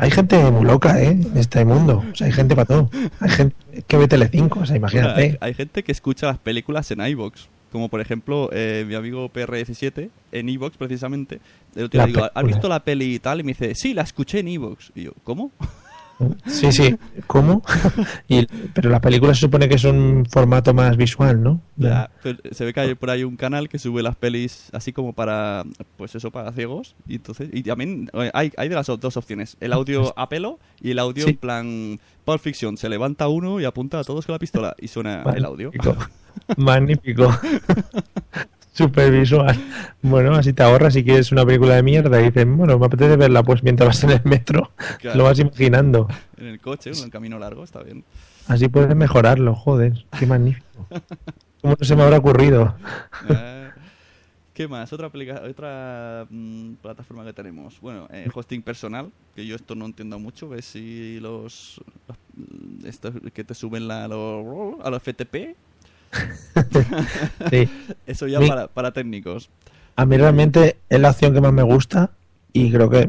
[0.00, 1.10] Hay gente muy loca, ¿eh?
[1.10, 2.04] En este mundo.
[2.12, 2.90] O sea, hay gente para todo.
[3.20, 3.56] Hay gente
[3.86, 5.36] que ve Telecinco, o sea, imagínate.
[5.40, 7.48] hay gente que escucha las películas en iVoox.
[7.72, 11.40] Como por ejemplo, eh, mi amigo PR17, en iVoox precisamente.
[11.74, 13.40] Día La digo, ¿has visto la peli y tal?
[13.40, 14.92] Y me dice, sí, la escuché en iVoox.
[14.94, 15.52] Y yo, ¿cómo?
[16.46, 16.96] Sí, sí.
[17.26, 17.62] ¿Cómo?
[18.28, 21.60] Y, pero las películas se supone que es un formato más visual, ¿no?
[21.76, 22.10] Ya,
[22.50, 25.64] se ve que hay por ahí un canal que sube las pelis así como para,
[25.96, 26.94] pues eso, para ciegos.
[27.06, 30.58] Y entonces, y también eh, hay, hay de las dos opciones, el audio a pelo
[30.80, 31.30] y el audio Sí.
[31.30, 32.76] en plan Pulp Fiction.
[32.76, 35.70] Se levanta uno y apunta a todos con la pistola y suena el audio.
[36.56, 37.32] Magnífico.
[38.78, 39.56] Super visual.
[40.02, 43.16] Bueno, así te ahorras si quieres una película de mierda y dices, bueno, me apetece
[43.16, 44.70] verla pues mientras vas en el metro.
[45.00, 45.18] Claro.
[45.18, 46.08] Lo vas imaginando.
[46.36, 48.04] En el coche, en el camino largo, está bien.
[48.46, 50.04] Así puedes mejorarlo, joder.
[50.18, 50.86] Qué magnífico.
[51.60, 52.76] ¿Cómo no se me habrá ocurrido?
[53.28, 53.70] Eh,
[54.54, 54.92] ¿Qué más?
[54.92, 55.08] Otra,
[55.48, 57.80] otra mm, plataforma que tenemos.
[57.80, 60.48] Bueno, eh, hosting personal, que yo esto no entiendo mucho.
[60.48, 65.56] Ves si los, los- estos que te suben la, los, a los FTP.
[67.50, 67.68] Sí.
[68.06, 69.50] Eso ya Mi- para, para técnicos.
[69.96, 72.10] A mí realmente es la opción que más me gusta
[72.52, 73.08] y creo que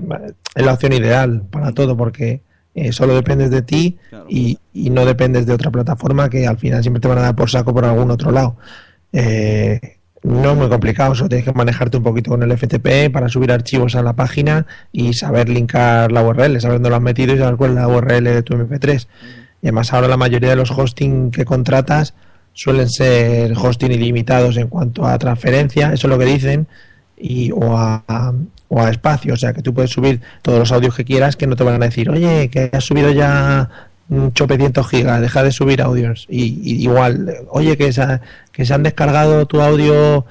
[0.55, 2.41] es la opción ideal para todo porque
[2.75, 4.25] eh, solo dependes de ti Claro.
[4.29, 7.35] y, y no dependes de otra plataforma que al final siempre te van a dar
[7.35, 8.57] por saco por algún otro lado.
[9.13, 9.79] Eh,
[10.23, 13.51] no es muy complicado, solo tienes que manejarte un poquito con el FTP para subir
[13.53, 17.37] archivos a la página y saber linkar la URL, saber dónde lo has metido y
[17.37, 19.07] saber cuál es la URL de tu MP3.
[19.61, 22.13] Y además ahora la mayoría de los hosting que contratas
[22.61, 26.67] suelen ser hosting ilimitados en cuanto a transferencia, eso es lo que dicen,
[27.17, 28.33] y, o, a,
[28.67, 31.47] o a espacio, o sea que tú puedes subir todos los audios que quieras que
[31.47, 33.69] no te van a decir, oye, que has subido ya
[34.33, 36.25] chopecientos gigas, deja de subir audios.
[36.29, 40.25] Y, y igual, oye, que se, ha- que se han descargado tu audio,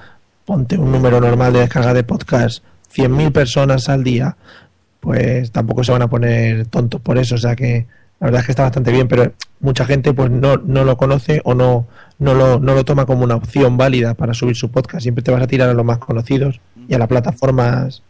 [0.45, 2.63] ponte un número normal de descarga de podcast,
[2.93, 4.35] 100.000 personas al día,
[4.99, 7.87] pues tampoco se van a poner tontos por eso, o sea que
[8.19, 11.41] la verdad es que está bastante bien, pero mucha gente pues no, no lo conoce
[11.45, 15.03] o no, no, lo, no lo toma como una opción válida para subir su podcast,
[15.03, 18.03] siempre te vas a tirar a los más conocidos y a las plataformas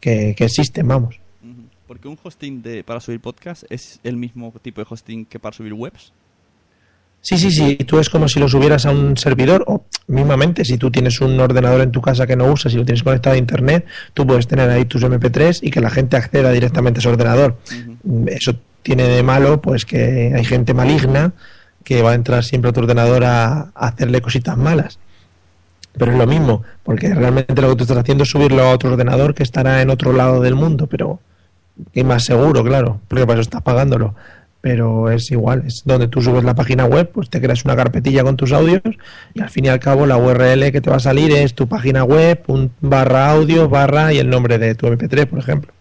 [0.00, 1.18] que, que existen, vamos.
[1.86, 5.54] Porque un hosting de, para subir podcast es el mismo tipo de hosting que para
[5.54, 6.12] subir webs.
[7.24, 10.76] Sí, sí, sí, tú es como si lo subieras a un servidor o mismamente si
[10.76, 13.38] tú tienes un ordenador en tu casa que no usas y lo tienes conectado a
[13.38, 17.08] internet, tú puedes tener ahí tus MP3 y que la gente acceda directamente a ese
[17.08, 17.56] ordenador.
[18.26, 21.32] Eso tiene de malo pues que hay gente maligna
[21.82, 24.98] que va a entrar siempre a tu ordenador a, hacerle cositas malas.
[25.96, 28.92] Pero es lo mismo, porque realmente lo que tú estás haciendo es subirlo a otro
[28.92, 31.20] ordenador que estará en otro lado del mundo, pero
[31.92, 34.14] es más seguro, claro, porque para eso estás pagándolo.
[34.60, 38.24] Pero es igual, es donde tú subes la página web, pues te creas una carpetilla
[38.24, 38.80] con tus audios
[39.34, 41.68] y al fin y al cabo la URL que te va a salir es tu
[41.68, 45.72] página web, un barra audio, barra y el nombre de tu MP3, por ejemplo.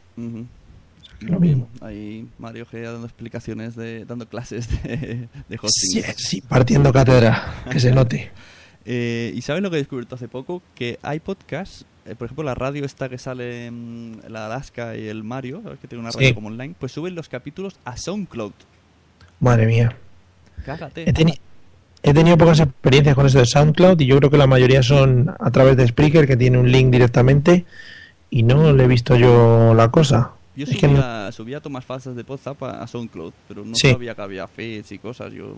[1.28, 1.68] Lo mismo.
[1.82, 6.04] Ahí Mario G dando explicaciones, de, dando clases de, de Sí, hosting.
[6.18, 8.32] sí, partiendo cátedra, que se note.
[8.86, 10.62] Eh, ¿Y sabes lo que he descubierto hace poco?
[10.76, 15.08] Que hay podcasts, eh, por ejemplo, la radio esta que sale mm, la Alaska y
[15.08, 15.80] el Mario, ¿sabes?
[15.80, 16.34] que tiene una radio Sí.
[16.34, 18.52] como online, pues suben los capítulos a SoundCloud.
[19.40, 19.96] Madre mía.
[20.66, 21.10] Cágate.
[21.10, 21.40] He, teni-
[22.04, 25.34] he tenido pocas experiencias con eso de SoundCloud y yo creo que la mayoría son
[25.40, 27.64] a través de Spreaker, que tiene un link directamente
[28.30, 30.32] y no le he visto yo la cosa.
[30.56, 33.90] Yo Es que no- subía, subía tomas falsas de WhatsApp a, SoundCloud, pero no Sí.
[33.92, 35.34] sabía que había feeds y cosas.
[35.34, 35.56] Yo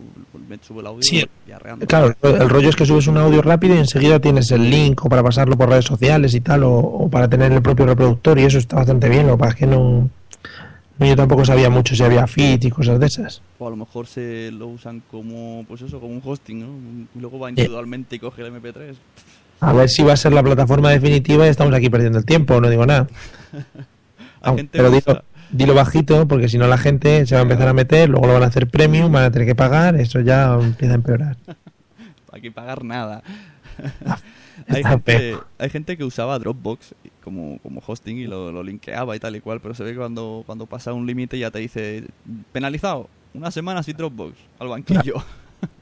[0.48, 1.26] me subo el audio Sí.
[1.48, 1.86] y arreando.
[1.86, 5.10] Claro, el rollo es que subes un audio rápido y enseguida tienes el link o
[5.10, 8.43] para pasarlo por redes sociales y tal, o, o para tener el propio reproductor y
[8.43, 9.28] eso está bastante bien.
[9.28, 10.10] Lo que pasa es que no,
[10.98, 13.41] no, yo tampoco sabía mucho si había feed y cosas de esas.
[13.60, 16.68] O a lo mejor se lo usan como, pues eso, como un hosting, ¿no?
[17.16, 18.96] Y luego va individualmente y coge el MP3.
[19.60, 22.62] A ver si va a ser la plataforma definitiva y estamos aquí perdiendo el tiempo,
[22.62, 23.08] no digo nada.
[24.46, 27.74] Gente pero dilo, dilo bajito, porque si no la gente se va a empezar a
[27.74, 30.93] meter, luego lo van a hacer premium, van a tener que pagar, eso ya empieza
[30.93, 31.38] a empeorar.
[32.32, 33.24] hay que pagar nada.
[34.70, 39.20] Hay, gente, hay gente que usaba Dropbox como, como hosting y lo, lo linkeaba y
[39.20, 42.06] tal y cual, pero se ve que cuando, cuando pasa un límite ya te dice
[42.54, 45.24] penalizado, una semana sin Dropbox, al banquillo.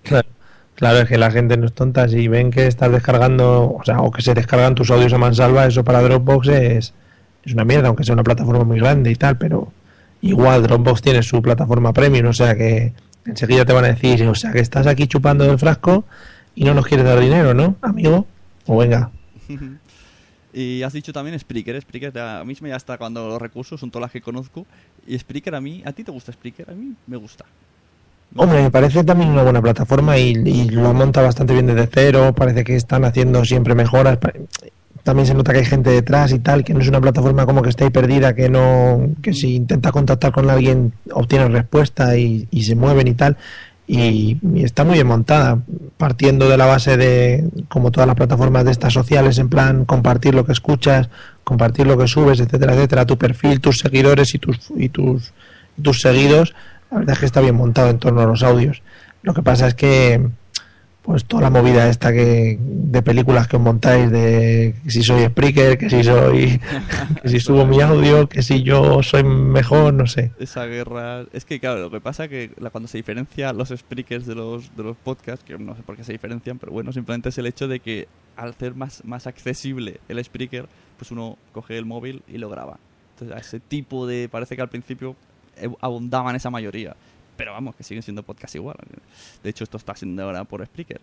[0.01, 0.27] Claro,
[0.75, 2.07] claro, es que la gente no es tonta.
[2.07, 5.65] Si ven que estás descargando, o sea, o que se descargan tus audios a mansalva,
[5.65, 6.93] eso para Dropbox es,
[7.45, 9.71] es una mierda, aunque sea una plataforma muy grande y tal, pero
[10.21, 12.93] igual Dropbox tiene su plataforma premium, o sea que
[13.25, 16.05] enseguida te van a decir, o sea, que estás aquí chupando del frasco
[16.55, 18.25] y no nos quieres dar dinero, ¿no, amigo?
[18.65, 19.11] O venga.
[20.53, 21.81] y has dicho también Spreaker.
[21.81, 24.65] Spreaker a mí me ya está cuando los recursos son todas las que conozco.
[25.07, 26.69] Y Spreaker a mí, ¿a ti te gusta Spreaker?
[26.69, 27.45] A mí me gusta.
[28.35, 32.33] Hombre, me parece también una buena plataforma y, y lo monta bastante bien desde cero.
[32.35, 34.17] Parece que están haciendo siempre mejoras.
[35.03, 37.61] También se nota que hay gente detrás y tal, que no es una plataforma como
[37.61, 42.47] que está ahí perdida, que no, que si intenta contactar con alguien obtiene respuesta y,
[42.51, 43.37] y se mueven y tal.
[43.85, 45.59] Y, está muy bien montada,
[45.97, 50.33] partiendo de la base de, como todas las plataformas de estas sociales, en plan compartir
[50.35, 51.09] lo que escuchas,
[51.43, 55.33] compartir lo que subes, etcétera, etcétera, tu perfil, tus seguidores y tus, y tus,
[55.77, 56.55] y tus seguidos.
[56.91, 58.81] La verdad es que está bien montado en torno a los audios.
[59.21, 60.29] Lo que pasa es que,
[61.03, 65.25] pues toda la movida esta que de películas que os montáis de que si soy
[65.25, 66.59] Spreaker, que si soy,
[67.21, 70.31] que si subo mi audio, que si yo soy mejor, no sé.
[70.39, 71.25] Esa guerra.
[71.33, 74.75] Es que, claro, lo que pasa que la- cuando se diferencia los Spreakers de los,
[74.77, 77.47] de los podcasts, que no sé por qué se diferencian, pero bueno, simplemente es el
[77.47, 82.23] hecho de que al ser más, más accesible el Spreaker, pues uno coge el móvil
[82.27, 82.79] y lo graba.
[83.15, 84.29] Entonces, a ese tipo de.
[84.29, 85.15] Parece que al principio
[85.57, 86.95] eh, abundaban esa mayoría.
[87.37, 88.77] Pero vamos, que siguen siendo podcasts igual.
[89.43, 91.01] De hecho, esto está siendo ahora por Spreaker.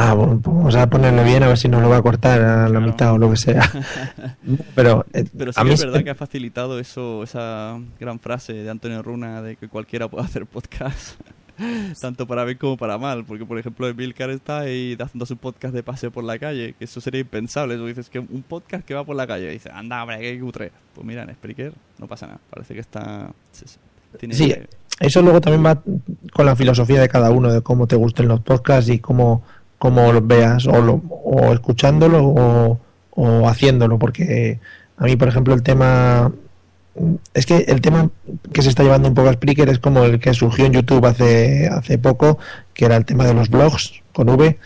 [0.00, 2.40] Ah, bueno, pues vamos a ponerle bien a ver si nos lo va a cortar
[2.40, 2.86] a la Claro.
[2.86, 3.62] mitad o lo que sea.
[4.76, 8.20] Pero, eh, Pero sí a que mí es verdad que ha facilitado eso, esa gran
[8.20, 11.20] frase de Antonio Runa de que cualquiera puede hacer podcast,
[12.00, 13.24] tanto para bien como para mal.
[13.24, 16.84] Porque, por ejemplo, Emilcar está ahí haciendo su podcast de paseo por la calle, que
[16.84, 17.76] eso sería impensable.
[17.76, 20.38] Tú dices que un podcast que va por la calle, y dices, anda, hombre, qué
[20.38, 20.70] cutre.
[20.94, 23.32] Pues mira, en Spreaker no pasa nada, parece que está.
[23.50, 23.64] sí,
[24.16, 24.54] tiene- Sí,
[25.00, 25.80] eso luego también va
[26.32, 29.42] con la filosofía de cada uno, de cómo te gusten los podcasts y cómo,
[29.78, 32.78] cómo los veas, o, lo- o escuchándolo o,
[33.48, 34.58] haciéndolo, porque
[34.96, 36.32] a mí, por ejemplo, el tema...
[37.32, 38.10] Es que el tema
[38.52, 41.06] que se está llevando un poco a Spreaker es como el que surgió en YouTube
[41.06, 42.38] hace, hace poco,
[42.74, 44.58] que era el tema de los blogs con V.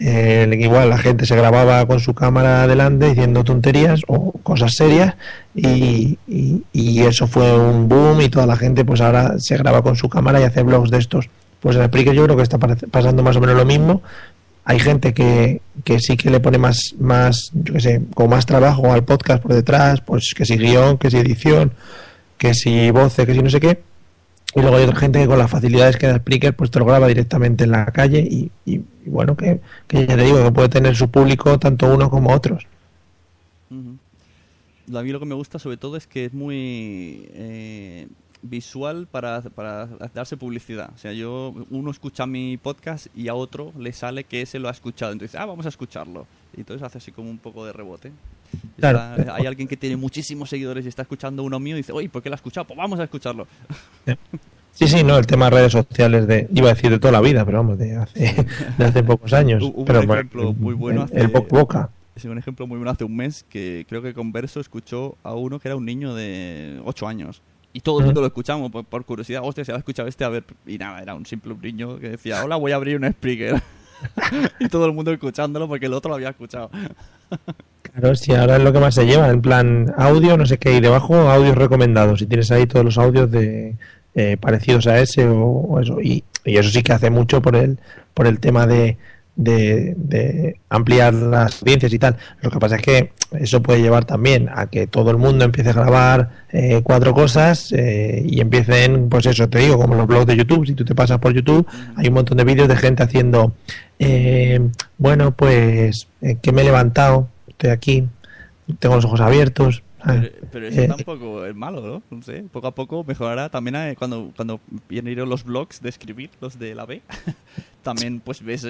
[0.00, 5.16] eh, igual la gente se grababa con su cámara adelante diciendo tonterías o cosas serias
[5.54, 6.18] y,
[7.02, 10.40] eso fue un boom y toda la gente pues ahora se graba con su cámara
[10.40, 11.28] y hace blogs de estos.
[11.60, 14.02] Pues en Spreaker yo creo que está pasando más o menos lo mismo.
[14.64, 18.44] Hay gente que, que sí que le pone más, más, yo qué sé, con más
[18.44, 21.72] trabajo al podcast por detrás, pues que si guion, que si edición,
[22.36, 23.87] que si voces, que si no sé qué.
[24.54, 26.86] Y luego hay otra gente que con las facilidades que da Spreaker, pues te lo
[26.86, 28.50] graba directamente en la calle y,
[29.04, 32.66] bueno, que, ya te digo, que puede tener su público tanto uno como otros.
[33.70, 33.98] Ujú.
[34.96, 38.08] A mí lo que me gusta sobre todo es que es muy eh,
[38.42, 40.90] visual para, para darse publicidad.
[40.94, 44.68] O sea, yo uno escucha mi podcast y a otro le sale que ese lo
[44.68, 45.12] ha escuchado.
[45.12, 46.26] Entonces, ah, vamos a escucharlo.
[46.56, 48.12] Y entonces hace así como un poco de rebote.
[48.78, 48.98] Claro.
[49.20, 52.08] Está- hay alguien que tiene muchísimos seguidores y está escuchando uno mío y dice, oye,
[52.08, 52.66] ¿por qué lo ha escuchado?
[52.66, 53.46] Pues vamos a escucharlo.
[54.72, 57.20] Sí, sí, no, el tema de redes sociales de, iba a decir de toda la
[57.20, 58.46] vida, pero vamos, de hace,
[58.78, 59.62] de hace pocos años.
[59.62, 61.90] Un pero ejemplo bueno, muy bueno El, el hace- boca boca.
[62.14, 65.60] Es un ejemplo muy bueno hace un mes que creo que Converso escuchó a uno
[65.60, 67.42] que era un niño de 8 años.
[67.72, 69.42] Y todo el mundo lo escuchamos por, por curiosidad.
[69.44, 70.44] Hostia, se ha escuchado este a ver.
[70.66, 73.62] Y nada, era un simple niño que decía, hola, voy a abrir un Spreaker.
[74.60, 76.70] y todo el mundo escuchándolo porque el otro lo había escuchado.
[77.82, 80.74] Claro, si ahora es lo que más se lleva, en plan audio, no sé qué,
[80.74, 82.22] y debajo audios recomendados.
[82.22, 83.76] Y tienes ahí todos los audios de
[84.14, 86.00] eh, parecidos a ese o, o eso.
[86.00, 87.78] Y, y eso sí que hace mucho por el,
[88.14, 88.96] por el tema de,
[89.38, 92.16] de, de ampliar las audiencias y tal.
[92.42, 95.70] Lo que pasa es que eso puede llevar también a que todo el mundo empiece
[95.70, 100.26] a grabar eh, cuatro cosas eh, y empiecen, pues eso te digo, como los blogs
[100.26, 100.66] de YouTube.
[100.66, 101.66] Si tú te pasas por YouTube,
[101.96, 103.54] hay un montón de vídeos de gente haciendo,
[104.00, 104.60] eh,
[104.98, 108.08] bueno, pues eh, que me he levantado, estoy aquí,
[108.80, 109.82] tengo los ojos abiertos.
[110.04, 110.30] ¿sabes?
[110.30, 112.02] Pero, pero eso Eh, tampoco es malo, ¿no?
[112.16, 113.48] No sé, poco a poco mejorará.
[113.50, 117.02] También eh, cuando, cuando vienen los blogs de escribir, los de la B,
[117.88, 118.66] también pues ves,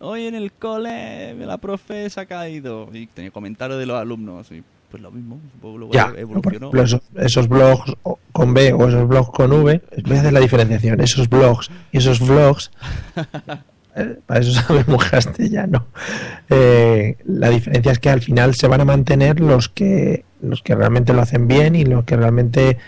[0.00, 4.50] hoy en el cole la profe se ha caído y tenía comentarios de los alumnos
[4.50, 6.56] y pues lo mismo, luego Ya, por evolucionó.
[6.56, 7.92] ejemplo, esos, esos blogs
[8.32, 10.98] con B o esos blogs con V, voy a hacer la diferenciación.
[11.02, 12.70] Esos blogs y esos vlogs,
[13.96, 15.88] eh, para eso sabemos castellano.
[16.48, 20.74] Eh, la diferencia es que al final se van a mantener los que los que
[20.74, 22.78] realmente lo hacen bien y los que realmente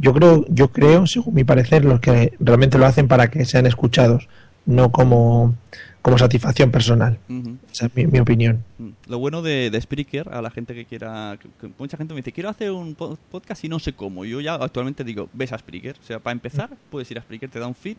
[0.00, 3.66] yo creo yo creo según mi parecer los que realmente lo hacen para que sean
[3.66, 4.28] escuchados
[4.66, 5.54] no como
[6.02, 7.18] como satisfacción personal
[7.72, 8.88] esa es mi, mi opinión Mm.
[9.08, 11.38] Lo bueno de, de Spreaker, a la gente que quiera.
[11.40, 14.24] que- que mucha gente me dice, quiero hacer un po- podcast y no sé cómo.
[14.24, 15.96] Yo ya actualmente digo, ves a Spreaker.
[16.02, 17.98] O sea, para empezar, puedes ir a Spreaker, te da un feed.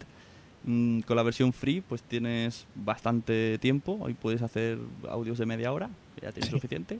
[0.65, 4.07] Mm, con la versión free, pues tienes bastante tiempo.
[4.09, 4.77] Y puedes hacer
[5.09, 6.99] audios de media hora, que ya tienes suficiente.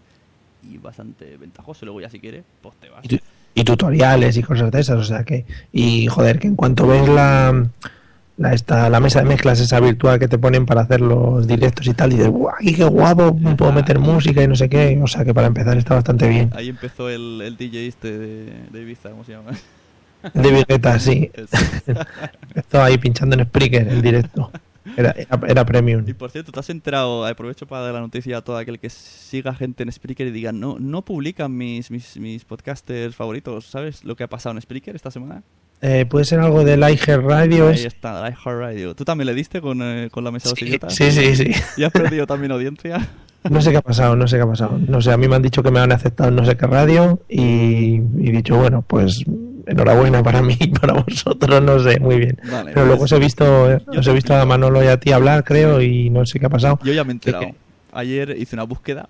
[0.64, 1.86] Y bastante ventajoso.
[1.86, 3.04] Luego, ya si quieres, pues te vas.
[3.06, 3.20] y, tu-
[3.56, 7.08] y tutoriales y cosas de esas o sea que y joder que en cuanto ves
[7.10, 7.68] la
[8.38, 11.88] la, esta, la mesa de mezclas esa virtual que te ponen para hacer los directos
[11.88, 15.08] y tal y dices guau qué guapo puedo meter música y no sé qué o
[15.08, 18.82] sea que para empezar está bastante bien Ahí empezó el, el DJ este de, de
[18.82, 19.52] Ibiza, ¿cómo se llama?
[20.34, 21.32] de Vigueta sí
[22.56, 24.52] estaba ahí pinchando en Spreaker el directo
[24.98, 27.26] era, era, era premium Y por cierto, ¿te has enterado?
[27.26, 30.52] Aprovecho para dar la noticia a todo aquel que siga gente en Spreaker y diga,
[30.52, 33.66] no, no publican mis, mis, mis podcasters favoritos.
[33.66, 35.42] ¿Sabes lo que ha pasado en Spreaker esta semana?
[35.88, 38.96] Eh, puede ser algo del iHeart Radio Ahí es- está, la iHeartRadio.
[38.96, 41.62] ¿Tú también le diste con, eh, con la mesa de los Sí, sí, sí, sí.
[41.78, 42.98] ¿Y has perdido también audiencia?
[43.48, 44.80] No sé qué ha pasado, no sé qué ha pasado.
[44.88, 46.66] No sé, a mí me han dicho que me han aceptado en no sé qué
[46.66, 49.24] radio y, y dicho, bueno, pues
[49.68, 52.40] enhorabuena para mí y para vosotros, no sé, muy bien.
[52.52, 54.88] Vale, Pero luego pues, os he visto, eh, yo os he visto a Manolo y
[54.88, 56.80] a ti hablar, creo, y no sé qué ha pasado.
[56.84, 57.56] Yo ya me he ¿Qué- enterado.
[57.94, 59.08] Ayer hice una búsqueda.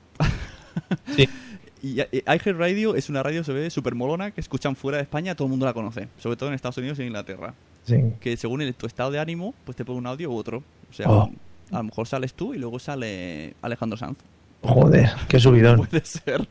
[1.15, 1.29] Sí.
[1.85, 5.35] Y eh, iHeartRadio es una radio, se ve, súper molona, que escuchan fuera de España,
[5.35, 6.07] todo el mundo la conoce.
[6.17, 7.53] Sobre todo en Estados Unidos y en Inglaterra.
[7.85, 7.97] Sí.
[8.19, 10.63] que según el- tu estado de ánimo, pues te pone un audio u otro.
[10.89, 11.29] O sea, Oh.
[11.71, 14.17] a lo mejor sales tú y luego sale Alejandro Sanz.
[14.63, 15.77] Joder, qué subidón.
[15.87, 16.47] Puede ser.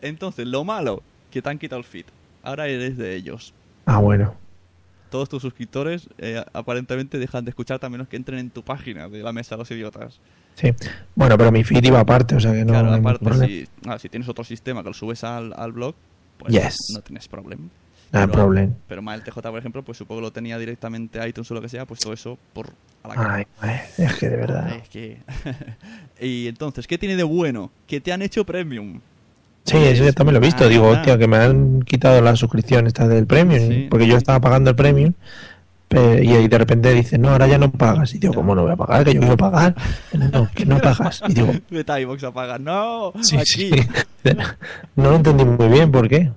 [0.00, 2.06] Entonces, lo malo, que te han quitado el feed.
[2.42, 3.54] Ahora eres de ellos.
[3.86, 4.34] Ah, bueno.
[5.10, 9.08] Todos tus suscriptores eh, aparentemente dejan de escucharte a menos que entren en tu página
[9.08, 10.18] de la mesa de los idiotas.
[10.54, 10.70] Sí.
[11.14, 12.72] Bueno, pero mi feed iba aparte, o sea que no.
[12.72, 15.94] claro, aparte, si, ah, si tienes otro sistema que lo subes al, al blog,
[16.38, 16.76] pues Yes.
[16.94, 17.62] no tienes problema.
[18.12, 18.72] No hay Pero- problema.
[18.88, 21.54] Pero más el TJ, por ejemplo, pues supongo que lo tenía directamente a iTunes o
[21.54, 22.70] lo que sea, pues todo eso por
[23.02, 23.46] a la cara.
[23.60, 24.68] Ay, es que de verdad.
[24.70, 25.18] Ay, es que...
[26.20, 27.70] y entonces, ¿qué tiene de bueno?
[27.86, 29.00] Que te han hecho premium.
[29.64, 30.64] Sí, eso yo también lo he visto.
[30.64, 33.68] Ah, Digo, hostia, que me han quitado la suscripción esta del premium.
[33.68, 33.86] Sí.
[33.90, 35.12] Porque yo estaba pagando el premium.
[35.94, 38.14] Y de repente dicen, no, ahora ya no pagas.
[38.14, 39.04] Y digo, ¿cómo no voy a pagar?
[39.04, 39.74] Que yo quiero pagar.
[40.12, 41.22] No, que no pagas.
[41.28, 42.60] Y digo, Vete a iVox a pagar.
[42.60, 43.12] ¡No!
[43.22, 43.70] sí, aquí.
[43.70, 43.70] sí.
[44.96, 46.30] No lo entendí muy bien, ¿por qué?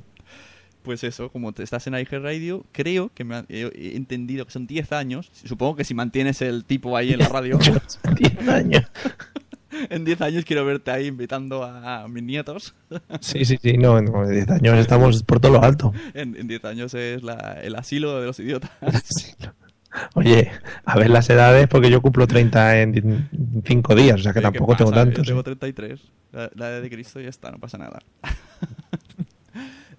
[0.82, 4.46] Pues eso, como te estás en iHeart Radio, creo que me ha- he, he entendido
[4.46, 5.32] que son 10 años.
[5.44, 7.58] Supongo que si mantienes el tipo ahí en la radio,
[8.18, 8.84] 10 años.
[9.90, 12.74] en 10 años quiero verte ahí invitando a, mis nietos.
[13.22, 15.94] Sí, sí, sí, no, no, 10 años estamos por todo lo alto.
[16.14, 18.72] En, en 10 años es la- el asilo de los idiotas.
[20.14, 20.52] Oye,
[20.84, 23.30] a ver las edades, porque yo cumplo 30 en
[23.66, 24.92] 5 días, o sea que ¿Qué tampoco tengo?
[24.92, 25.26] Yo tantos.
[25.26, 25.44] Tengo ¿eh?
[25.44, 26.02] 33.
[26.34, 28.00] La, la edad de Cristo ya está, no pasa nada.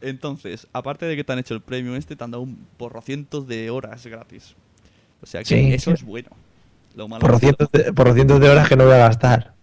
[0.03, 3.49] Entonces, aparte de que te han hecho el premium este, te han dado un porrocientos
[3.49, 4.55] de horas gratis.
[5.23, 5.95] O sea que Sí, eso sí.
[5.95, 6.29] es bueno.
[6.95, 8.99] Lo malo Por es que- cientos, de, por cientos de horas que no voy a
[8.99, 9.55] gastar.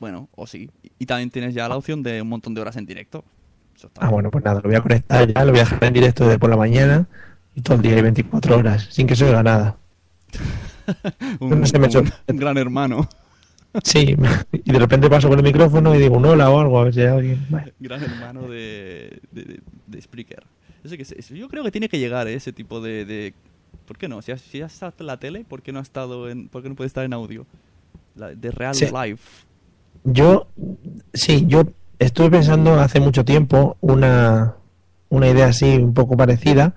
[0.00, 0.68] Bueno, o sí.
[0.98, 3.22] Y también tienes ya la opción de un montón de horas en directo.
[3.76, 5.84] Eso está Ah, bueno, pues nada, lo voy a conectar ya, lo voy a dejar
[5.84, 7.06] en directo de por la mañana
[7.54, 9.76] y todo el día y 24 horas, sin que se oiga nada.
[11.40, 13.08] un, no se me un- echó- un gran hermano.
[13.84, 14.16] Sí,
[14.52, 16.94] y de repente paso con el micrófono y digo un hola o algo, a ver
[16.94, 17.46] si hay alguien.
[17.48, 20.44] Bueno, gran hermano de, de, de- de Spreaker.
[20.82, 21.04] Eso que
[21.36, 22.34] yo creo que tiene que llegar ¿eh?
[22.34, 23.34] ese tipo de, de
[23.86, 24.22] ¿Por qué no?
[24.22, 26.68] Si has, si estado en la tele, ¿por qué no has estado en, por qué
[26.70, 27.46] no puedes estar en audio?
[28.14, 28.86] La- de real Sí.
[28.86, 29.44] life.
[30.04, 30.46] Yo,
[31.12, 31.64] sí, yo
[31.98, 34.54] estuve pensando hace mucho tiempo una,
[35.08, 36.74] una idea así un poco parecida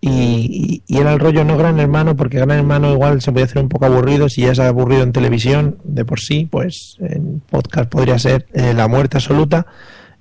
[0.00, 3.62] y, y- era el rollo no Gran Hermano porque Gran Hermano igual se podía hacer
[3.62, 7.90] un poco aburrido si ya es aburrido en televisión de por sí, pues en podcast
[7.90, 9.66] podría ser eh, la muerte absoluta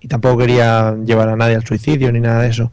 [0.02, 2.72] y tampoco quería llevar a nadie al suicidio ni nada de eso.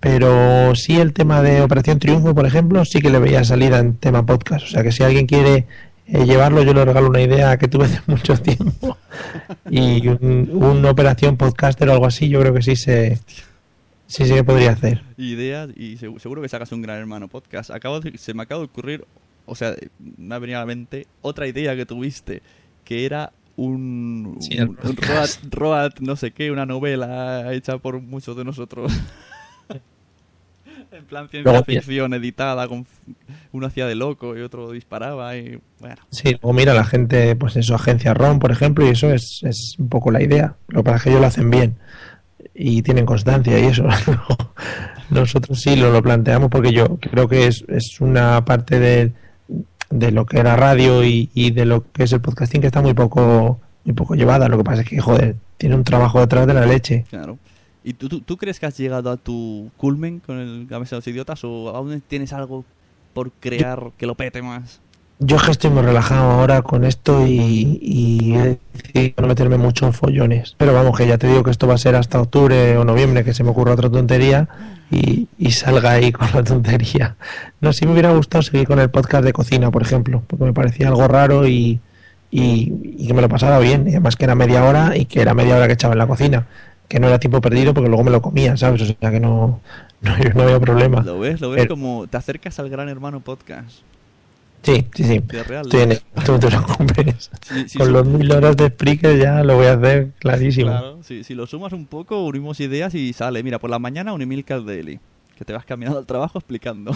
[0.00, 3.94] Pero sí el tema de Operación Triunfo, por ejemplo, sí que le veía salida en
[3.96, 4.64] tema podcast.
[4.64, 5.66] O sea que si alguien quiere
[6.06, 8.96] eh, llevarlo, yo le regalo una idea que tuve hace mucho tiempo.
[9.70, 13.16] Y un, una operación podcaster o algo así, yo creo que sí se,
[14.06, 15.02] sí, sí que podría hacer.
[15.16, 17.70] Ideas y segu- seguro que sacas un gran hermano podcast.
[17.70, 19.04] Acabo de- se me acaba de ocurrir,
[19.46, 19.74] o sea,
[20.18, 22.42] me ha venido a la mente otra idea que tuviste,
[22.84, 27.78] que era un, Sí, el un, un road, road no sé qué, una novela hecha
[27.78, 28.92] por muchos de nosotros.
[30.92, 32.86] en plan ciencia Luego- ficción editada, con
[33.52, 35.96] uno hacía de loco y otro disparaba y bueno.
[36.10, 39.74] Sí, o mira, la gente, pues eso, agencia ROM, por ejemplo, y eso es, es
[39.78, 40.54] un poco la idea.
[40.68, 41.76] Lo que pasa es que ellos lo hacen bien
[42.54, 43.84] y tienen constancia y eso.
[45.10, 49.12] Nosotros sí lo, lo planteamos porque yo creo que es, es una parte de,
[49.90, 52.80] de lo que era radio y, y de lo que es el podcasting que está
[52.82, 54.48] muy poco muy poco llevada.
[54.48, 57.04] Lo que pasa es que, joder, tiene un trabajo detrás de la leche.
[57.10, 57.38] Claro.
[57.84, 60.98] ¿Y tú, tú, tú crees que has llegado a tu culmen con el Gamesa de
[60.98, 62.64] los Idiotas o aún tienes algo
[63.12, 64.80] por crear que lo pete más?
[65.18, 69.56] Yo es que estoy muy relajado ahora con esto y, y he decidido no meterme
[69.56, 70.56] mucho en follones.
[70.58, 73.22] Pero vamos, que ya te digo que esto va a ser hasta octubre o noviembre,
[73.22, 74.48] que se me ocurra otra tontería
[74.90, 77.14] y, y salga ahí con la tontería.
[77.60, 80.52] No, sí me hubiera gustado seguir con el podcast de cocina, por ejemplo, porque me
[80.52, 81.78] parecía algo raro y,
[82.32, 83.86] y, y que me lo pasaba bien.
[83.86, 86.06] Y además que era media hora y que era media hora que echaba en la
[86.08, 86.46] cocina.
[86.92, 88.82] Que no era tiempo perdido porque luego me lo comía, ¿sabes?
[88.82, 89.62] O sea que no,
[90.02, 91.00] no, no había problema.
[91.02, 91.40] ¿Lo ves?
[91.40, 93.78] ¿Lo ves Pero- como te acercas al Gran Hermano Podcast?
[94.62, 95.18] Sí, sí, sí.
[95.20, 95.64] Real.
[95.64, 97.30] Estoy en esto, no te preocupes.
[97.48, 100.68] Sí, sí, Con los mil horas de Spreaker ya lo voy a hacer clarísimo.
[100.70, 103.42] Claro, si, si lo sumas un poco, unimos ideas y sale.
[103.42, 105.00] Mira, por la mañana un Emilcar Daily,
[105.38, 106.94] que te vas caminando al trabajo explicando.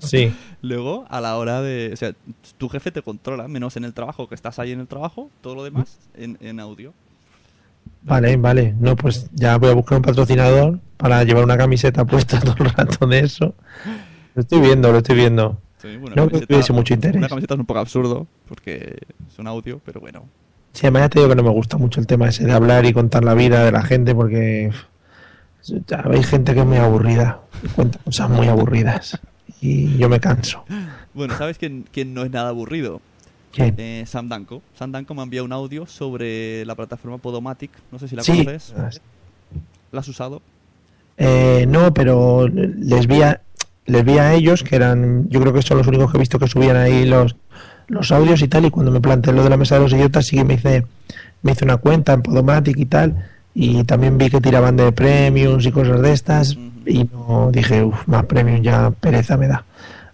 [0.00, 0.32] Sí.
[0.62, 1.90] Luego, a la hora de...
[1.92, 2.14] O sea,
[2.58, 5.56] tu jefe te controla, menos en el trabajo, que estás ahí en el trabajo, todo
[5.56, 6.94] lo demás en, en audio.
[8.04, 8.74] Vale, vale.
[8.78, 12.70] No, pues ya voy a buscar un patrocinador para llevar una camiseta puesta todo el
[12.70, 13.54] rato de eso.
[14.34, 15.60] Lo estoy viendo, lo estoy viendo.
[15.78, 17.16] Sí, bueno, no creo que mucho interés.
[17.16, 18.98] Una camiseta es un poco absurdo, porque
[19.28, 20.24] es un audio, pero bueno.
[20.72, 22.84] Sí, además ya te digo que no me gusta mucho el tema ese de hablar
[22.86, 24.70] y contar la vida de la gente porque
[25.86, 27.40] ya hay gente que es muy aburrida,
[27.74, 29.20] cuenta cosas muy aburridas
[29.60, 30.64] y yo me canso.
[31.14, 33.02] Bueno, ¿sabes quién, quién no es nada aburrido?
[33.52, 33.74] ¿Quién?
[33.78, 34.62] Eh, Sam Danko.
[34.78, 37.70] Sam Danko me ha enviado un audio sobre la plataforma Podomatic.
[37.90, 38.32] No sé si la Sí.
[38.44, 38.72] conoces.
[39.92, 40.40] ¿La has usado?
[41.18, 43.40] Eh, no, pero les vi, a,
[43.86, 46.38] les vi a ellos, que eran, yo creo que son los únicos que he visto
[46.38, 47.36] que subían ahí los,
[47.88, 50.26] los audios y tal, y cuando me planteé lo de la mesa de los idiotas,
[50.26, 50.86] sí que me hice,
[51.42, 55.66] me hice una cuenta en Podomatic y tal, y también vi que tiraban de premiums
[55.66, 59.64] y cosas de estas, y no dije, uff, más premium ya pereza me da.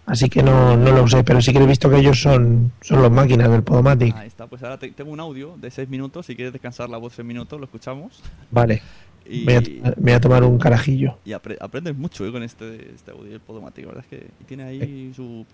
[0.09, 3.03] Así que no, no lo usé, pero sí que he visto que ellos son, son
[3.03, 4.17] los máquinas del Podomatic.
[4.17, 4.47] Ahí está.
[4.47, 6.25] Pues ahora te- tengo un audio de 6 minutos.
[6.27, 8.21] Si quieres descansar la voz 6 minutos, lo escuchamos.
[8.51, 8.81] Vale,
[9.29, 11.19] Y, me voy a, tomar- me voy a tomar un carajillo.
[11.27, 13.85] y apre- aprendes mucho eh, con este, este audio del Podomatic.
[13.85, 15.45] La verdad es que tiene ahí su...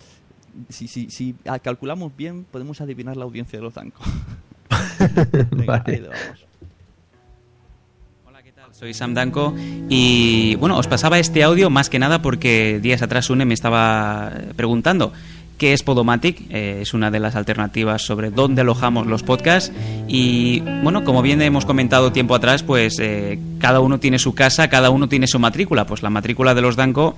[0.69, 4.01] Si, si, si calculamos bien, podemos adivinar la audiencia de los Danko.
[5.51, 6.45] Venga, ahí le vamos.
[8.85, 9.55] Soy Sam Danko
[9.89, 14.31] y bueno, os pasaba este audio más que nada porque días atrás Une me estaba
[14.55, 15.11] preguntando
[15.57, 19.71] qué es Podomatic, Eh, es una de las alternativas sobre dónde alojamos los podcasts
[20.07, 24.69] y bueno, como bien hemos comentado tiempo atrás, pues eh, cada uno tiene su casa,
[24.69, 27.17] cada uno tiene su matrícula, pues la matrícula de los Danko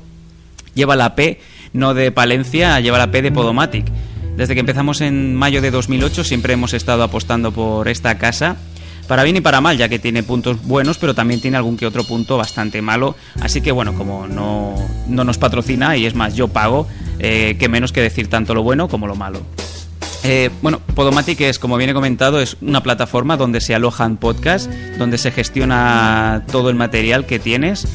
[0.74, 1.42] lleva la P
[1.74, 3.88] no de Palencia, lleva la P de Podomatic.
[4.38, 8.56] Desde que empezamos en mayo de 2008 siempre hemos estado apostando por esta casa
[9.08, 11.86] para bien y para mal, ya que tiene puntos buenos, pero también tiene algún que
[11.86, 13.16] otro punto bastante malo.
[13.42, 14.76] Así que bueno, como no,
[15.08, 16.88] no nos patrocina, y es más, yo pago,
[17.20, 19.42] eh, que menos que decir tanto lo bueno como lo malo.
[20.24, 24.70] Eh, bueno, Podomatic es, como bien he comentado, es una plataforma donde se alojan podcasts,
[24.98, 27.88] donde se gestiona todo el material que tienes.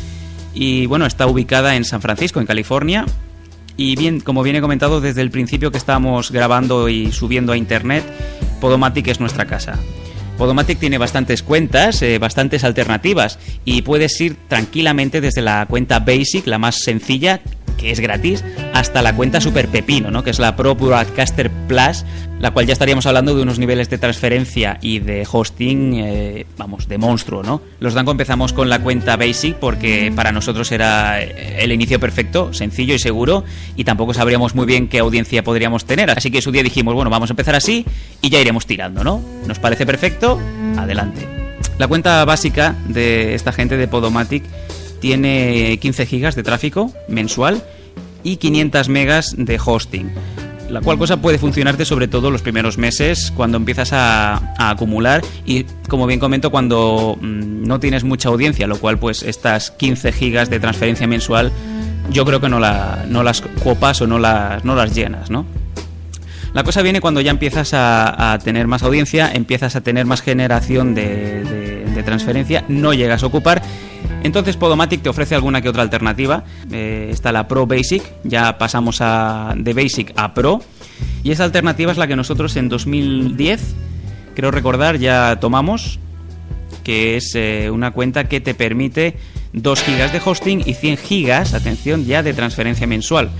[0.54, 3.04] Y bueno, está ubicada en San Francisco, en California.
[3.76, 7.56] Y bien, como bien he comentado desde el principio que estamos grabando y subiendo a
[7.56, 8.04] internet,
[8.60, 9.78] Podomatic es nuestra casa.
[10.42, 16.48] Podomatic tiene bastantes cuentas, eh, bastantes alternativas y puedes ir tranquilamente desde la cuenta Basic,
[16.48, 17.40] la más sencilla,
[17.72, 20.22] que es gratis, hasta la cuenta Super Pepino, ¿no?
[20.22, 22.04] que es la Pro Broadcaster Plus,
[22.38, 26.88] la cual ya estaríamos hablando de unos niveles de transferencia y de hosting, eh, vamos,
[26.88, 27.42] de monstruo.
[27.42, 27.62] ¿no?
[27.80, 32.94] Los Danco empezamos con la cuenta Basic porque para nosotros era el inicio perfecto, sencillo
[32.94, 33.44] y seguro,
[33.76, 36.10] y tampoco sabríamos muy bien qué audiencia podríamos tener.
[36.10, 37.84] Así que su día dijimos, bueno, vamos a empezar así
[38.20, 39.22] y ya iremos tirando, ¿no?
[39.46, 40.40] ¿Nos parece perfecto?
[40.76, 41.28] Adelante.
[41.78, 44.44] La cuenta básica de esta gente de Podomatic
[45.02, 47.62] tiene 15 gigas de tráfico mensual
[48.22, 50.12] y 500 megas de hosting.
[50.70, 55.64] La cual cosa puede funcionarte sobre todo los primeros meses cuando empiezas a, acumular y
[55.88, 60.48] como bien comento cuando mm, no tienes mucha audiencia, lo cual pues estas 15 gigas
[60.48, 61.50] de transferencia mensual
[62.10, 65.44] yo creo que no, la, no las copas o no las, no las llenas, ¿no?
[66.54, 70.94] La cosa viene cuando ya empiezas a, tener más audiencia, empiezas a tener más generación
[70.94, 73.62] de, transferencia, no llegas a ocupar.
[74.22, 76.44] Entonces Podomatic te ofrece alguna que otra alternativa.
[76.70, 80.60] Eh, está la Pro Basic, ya pasamos a, de Basic a Pro.
[81.22, 83.74] Y esa alternativa es la que nosotros en 2010,
[84.34, 85.98] creo recordar, ya tomamos,
[86.82, 89.16] que es eh, una cuenta que te permite
[89.52, 93.30] 2 gigas de hosting y 100 gigas, atención, ya de transferencia mensual.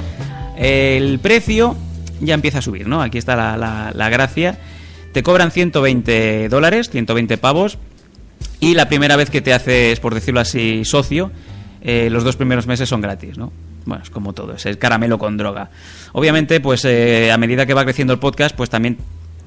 [0.57, 1.76] El precio
[2.20, 3.03] ya empieza a subir, ¿no?
[3.03, 4.59] Aquí está la, gracia.
[5.12, 7.78] Te cobran 120 dólares, 120 pavos,
[8.61, 11.32] y la primera vez que te haces, por decirlo así, socio,
[11.82, 13.53] eh, los dos primeros meses son gratis, ¿no?
[13.84, 15.70] Bueno, es como todo, es el caramelo con droga.
[16.12, 18.99] Obviamente, pues eh, a medida que va creciendo el podcast, pues también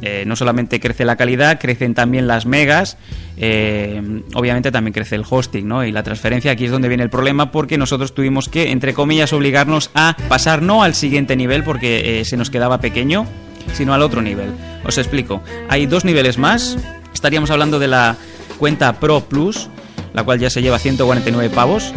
[0.02, 2.98] eh, no solamente crece la calidad, crecen también las megas,
[3.38, 5.86] obviamente también crece el hosting, ¿no?
[5.86, 9.32] Y la transferencia aquí es donde viene el problema porque nosotros tuvimos que, entre comillas,
[9.32, 13.26] obligarnos a pasar no al siguiente nivel porque se nos quedaba pequeño,
[13.72, 14.50] sino al otro nivel.
[14.86, 15.42] Os explico.
[15.70, 16.78] Hay dos niveles más.
[17.14, 18.18] Estaríamos hablando de la
[18.56, 19.70] cuenta Pro Plus,
[20.14, 21.94] la cual ya se lleva 149 pavos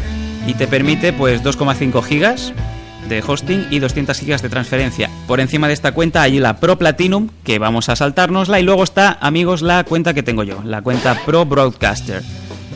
[0.46, 2.52] y te permite pues 2,5 gigas
[3.08, 5.10] de hosting y 200 gigas de transferencia.
[5.26, 8.84] Por encima de esta cuenta hay la Pro Platinum, que vamos a saltárnosla, y luego
[8.84, 12.22] está, amigos, la cuenta que tengo yo, la cuenta Pro Broadcaster.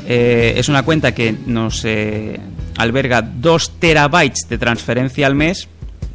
[0.07, 2.41] Eh, es una cuenta que nos eh,
[2.77, 5.69] alberga 2 terabytes de transferencia al mes,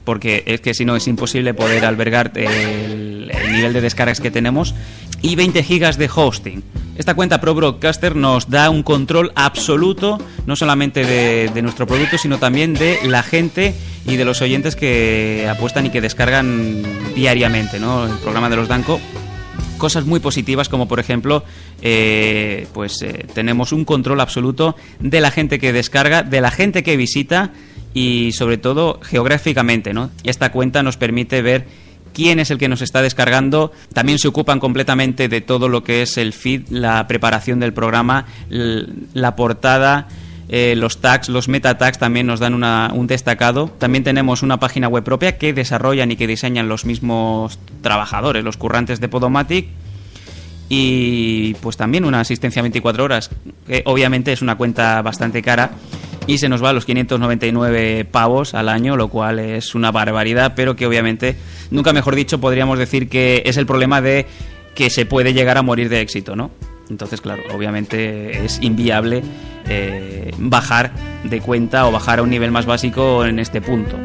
[0.04, 4.32] porque es que si no es imposible poder albergar el, el nivel de descargas que
[4.32, 4.76] tenemos,
[5.22, 6.64] y 20 gigas de hosting.
[6.98, 10.18] Esta cuenta Pro Broadcaster nos da un control absoluto,
[10.48, 13.76] no solamente de, nuestro producto, sino también de la gente
[14.08, 16.82] y de los oyentes que apuestan y que descargan
[17.14, 18.06] diariamente ¿no?
[18.06, 19.00] el programa de los Danco.
[19.78, 21.44] Cosas muy positivas como por ejemplo,
[21.84, 26.82] eh, pues eh, tenemos un control absoluto de la gente que descarga, de la gente
[26.82, 27.52] que visita
[27.94, 29.94] y sobre todo geográficamente.
[29.94, 30.10] ¿no?
[30.24, 31.68] Esta cuenta nos permite ver
[32.14, 33.72] quién es el que nos está descargando.
[33.94, 38.26] También se ocupan completamente de todo lo que es el feed, la preparación del programa,
[38.50, 40.08] la portada.
[40.50, 43.70] Eh, los tags, los meta tags también nos dan un destacado.
[43.78, 48.58] También tenemos una página web propia que desarrollan y que diseñan los mismos trabajadores, los
[48.58, 49.68] currantes de Podomatic.
[50.70, 53.30] Y pues también una asistencia 24 horas,
[53.66, 55.72] que obviamente es una cuenta bastante cara
[56.28, 60.76] y se nos va los 599 pavos al año, lo cual es una barbaridad, pero
[60.76, 61.38] que obviamente,
[61.72, 64.28] nunca mejor dicho, podríamos decir que es el problema de
[64.76, 66.52] que se puede llegar a morir de éxito, ¿no?
[66.90, 69.24] Entonces, claro, obviamente es inviable
[69.68, 70.92] eh, bajar
[71.24, 73.98] de cuenta o bajar a un nivel más básico en este punto.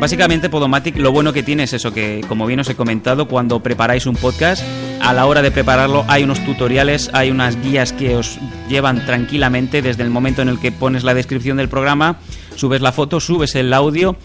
[0.00, 3.60] Básicamente Podomatic lo bueno que tiene es eso, que como bien os he comentado, cuando
[3.60, 4.62] preparáis un podcast,
[5.00, 8.38] a la hora de prepararlo hay unos tutoriales, hay unas guías que os
[8.68, 12.18] llevan tranquilamente desde el momento en el que pones la descripción del programa,
[12.56, 14.16] subes la foto, subes el audio,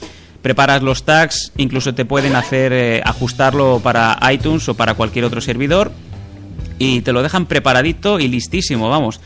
[0.42, 5.40] preparas los tags, incluso te pueden hacer eh, ajustarlo para iTunes o para cualquier otro
[5.40, 5.92] servidor
[6.78, 9.22] y te lo dejan preparadito y listísimo, vamos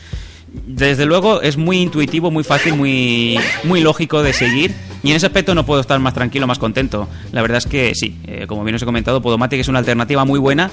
[0.66, 4.74] desde luego es muy intuitivo, muy fácil, muy, muy lógico de seguir.
[5.04, 7.08] Y en ese aspecto no puedo estar más tranquilo, más contento.
[7.30, 10.24] La verdad es que sí, eh, como bien os he comentado, Podomatic es una alternativa
[10.24, 10.70] muy buena,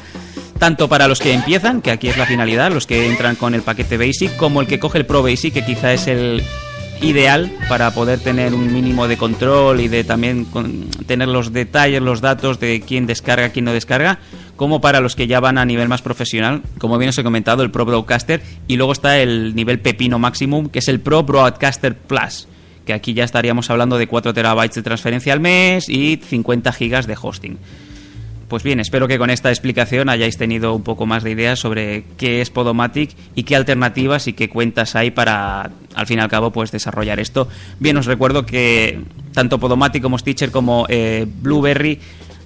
[0.57, 3.61] tanto para los que empiezan, que aquí es la finalidad, los que entran con el
[3.61, 6.41] paquete Basic, como el que coge el Pro Basic, que quizá es el
[7.01, 10.47] ideal para poder tener un mínimo de control y de también
[11.07, 14.19] tener los detalles, los datos de quién descarga, quién no descarga,
[14.55, 17.63] como para los que ya van a nivel más profesional, como bien os he comentado,
[17.63, 21.97] el Pro Broadcaster, y luego está el nivel pepino máximo, que es el Pro Broadcaster
[21.97, 22.47] Plus,
[22.91, 27.07] que aquí ya estaríamos hablando de 4 terabytes de transferencia al mes y 50 gigas
[27.07, 27.57] de hosting.
[28.49, 32.03] Pues bien, espero que con esta explicación hayáis tenido un poco más de ideas sobre
[32.17, 36.27] qué es Podomatic y qué alternativas y qué cuentas hay para, al fin y al
[36.27, 37.47] cabo, pues desarrollar esto.
[37.79, 38.99] Bien, os recuerdo que
[39.33, 41.97] tanto Podomatic como Stitcher como eh, Blueberry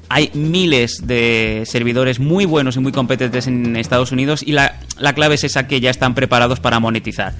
[0.10, 5.14] hay miles de servidores muy buenos y muy competentes en Estados Unidos y la, la
[5.14, 7.34] clave es esa que ya están preparados para monetizar.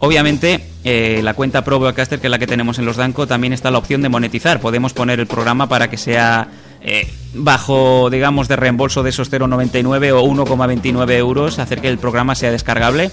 [0.00, 3.52] Obviamente, eh, la cuenta Pro Broadcaster, que es la que tenemos en los Danco, también
[3.52, 4.58] está la opción de monetizar.
[4.58, 6.48] Podemos poner el programa para que sea
[6.80, 12.34] eh, bajo, digamos, de reembolso de esos 0,99 o 1,29 euros, hacer que el programa
[12.34, 13.10] sea descargable,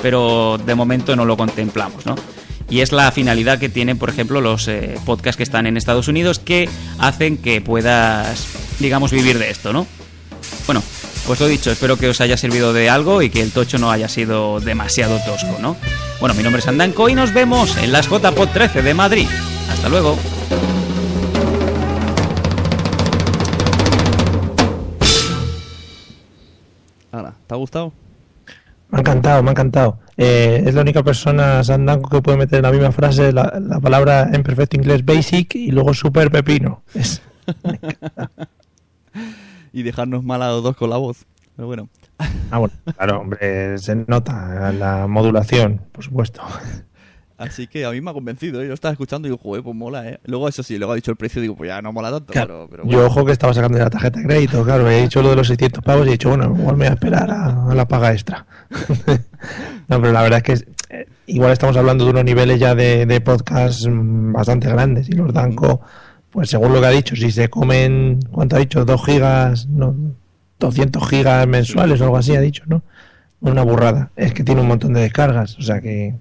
[0.00, 2.14] pero de momento no lo contemplamos, ¿no?
[2.68, 6.06] Y es la finalidad que tienen, por ejemplo, los eh, podcasts que están en Estados
[6.06, 6.68] Unidos que
[6.98, 8.46] hacen que puedas,
[8.78, 9.88] digamos, vivir de esto, ¿no?
[10.66, 10.80] Bueno,
[11.26, 13.90] pues lo dicho, espero que os haya servido de algo y que el tocho no
[13.90, 15.76] haya sido demasiado tosco, ¿no?
[16.20, 19.26] Bueno, mi nombre es Andanco y nos vemos en las JPod 13 de Madrid.
[19.70, 20.18] Hasta luego.
[27.10, 27.94] Ahora, ¿te ha gustado?
[28.90, 29.98] Me ha encantado, me ha encantado.
[30.18, 33.80] Eh, es la única persona, Sandanco, que puede meter en la misma frase la, la
[33.80, 36.82] palabra en perfecto inglés basic y luego super pepino.
[36.92, 37.22] Es,
[39.72, 41.24] y dejarnos mal a los dos con la voz.
[41.56, 41.88] Pero bueno.
[42.50, 46.42] Ah, bueno, claro, hombre, se nota la modulación, por supuesto.
[47.38, 48.68] Así que a mí me ha convencido, ¿eh?
[48.68, 50.20] yo estaba escuchando y digo, joder, pues mola, ¿eh?
[50.24, 52.66] Luego, eso sí, luego ha dicho el precio, digo, pues ya no mola tanto, Claro,
[52.68, 52.98] pero, pero bueno.
[53.00, 55.36] Yo, ojo, que estaba sacando de la tarjeta de crédito, claro, he dicho lo de
[55.36, 57.88] los 600 pavos y he dicho, bueno, igual me voy a esperar a, a la
[57.88, 58.44] paga extra.
[59.88, 62.74] no, pero la verdad es que es- eh, igual estamos hablando de unos niveles ya
[62.74, 65.80] de, de podcast bastante grandes y los Danco,
[66.30, 68.84] pues según lo que ha dicho, si se comen, ¿cuánto ha dicho?
[68.84, 69.94] 2 gigas, no,
[70.60, 72.82] 200 gigas mensuales o algo así ha dicho, ¿no?
[73.40, 74.12] Una burrada.
[74.14, 76.14] Es que tiene un montón de descargas, o sea que...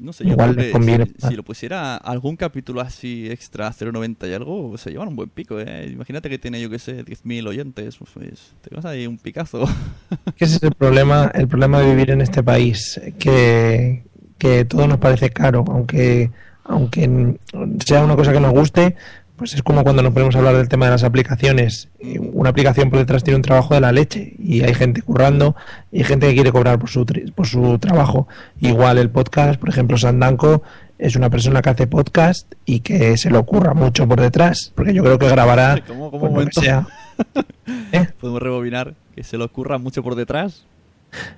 [0.00, 4.28] No sé, yo igual que conviene si, si lo pusiera algún capítulo así extra 0.90
[4.28, 5.88] y algo, se llevan un buen pico, ¿eh?
[5.92, 9.64] Imagínate que tiene, yo que sé, 10.000 oyentes, pues te vas ahí un picazo.
[10.36, 14.02] que ese es el problema, el problema de vivir en este país, que,
[14.38, 16.32] que todo nos parece caro, aunque,
[16.64, 17.38] aunque
[17.84, 18.96] sea una cosa que nos guste,
[19.42, 21.88] pues es como cuando nos ponemos a hablar del tema de las aplicaciones.
[21.98, 25.56] Eh, Una aplicación por detrás tiene un trabajo de la leche y hay gente currando
[25.90, 28.28] y hay gente que quiere cobrar por su, por su trabajo.
[28.60, 30.62] Igual el podcast, por ejemplo, Sandanco
[30.96, 34.94] es una persona que hace podcast y que se le ocurra mucho por detrás, porque
[34.94, 36.60] yo creo que grabará ¿Cómo, cómo, lo que momento?
[36.60, 36.86] sea.
[37.90, 38.06] ¿Eh?
[38.20, 40.66] Podemos rebobinar, que se le ocurra mucho por detrás.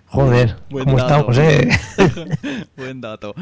[0.05, 1.30] Joder, Buen ¿cómo dato.
[1.32, 1.70] estamos, eh?
[2.76, 3.34] Buen dato.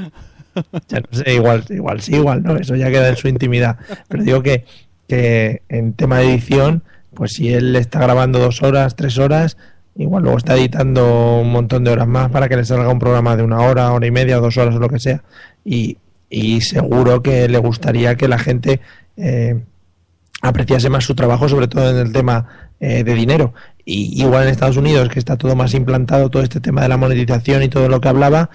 [0.89, 3.79] Ya no sé, igual, igual sí, igual no, eso ya queda en su intimidad.
[4.09, 4.65] Pero digo que,
[5.09, 6.83] que en tema de edición,
[7.15, 9.57] pues si él está grabando dos horas, tres horas,
[9.97, 13.37] igual luego está editando un montón de horas más para que le salga un programa
[13.37, 15.23] de una hora, hora y media, dos horas o lo que sea.
[15.65, 15.99] Y,
[16.31, 18.81] y seguro que le gustaría que la gente
[19.17, 19.63] eh,
[20.43, 23.55] apreciase más su trabajo, sobre todo en el tema eh, de dinero.
[23.85, 26.97] Y igual en Estados Unidos, que está todo más implantado, todo este tema de la
[26.97, 28.51] monetización y todo lo que hablaba,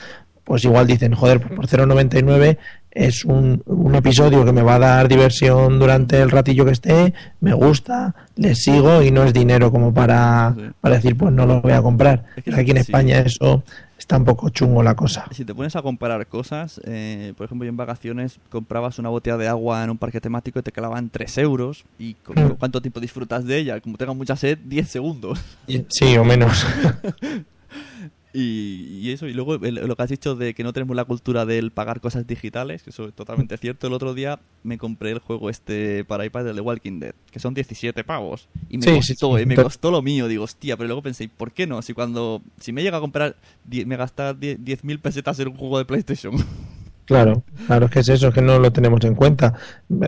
[0.47, 2.57] pues igual dicen, joder, pues por 0,99
[2.89, 7.13] es un, un episodio que me va a dar diversión durante el ratillo que esté,
[7.41, 11.61] me gusta, le sigo y no es dinero como para, para decir, pues no lo
[11.61, 12.23] voy a comprar.
[12.37, 12.81] Es que Aquí en sí.
[12.83, 13.63] España eso
[13.99, 15.25] está un poco chungo la cosa.
[15.31, 19.35] Si te pones a comparar cosas, eh, por ejemplo, yo en vacaciones comprabas una botella
[19.37, 21.83] de agua en un parque temático y te clavaban 3 euros.
[21.99, 22.55] ¿Y con- Mm.
[22.57, 23.79] cuánto tiempo disfrutas de ella?
[23.81, 25.39] Como tengas mucha sed, 10 segundos.
[25.89, 26.65] Sí, o menos.
[28.33, 31.05] Y, y eso, y luego el- lo que has dicho de que no tenemos la
[31.05, 33.87] cultura del pagar cosas digitales, que eso es totalmente cierto.
[33.87, 37.39] El otro día me compré el juego este para iPad del The Walking Dead, que
[37.39, 38.47] son 17 pavos.
[38.69, 39.41] Y me Sí, costó, sí, sí.
[39.43, 40.27] eh, me costó lo mío.
[40.27, 41.81] Digo, hostia, pero luego pensé, ¿y ¿por qué no?
[41.81, 45.55] Si cuando, si me llega a comprar, die- me gastar 10 10.000 pesetas en un
[45.55, 46.33] juego de PlayStation.
[47.07, 49.53] Claro, claro, es que es eso, es que no lo tenemos en cuenta.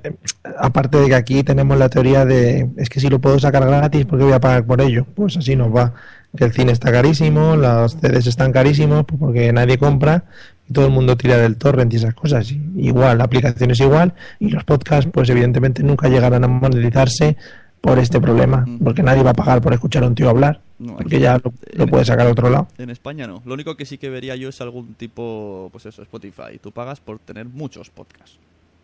[0.03, 0.15] Eh,
[0.59, 4.05] Aparte de que aquí tenemos la teoría de, es que si lo puedo sacar gratis,
[4.05, 5.05] ¿por qué voy a pagar por ello?
[5.15, 5.93] Pues así nos va.
[6.35, 10.25] Que el cine está carísimo, los CDs están carísimos, pues porque nadie compra
[10.67, 12.51] y todo el mundo tira del torrent y esas cosas.
[12.75, 17.37] Igual, la aplicación es igual y los podcasts, pues evidentemente nunca llegarán a monetizarse
[17.81, 20.97] por este problema, porque nadie va a pagar por escuchar a un tío hablar, No,
[20.97, 22.67] porque ya lo, lo puede sacar a otro lado.
[22.77, 23.41] En España no.
[23.45, 26.59] Lo único que sí que vería yo es algún tipo, pues eso, Spotify.
[26.61, 28.37] Tú pagas por tener muchos podcasts.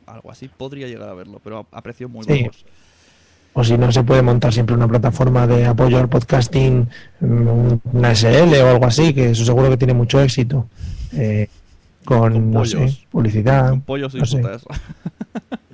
[0.06, 2.44] Algo así podría llegar a verlo, pero a, precios muy Sí.
[2.44, 2.66] bajos.
[3.54, 6.88] O si no, se puede montar siempre una plataforma de apoyo al podcasting,
[7.22, 10.68] mm, una SL o algo así, que eso seguro que tiene mucho éxito.
[11.14, 11.48] Eh,
[12.04, 13.70] con, no sé, publicidad.
[13.70, 14.42] Con pollos y no sé.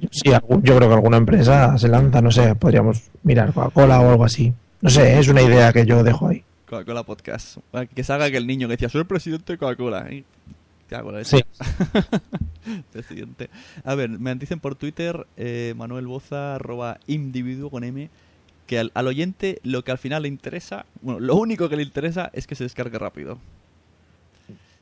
[0.10, 4.26] Sí, yo creo que alguna empresa se lanza, no sé, podríamos mirar Coca-Cola o algo
[4.26, 4.54] así.
[4.82, 6.44] No sé, es una idea que yo dejo ahí.
[6.68, 7.58] Coca-Cola Podcast.
[7.94, 10.08] Que salga que el niño que decía, soy el presidente de Coca-Cola.
[11.24, 11.42] Sí.
[12.92, 13.50] presidente.
[13.84, 18.10] A ver, me dicen por Twitter, eh, Manuel Boza, arroba individuo con M,
[18.68, 21.84] que al, al oyente lo que al final le interesa, bueno, lo único que le
[21.84, 23.38] interesa es que se descargue rápido.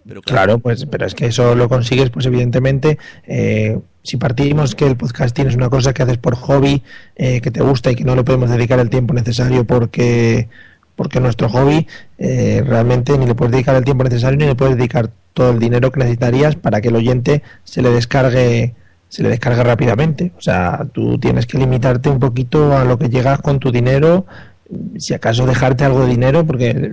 [0.07, 4.85] Pero Claro, pues, pero es que eso lo consigues, pues evidentemente, eh, si partimos que
[4.85, 6.83] el podcasting es una cosa que haces por hobby,
[7.15, 10.49] eh, que te gusta y que no le podemos dedicar el tiempo necesario porque
[10.95, 11.87] porque nuestro hobby
[12.17, 15.59] eh, realmente ni le puedes dedicar el tiempo necesario ni le puedes dedicar todo el
[15.59, 18.75] dinero que necesitarías para que el oyente se le descargue
[19.09, 20.31] se le descargue rápidamente.
[20.37, 24.25] O sea, tú tienes que limitarte un poquito a lo que llegas con tu dinero,
[24.97, 26.91] si acaso dejarte algo de dinero, porque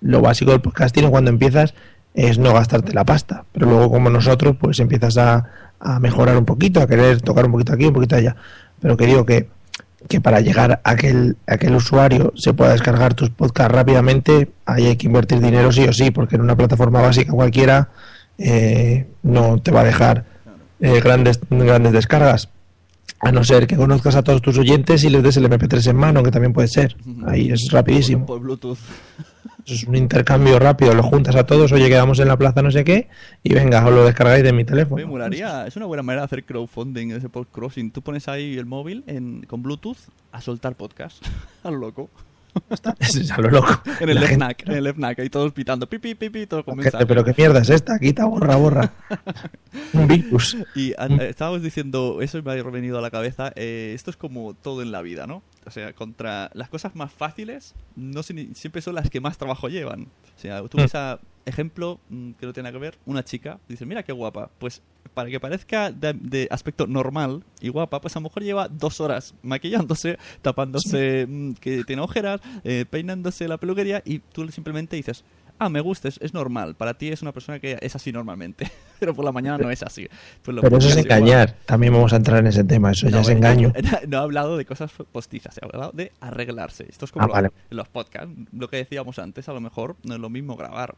[0.00, 1.74] lo básico del podcasting cuando empiezas
[2.14, 3.44] es no gastarte la pasta.
[3.52, 5.48] Pero luego como nosotros, pues empiezas a,
[5.82, 8.36] a mejorar un poquito, a querer tocar un poquito aquí, un poquito allá.
[8.80, 9.48] Pero que digo que,
[10.08, 14.96] que para llegar a aquel, aquel usuario se pueda descargar tus podcasts rápidamente, ahí hay
[14.96, 17.90] que invertir dinero sí o sí, porque en una plataforma básica cualquiera
[18.38, 20.24] eh, no te va a dejar
[20.80, 22.48] eh, grandes, grandes descargas.
[23.20, 25.96] A no ser que conozcas a todos tus oyentes y les des el MP3 en
[25.96, 26.96] mano, que también puede ser.
[27.26, 28.26] Ahí es rapidísimo.
[28.26, 28.78] Por Bluetooth.
[29.64, 32.70] Eso es un intercambio rápido, lo juntas a todos, oye, quedamos en la plaza no
[32.70, 33.08] sé qué,
[33.42, 34.96] y venga, os lo descargáis de mi teléfono.
[34.96, 37.90] Me molaría, es una buena manera de hacer crowdfunding ese podcrossing.
[37.92, 39.98] Tú pones ahí el móvil en, con Bluetooth
[40.32, 41.24] a soltar podcast.
[41.62, 42.10] Al loco.
[42.98, 43.82] Es a lo loco.
[44.00, 47.06] En el FNAC, en el FNAC, ahí todos pitando, pipi, pipi, todo mensajes.
[47.06, 48.92] pero qué mierda es esta, quita, borra, borra.
[49.94, 50.56] un virus.
[50.74, 50.96] Y eh,
[51.30, 54.92] estábamos diciendo, eso me ha venido a la cabeza, eh, esto es como todo en
[54.92, 55.42] la vida, ¿no?
[55.64, 60.08] O sea, contra las cosas más fáciles, no siempre son las que más trabajo llevan.
[60.36, 63.58] O sea, tú ves a ejemplo, mm, que no tiene nada que ver, una chica,
[63.68, 64.50] dices, mira qué guapa.
[64.58, 64.82] Pues
[65.14, 69.00] para que parezca de, de aspecto normal y guapa, pues a lo mejor lleva dos
[69.00, 75.24] horas maquillándose, tapándose mm, que tiene ojeras, eh, peinándose la peluquería y tú simplemente dices,
[75.64, 76.74] ah, me gusta, es, es normal.
[76.74, 79.82] Para ti es una persona que es así normalmente, pero por la mañana no es
[79.82, 80.08] así.
[80.42, 81.18] Pues lo Pero eso es igual.
[81.20, 81.56] engañar.
[81.66, 83.72] También vamos a entrar en ese tema, eso ya es engaño.
[84.08, 86.86] No he hablado de cosas postizas, he hablado de arreglarse.
[86.88, 87.50] Esto es como Ah, lo- vale.
[87.70, 88.30] en los podcasts.
[88.52, 90.94] Lo que decíamos antes, a lo mejor no es lo mismo grabar,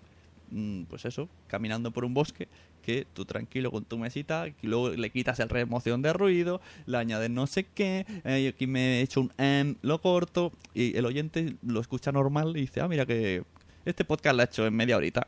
[0.50, 2.48] mm, pues eso, caminando por un bosque,
[2.82, 6.98] que tú tranquilo con tu mesita, y luego le quitas el remoción de ruido, le
[6.98, 11.06] añades no sé qué, eh, aquí me he hecho un em, lo corto, y el
[11.06, 13.42] oyente lo escucha normal y dice, ah, mira que
[13.84, 15.26] este podcast lo ha hecho en media horita.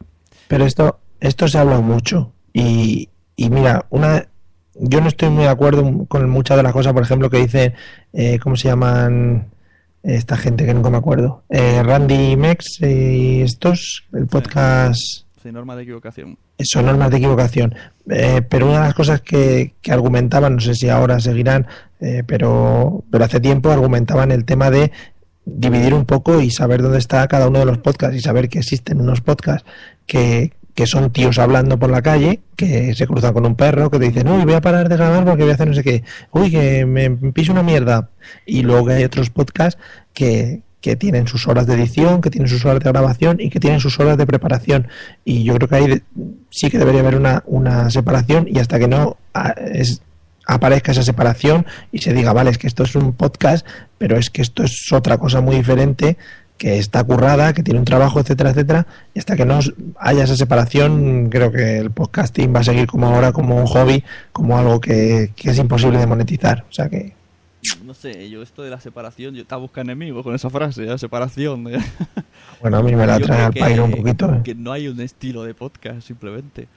[0.48, 2.32] Pero esto, esto se habla mucho.
[2.52, 4.26] Y, y mira, una,
[4.74, 7.74] yo no estoy muy de acuerdo con muchas de las cosas, por ejemplo, que dicen,
[8.12, 9.48] eh, ¿cómo se llaman
[10.02, 11.42] esta gente que nunca me acuerdo?
[11.48, 15.00] Eh, Randy Mex y estos, el podcast...
[15.42, 16.38] Sin norma de equivocación.
[16.62, 17.74] son normas de equivocación.
[18.10, 21.66] Eh, pero una de las cosas que, que argumentaban, no sé si ahora seguirán,
[22.00, 24.90] eh, pero, pero hace tiempo argumentaban el tema de
[25.46, 28.58] dividir un poco y saber dónde está cada uno de los podcasts y saber que
[28.58, 29.66] existen unos podcasts
[30.04, 33.98] que, que son tíos hablando por la calle, que se cruzan con un perro, que
[33.98, 36.02] te dicen, uy, voy a parar de grabar porque voy a hacer no sé qué,
[36.32, 38.10] uy, que me piso una mierda.
[38.44, 39.80] Y luego que hay otros podcasts
[40.12, 43.60] que, que tienen sus horas de edición, que tienen sus horas de grabación y que
[43.60, 44.88] tienen sus horas de preparación.
[45.24, 46.02] Y yo creo que ahí
[46.50, 50.02] sí que debería haber una, una separación y hasta que no ah, es-
[50.46, 53.66] aparezca esa separación y se diga, vale, es que esto es un podcast,
[53.98, 56.16] pero es que esto es otra cosa muy diferente
[56.56, 59.58] que está currada, que tiene un trabajo, etcétera, etcétera, y hasta que no
[59.98, 64.02] haya esa separación, creo que el podcasting va a seguir como ahora, como un hobby,
[64.32, 66.64] como algo que, que es imposible de monetizar.
[66.70, 67.12] O sea que
[67.84, 70.96] No sé, yo esto de la separación, yo estaba buscando enemigos con esa frase, la
[70.96, 71.64] separación.
[71.64, 71.78] de-
[72.62, 74.40] Bueno, a mí me la trae al pairo un poquito, ¿eh?
[74.42, 76.68] Que no hay un estilo de podcast, simplemente.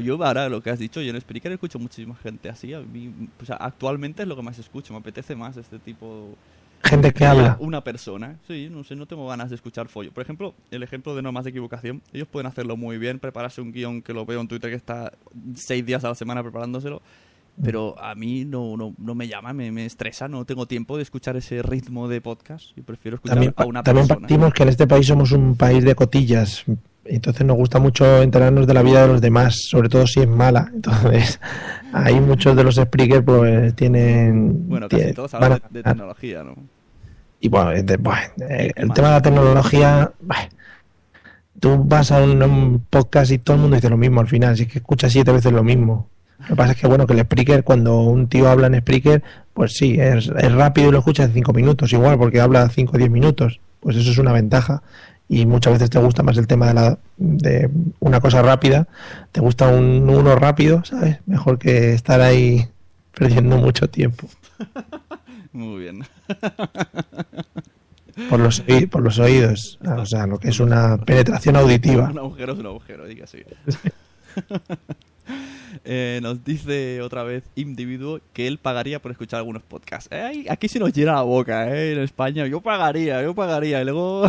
[0.00, 2.72] Yo ahora lo que has dicho, yo en Spreaker escucho muchísima gente así.
[2.74, 3.12] A mí,
[3.44, 6.36] sea, actualmente es lo que más escucho, me apetece más este tipo...
[6.84, 7.56] gente que habla.
[7.60, 10.10] Una persona, sí, no sé, no tengo ganas de escuchar follo.
[10.12, 13.72] Por ejemplo, el ejemplo de normas de equivocación, ellos pueden hacerlo muy bien, prepararse un
[13.72, 15.12] guion que lo veo en Twitter que está
[15.54, 17.02] seis días a la semana preparándoselo,
[17.62, 21.02] pero a mí no, no, no me llama, me, me estresa, no tengo tiempo de
[21.02, 24.26] escuchar ese ritmo de podcast y prefiero escuchar También, a una también persona.
[24.26, 26.64] partimos que en este país somos un país de cotillas.
[27.04, 30.28] Entonces nos gusta mucho enterarnos de la vida de los demás, sobre todo si es
[30.28, 30.70] mala.
[30.74, 31.40] Entonces,
[31.92, 34.68] ahí muchos de los speakers pues tienen...
[34.68, 36.54] Bueno, casi todos hablan de, de tecnología, ¿no?
[37.40, 40.48] Y bueno, es de- bueno, eh, el tema de la tecnología, bah,
[41.58, 44.56] tú vas a un, un podcast y todo el mundo dice lo mismo al final,
[44.56, 46.08] si es que escuchas siete veces lo mismo.
[46.40, 49.22] Lo que pasa es que bueno, que el Spreaker, cuando un tío habla en Spreaker,
[49.54, 52.92] pues sí, es, es rápido y lo escuchas en cinco minutos, igual, porque habla cinco
[52.94, 53.60] o diez minutos.
[53.80, 54.82] Pues eso es una ventaja.
[55.28, 57.70] Y muchas veces te gusta más el tema de, la, de
[58.00, 58.86] una cosa rápida,
[59.32, 61.18] te gusta un uno rápido, ¿sabes?
[61.26, 62.68] Mejor que estar ahí
[63.14, 64.28] perdiendo mucho tiempo.
[65.52, 66.04] Muy bien.
[68.28, 72.04] por los, por los oídos, ah, o sea, lo que es una penetración auditiva.
[72.10, 73.38] Un agujero es un agujero, diga así.
[75.84, 80.08] Eh, nos dice otra vez individuo que él pagaría por escuchar algunos podcasts.
[80.12, 81.92] Eh, aquí se nos llena la boca, ¿eh?
[81.92, 82.46] En España.
[82.46, 83.80] Yo pagaría, yo pagaría.
[83.80, 84.26] Y luego...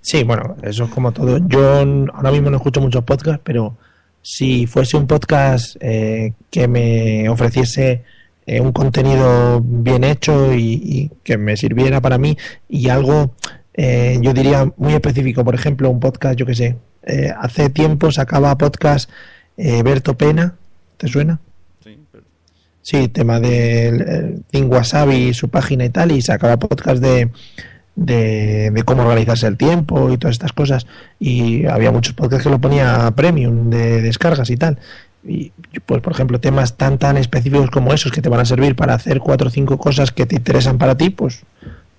[0.00, 1.38] Sí, bueno, eso es como todo.
[1.48, 1.78] Yo
[2.14, 3.76] ahora mismo no escucho muchos podcasts, pero
[4.22, 8.02] si fuese un podcast eh, que me ofreciese
[8.46, 12.36] eh, un contenido bien hecho y, y que me sirviera para mí
[12.68, 13.32] y algo
[13.74, 18.12] eh, yo diría muy específico, por ejemplo, un podcast, yo que sé, eh, hace tiempo
[18.12, 19.10] sacaba podcast
[19.56, 20.54] Berto Pena,
[20.96, 21.38] ¿te suena?
[21.84, 22.24] Sí, pero-
[22.80, 27.30] Sí, tema del Think Wasabi, su página y tal, y sacaba podcast de,
[27.94, 30.86] de, de cómo organizarse el tiempo y todas estas cosas.
[31.18, 34.78] Y había muchos podcasts que lo ponía premium de descargas y tal.
[35.24, 35.52] Y
[35.86, 38.94] pues, por ejemplo, temas tan tan específicos como esos que te van a servir para
[38.94, 41.44] hacer cuatro o cinco cosas que te interesan para ti, pues,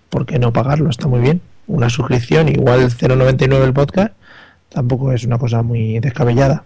[0.09, 0.89] ¿por qué no pagarlo?
[0.89, 1.41] Está muy bien.
[1.67, 4.13] Una suscripción, igual 0,99 el podcast,
[4.69, 6.65] tampoco es una cosa muy descabellada.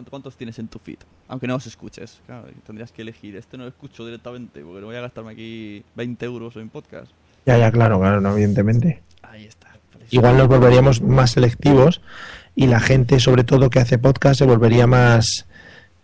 [0.00, 0.98] Supongo que luego, ¿cuánto- ¿cuántos tienes en tu feed?
[1.28, 3.36] Aunque no los escuches, claro, tendrías que elegir.
[3.36, 7.10] Este no lo escucho directamente, porque no voy a gastarme aquí 20 euros en podcast.
[7.46, 9.02] Ya, ya, claro, claro, no, evidentemente.
[9.22, 9.68] Ahí está.
[10.12, 12.00] igual nos volveríamos más selectivos
[12.56, 15.46] y la gente, sobre todo que hace podcast, se volvería más,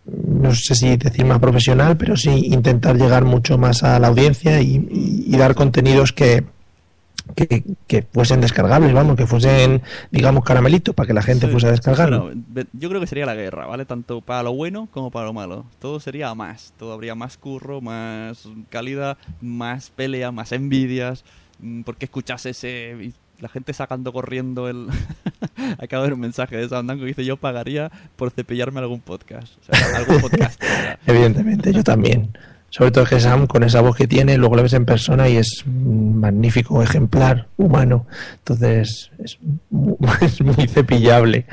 [0.05, 4.61] no sé si decir más profesional, pero sí intentar llegar mucho más a la audiencia
[4.61, 6.45] y, y- y dar contenidos que,
[7.35, 9.81] que, que fuesen descargables, vamos, que fuesen,
[10.11, 12.31] digamos, caramelitos para que la gente Sí, fuese a descargarlo.
[12.31, 13.85] bueno, yo creo que sería la guerra, ¿vale?
[13.85, 15.65] Tanto para lo bueno como para lo malo.
[15.79, 16.73] Todo sería más.
[16.77, 21.23] Todo habría más curro, más calidad, más pelea, más envidias.
[21.59, 23.11] Mm, ¿Por qué escuchas ese...?
[23.39, 24.87] La gente sacando corriendo el...
[25.79, 29.53] Acabo de ver un mensaje de Sandango que dice yo pagaría por cepillarme algún podcast.
[29.69, 30.59] O sea, algún podcast.
[31.05, 32.35] Evidentemente, yo también.
[32.77, 35.37] Sobre todo que Sam, con esa voz que tiene, luego lo ves en persona y
[35.37, 38.05] es un magnífico ejemplar humano.
[38.37, 39.39] Entonces, es
[40.21, 41.45] es muy cepillable.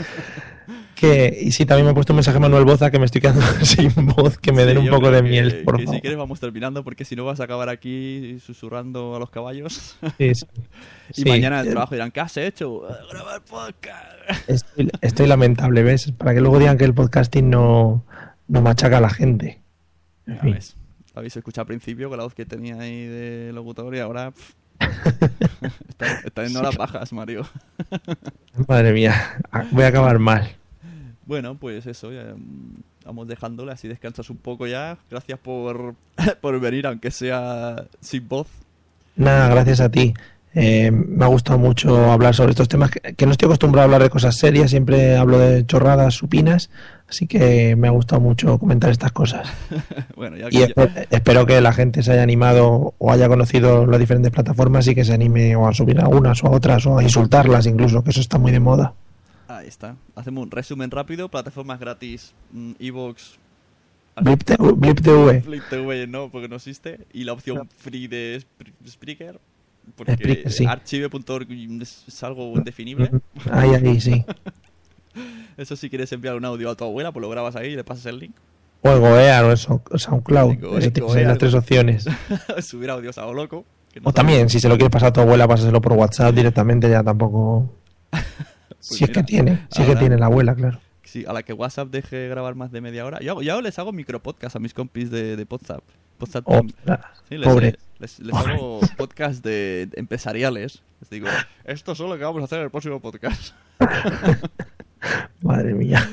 [0.94, 3.42] Que, y sí, también me ha puesto un mensaje Manuel Boza que me estoy quedando
[3.62, 5.96] sin voz, que me den un poco de que- miel, por que favor.
[5.96, 9.96] si quieres vamos terminando porque si no vas a acabar aquí susurrando a los caballos.
[10.18, 10.46] Sí, sí.
[11.10, 12.88] y Sí, mañana en el eh, trabajo dirán, ¿qué has hecho?
[12.88, 14.48] "Eh, Grabar podcast.
[14.48, 16.12] Estoy, estoy lamentable, ¿ves?
[16.12, 18.04] Para que luego digan que el podcasting no,
[18.46, 19.60] no machaca a la gente.
[20.26, 20.58] En fin.
[21.14, 24.32] Lo habéis escuchado al principio con la voz que tenía ahí de locutor y ahora...
[24.32, 24.52] pff,
[25.88, 27.46] está, está yendo a las bajas, Mario.
[28.68, 29.14] Madre mía,
[29.50, 30.50] a- voy a acabar mal.
[31.26, 32.74] Bueno, pues eso, ya, mm,
[33.06, 34.98] vamos dejándole, así descansas un poco ya.
[35.10, 35.94] Gracias por,
[36.40, 38.48] por venir, aunque sea sin voz.
[39.16, 40.12] Nada, gracias a ti.
[40.56, 43.84] Eh, me ha gustado mucho hablar sobre estos temas, que, que no estoy acostumbrado a
[43.86, 46.70] hablar de cosas serias, siempre hablo de chorradas supinas,
[47.14, 49.48] así que me ha gustado mucho comentar estas cosas.
[50.16, 50.62] bueno, ya Y
[51.10, 55.04] espero que la gente se haya animado o haya conocido las diferentes plataformas y que
[55.04, 58.10] se anime o a subir a unas o a otras o a insultarlas incluso, que
[58.10, 58.94] eso está muy de moda.
[59.46, 59.94] Ahí está.
[60.16, 61.28] Hacemos un resumen rápido.
[61.28, 63.38] Plataformas gratis, mm, Evox,
[64.20, 67.00] Blip TV, Blip no, porque no existe.
[67.12, 69.40] Y la opción free de Spr- Spreaker.
[69.96, 70.64] Porque sí.
[70.64, 71.46] archive.org
[71.82, 73.10] es, es algo indefinible.
[73.50, 74.24] Ahí, ahí, sí.
[75.56, 77.84] Eso si quieres enviar un audio a tu abuela, pues lo grabas ahí y le
[77.84, 78.34] pasas el link.
[78.82, 80.58] O el Goear o el SoundCloud.
[80.60, 82.04] Go- Eso tienes las tres opciones.
[82.60, 83.64] Subir audios a lo loco.
[83.96, 86.90] no O también, si se lo quieres pasar a tu abuela, pásaselo por WhatsApp directamente,
[86.90, 87.70] ya tampoco.
[88.80, 90.78] si es que Pues tiene, si es que tiene la abuela, claro.
[91.02, 93.20] Sí, a la que WhatsApp deje grabar más de media hora.
[93.20, 95.82] Yo, yo les hago micropodcast a mis compis de, de WhatsApp.
[97.28, 97.76] Sí, les, pobre.
[97.98, 100.82] les, les hago podcast de, de empresariales.
[101.00, 101.26] Les digo,
[101.64, 103.54] esto es lo que vamos a hacer en el próximo podcast.
[105.42, 106.08] Madre mía.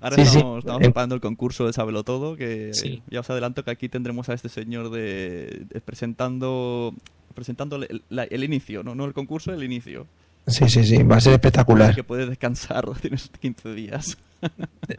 [0.00, 0.36] Ahora Sí, sí.
[0.38, 3.02] estamos, estamos En- preparando el concurso de Sábelo Todo, que Sí.
[3.10, 6.94] ya os adelanto que aquí tendremos a este señor de, de presentando
[7.34, 8.94] presentando el, la- el inicio, ¿no?
[8.94, 10.06] no el concurso, el inicio.
[10.46, 11.94] Sí, sí, sí, va a ser espectacular.
[11.94, 14.16] que puedes descansar, tienes 15 días.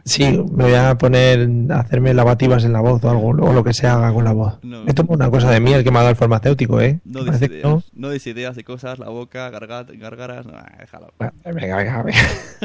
[0.04, 3.62] Sí, me voy a poner a hacerme lavativas en la voz o algo, o lo
[3.62, 4.58] que se haga con la voz.
[4.62, 4.84] No.
[4.84, 7.00] Me tomo una cosa de miel que me ha dado el farmacéutico, ¿eh?
[7.04, 7.82] No des ideas, no.
[7.92, 11.12] no des ideas de cosas, la boca, gárgaras, no, déjalo.
[11.44, 12.18] Venga, venga, venga.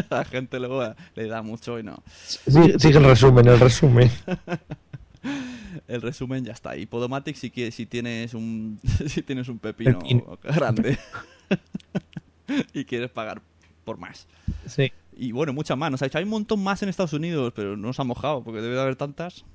[0.09, 2.01] La gente luego eh, le da mucho y no.
[2.25, 4.11] Sigue, sigue el resumen, el resumen.
[5.87, 6.77] El resumen ya está.
[6.77, 10.37] Y Podomatic si, quieres, si tienes un si tienes un pepino Pepino.
[10.43, 10.97] grande
[12.73, 13.41] y quieres pagar
[13.83, 14.27] por más.
[14.65, 14.91] Sí.
[15.15, 15.91] Y bueno, muchas más.
[15.91, 18.43] Nos ha dicho, hay un montón más en Estados Unidos, pero no nos ha mojado
[18.43, 19.45] porque debe de haber tantas.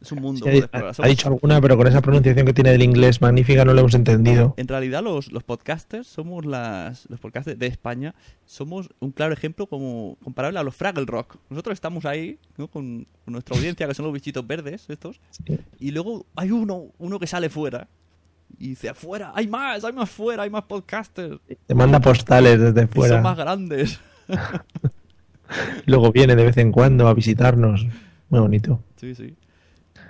[0.00, 0.46] Es un mundo.
[0.48, 3.74] Sí, ha, ha dicho alguna, pero con esa pronunciación que tiene del inglés magnífica no
[3.74, 4.54] lo hemos entendido.
[4.56, 8.14] En realidad los, los podcasters somos las los podcasters de España
[8.46, 11.38] somos un claro ejemplo como comparable a los Fraggle Rock.
[11.50, 12.68] Nosotros estamos ahí ¿no?
[12.68, 15.20] con, con nuestra audiencia que son los bichitos verdes estos
[15.80, 17.88] y luego hay uno uno que sale fuera
[18.58, 22.84] y dice afuera hay más hay más fuera hay más podcasters Te manda postales desde
[22.84, 23.14] y fuera.
[23.16, 24.00] son más grandes.
[25.86, 27.86] Luego viene de vez en cuando a visitarnos.
[28.28, 28.82] Muy bonito.
[28.96, 29.34] sí sí.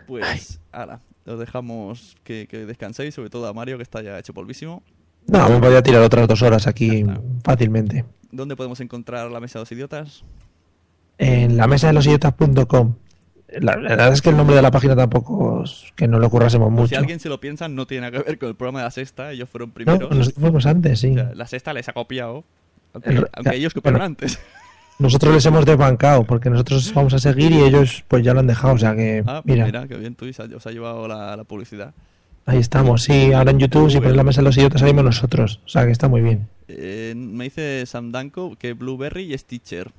[0.06, 4.34] Pues ahora os dejamos que, que descanséis sobre todo a Mario que está ya hecho
[4.34, 4.82] polvísimo.
[5.26, 7.04] No, me podría tirar otras dos horas aquí
[7.44, 8.04] fácilmente.
[8.32, 10.24] ¿Dónde podemos encontrar la mesa de los idiotas?
[11.18, 12.94] En la mesa de los idiotas.com
[13.60, 16.70] La, verdad es que el nombre de la página tampoco es que no lo currásemos
[16.70, 16.88] mucho.
[16.88, 18.90] Si alguien se lo piensa, no tiene nada que ver con el programa de la
[18.90, 19.32] sexta.
[19.32, 20.10] Ellos fueron No, primeros.
[20.10, 21.12] nosotros fuimos antes, sí.
[21.12, 22.44] O sea, la sexta les ha copiado.
[22.92, 24.38] Aunque, El- aunque ellos copiaron antes.
[24.98, 28.48] Nosotros les hemos desbancado porque nosotros vamos a seguir y ellos pues ya lo han
[28.48, 28.74] dejado.
[28.74, 31.06] O sea que, Ah, pues mira, mira, qué bien, tú os ha, os ha llevado
[31.06, 31.94] la, la publicidad.
[32.46, 33.04] ahí estamos.
[33.04, 35.60] Sí, ahora en YouTube, si pones la mesa de los idiotas, salimos nosotros.
[35.64, 36.48] O sea que está muy bien.
[36.66, 39.92] Eh, me dice Sam Danko que Blueberry es teacher.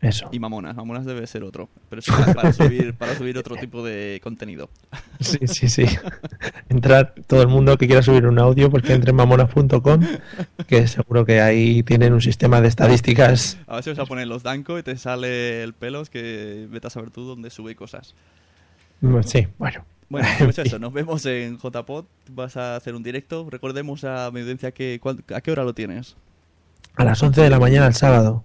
[0.00, 0.30] Eso.
[0.32, 0.74] Y Mamonas.
[0.74, 1.68] Mamonas debe ser otro.
[1.90, 4.70] Pero es para, para subir, para subir otro tipo de contenido.
[5.20, 5.84] Sí, sí, sí.
[6.70, 10.00] Entrar todo el mundo que quiera subir un audio, porque entre en mamonas.com,
[10.66, 13.58] que seguro que ahí tienen un sistema de estadísticas.
[13.66, 16.66] A ver si os va a poner los Danko y te sale el pelos que
[16.70, 18.14] vete a saber tú dónde sube cosas.
[19.24, 19.84] Sí, bueno.
[20.08, 22.04] Bueno, pues eso, nos vemos en JPod.
[22.30, 23.48] Vas a hacer un directo.
[23.50, 25.00] Recordemos a mi audiencia que,
[25.34, 26.16] ¿a qué hora lo tienes?
[26.96, 28.44] A las 11 de la mañana el sábado.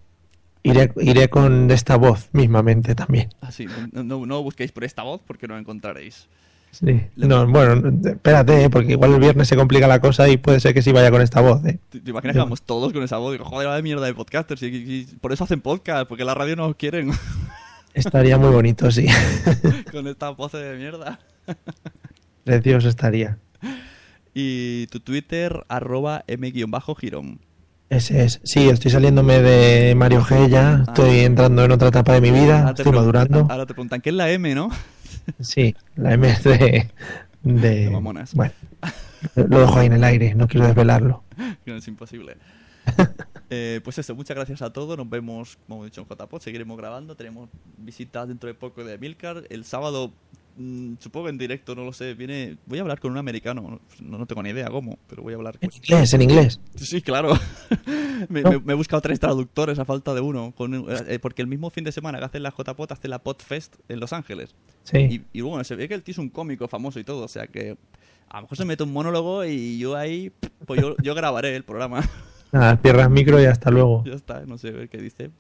[0.69, 3.29] Iré, iré con esta voz mismamente también.
[3.41, 6.27] Así, no, no, no busquéis por esta voz porque no la encontraréis.
[6.71, 7.01] Sí.
[7.15, 8.69] No, bueno, espérate, ¿eh?
[8.69, 11.21] porque igual el viernes se complica la cosa y puede ser que sí vaya con
[11.21, 11.63] esta voz.
[11.65, 11.79] ¿eh?
[11.89, 13.31] ¿Te, te imaginas que vamos todos con esa voz?
[13.31, 14.61] Digo, joder, va de mierda de podcasters.
[14.63, 17.11] Y, y- y por eso hacen podcast, porque la radio no os quieren
[17.93, 19.07] Estaría muy bonito, sí.
[19.91, 21.17] con esta voz de mierda.
[22.43, 23.37] Precioso estaría.
[24.33, 27.39] Y tu Twitter, arroba m-girón.
[27.89, 28.41] Ese es.
[28.43, 30.83] Sí, estoy saliéndome de Mario G ya.
[30.87, 32.73] Estoy entrando en otra etapa de mi vida.
[32.75, 33.47] Estoy madurando.
[33.49, 34.69] Ahora te preguntan, ¿qué es la M, no?
[35.39, 36.91] Sí, la M es de.
[37.41, 38.35] de mamonas.
[38.35, 38.53] Bueno,
[39.35, 41.23] lo dejo ahí en el aire, no quiero desvelarlo.
[41.65, 42.37] no es imposible.
[43.51, 44.97] Eh, pues eso, muchas gracias a todos.
[44.97, 46.41] Nos vemos, como he dicho, en JPod.
[46.41, 47.15] Seguiremos grabando.
[47.15, 47.47] Tenemos
[47.77, 49.43] visitas dentro de poco de Milcar.
[49.51, 50.11] El sábado,
[50.57, 52.13] mm, supongo en directo, no lo sé.
[52.13, 52.57] Viene.
[52.65, 53.79] Voy a hablar con un americano.
[53.99, 55.57] No, no tengo ni idea cómo, pero voy a hablar.
[55.61, 56.59] En inglés, en inglés.
[56.75, 57.33] Sí, claro.
[58.29, 58.51] me, No.
[58.51, 60.53] me- me he buscado tres traductores a falta de uno.
[60.55, 63.75] Con, eh, porque el mismo fin de semana que hacen la JPod, hace la Podfest
[63.89, 64.55] en Los Ángeles.
[64.83, 64.97] Sí.
[65.33, 67.23] Y, y bueno, se ve que el tío es un cómico famoso y todo.
[67.23, 67.77] O sea que
[68.29, 70.31] a lo mejor se mete un monólogo y yo ahí.
[70.65, 72.01] Pues yo, yo grabaré el programa.
[72.51, 74.03] Nada, cierras micro y hasta luego.
[74.05, 75.31] ya está, no sé ver qué dice.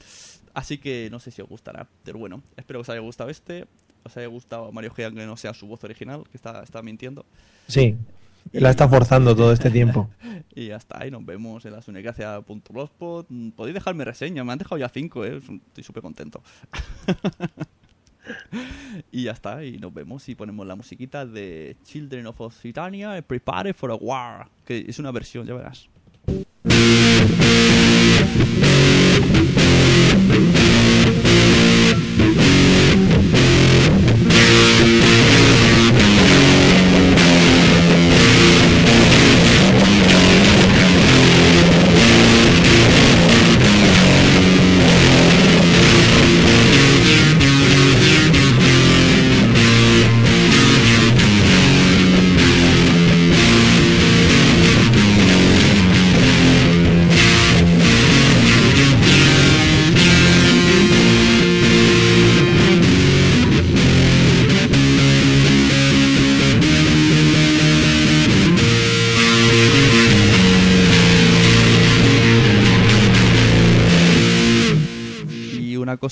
[0.53, 1.87] Así que no sé si os gustará.
[2.03, 3.65] Pero bueno, espero que os haya gustado este.
[4.05, 7.25] Os haya gustado Mario G, aunque no sea su voz original, que está, está mintiendo.
[7.67, 7.97] Sí,
[8.51, 10.09] la está forzando todo este tiempo.
[10.57, 13.25] Y ya está, y nos vemos en la sunegracia.blogspot.
[13.27, 15.37] Mm, Podéis dejarme reseña, me han dejado ya cinco, ¿eh?
[15.37, 16.41] estoy súper contento.
[19.11, 23.73] y ya está, y nos vemos y ponemos la musiquita de Children of Occitania, Prepare
[23.73, 25.89] for a War, que es una versión, ya verás.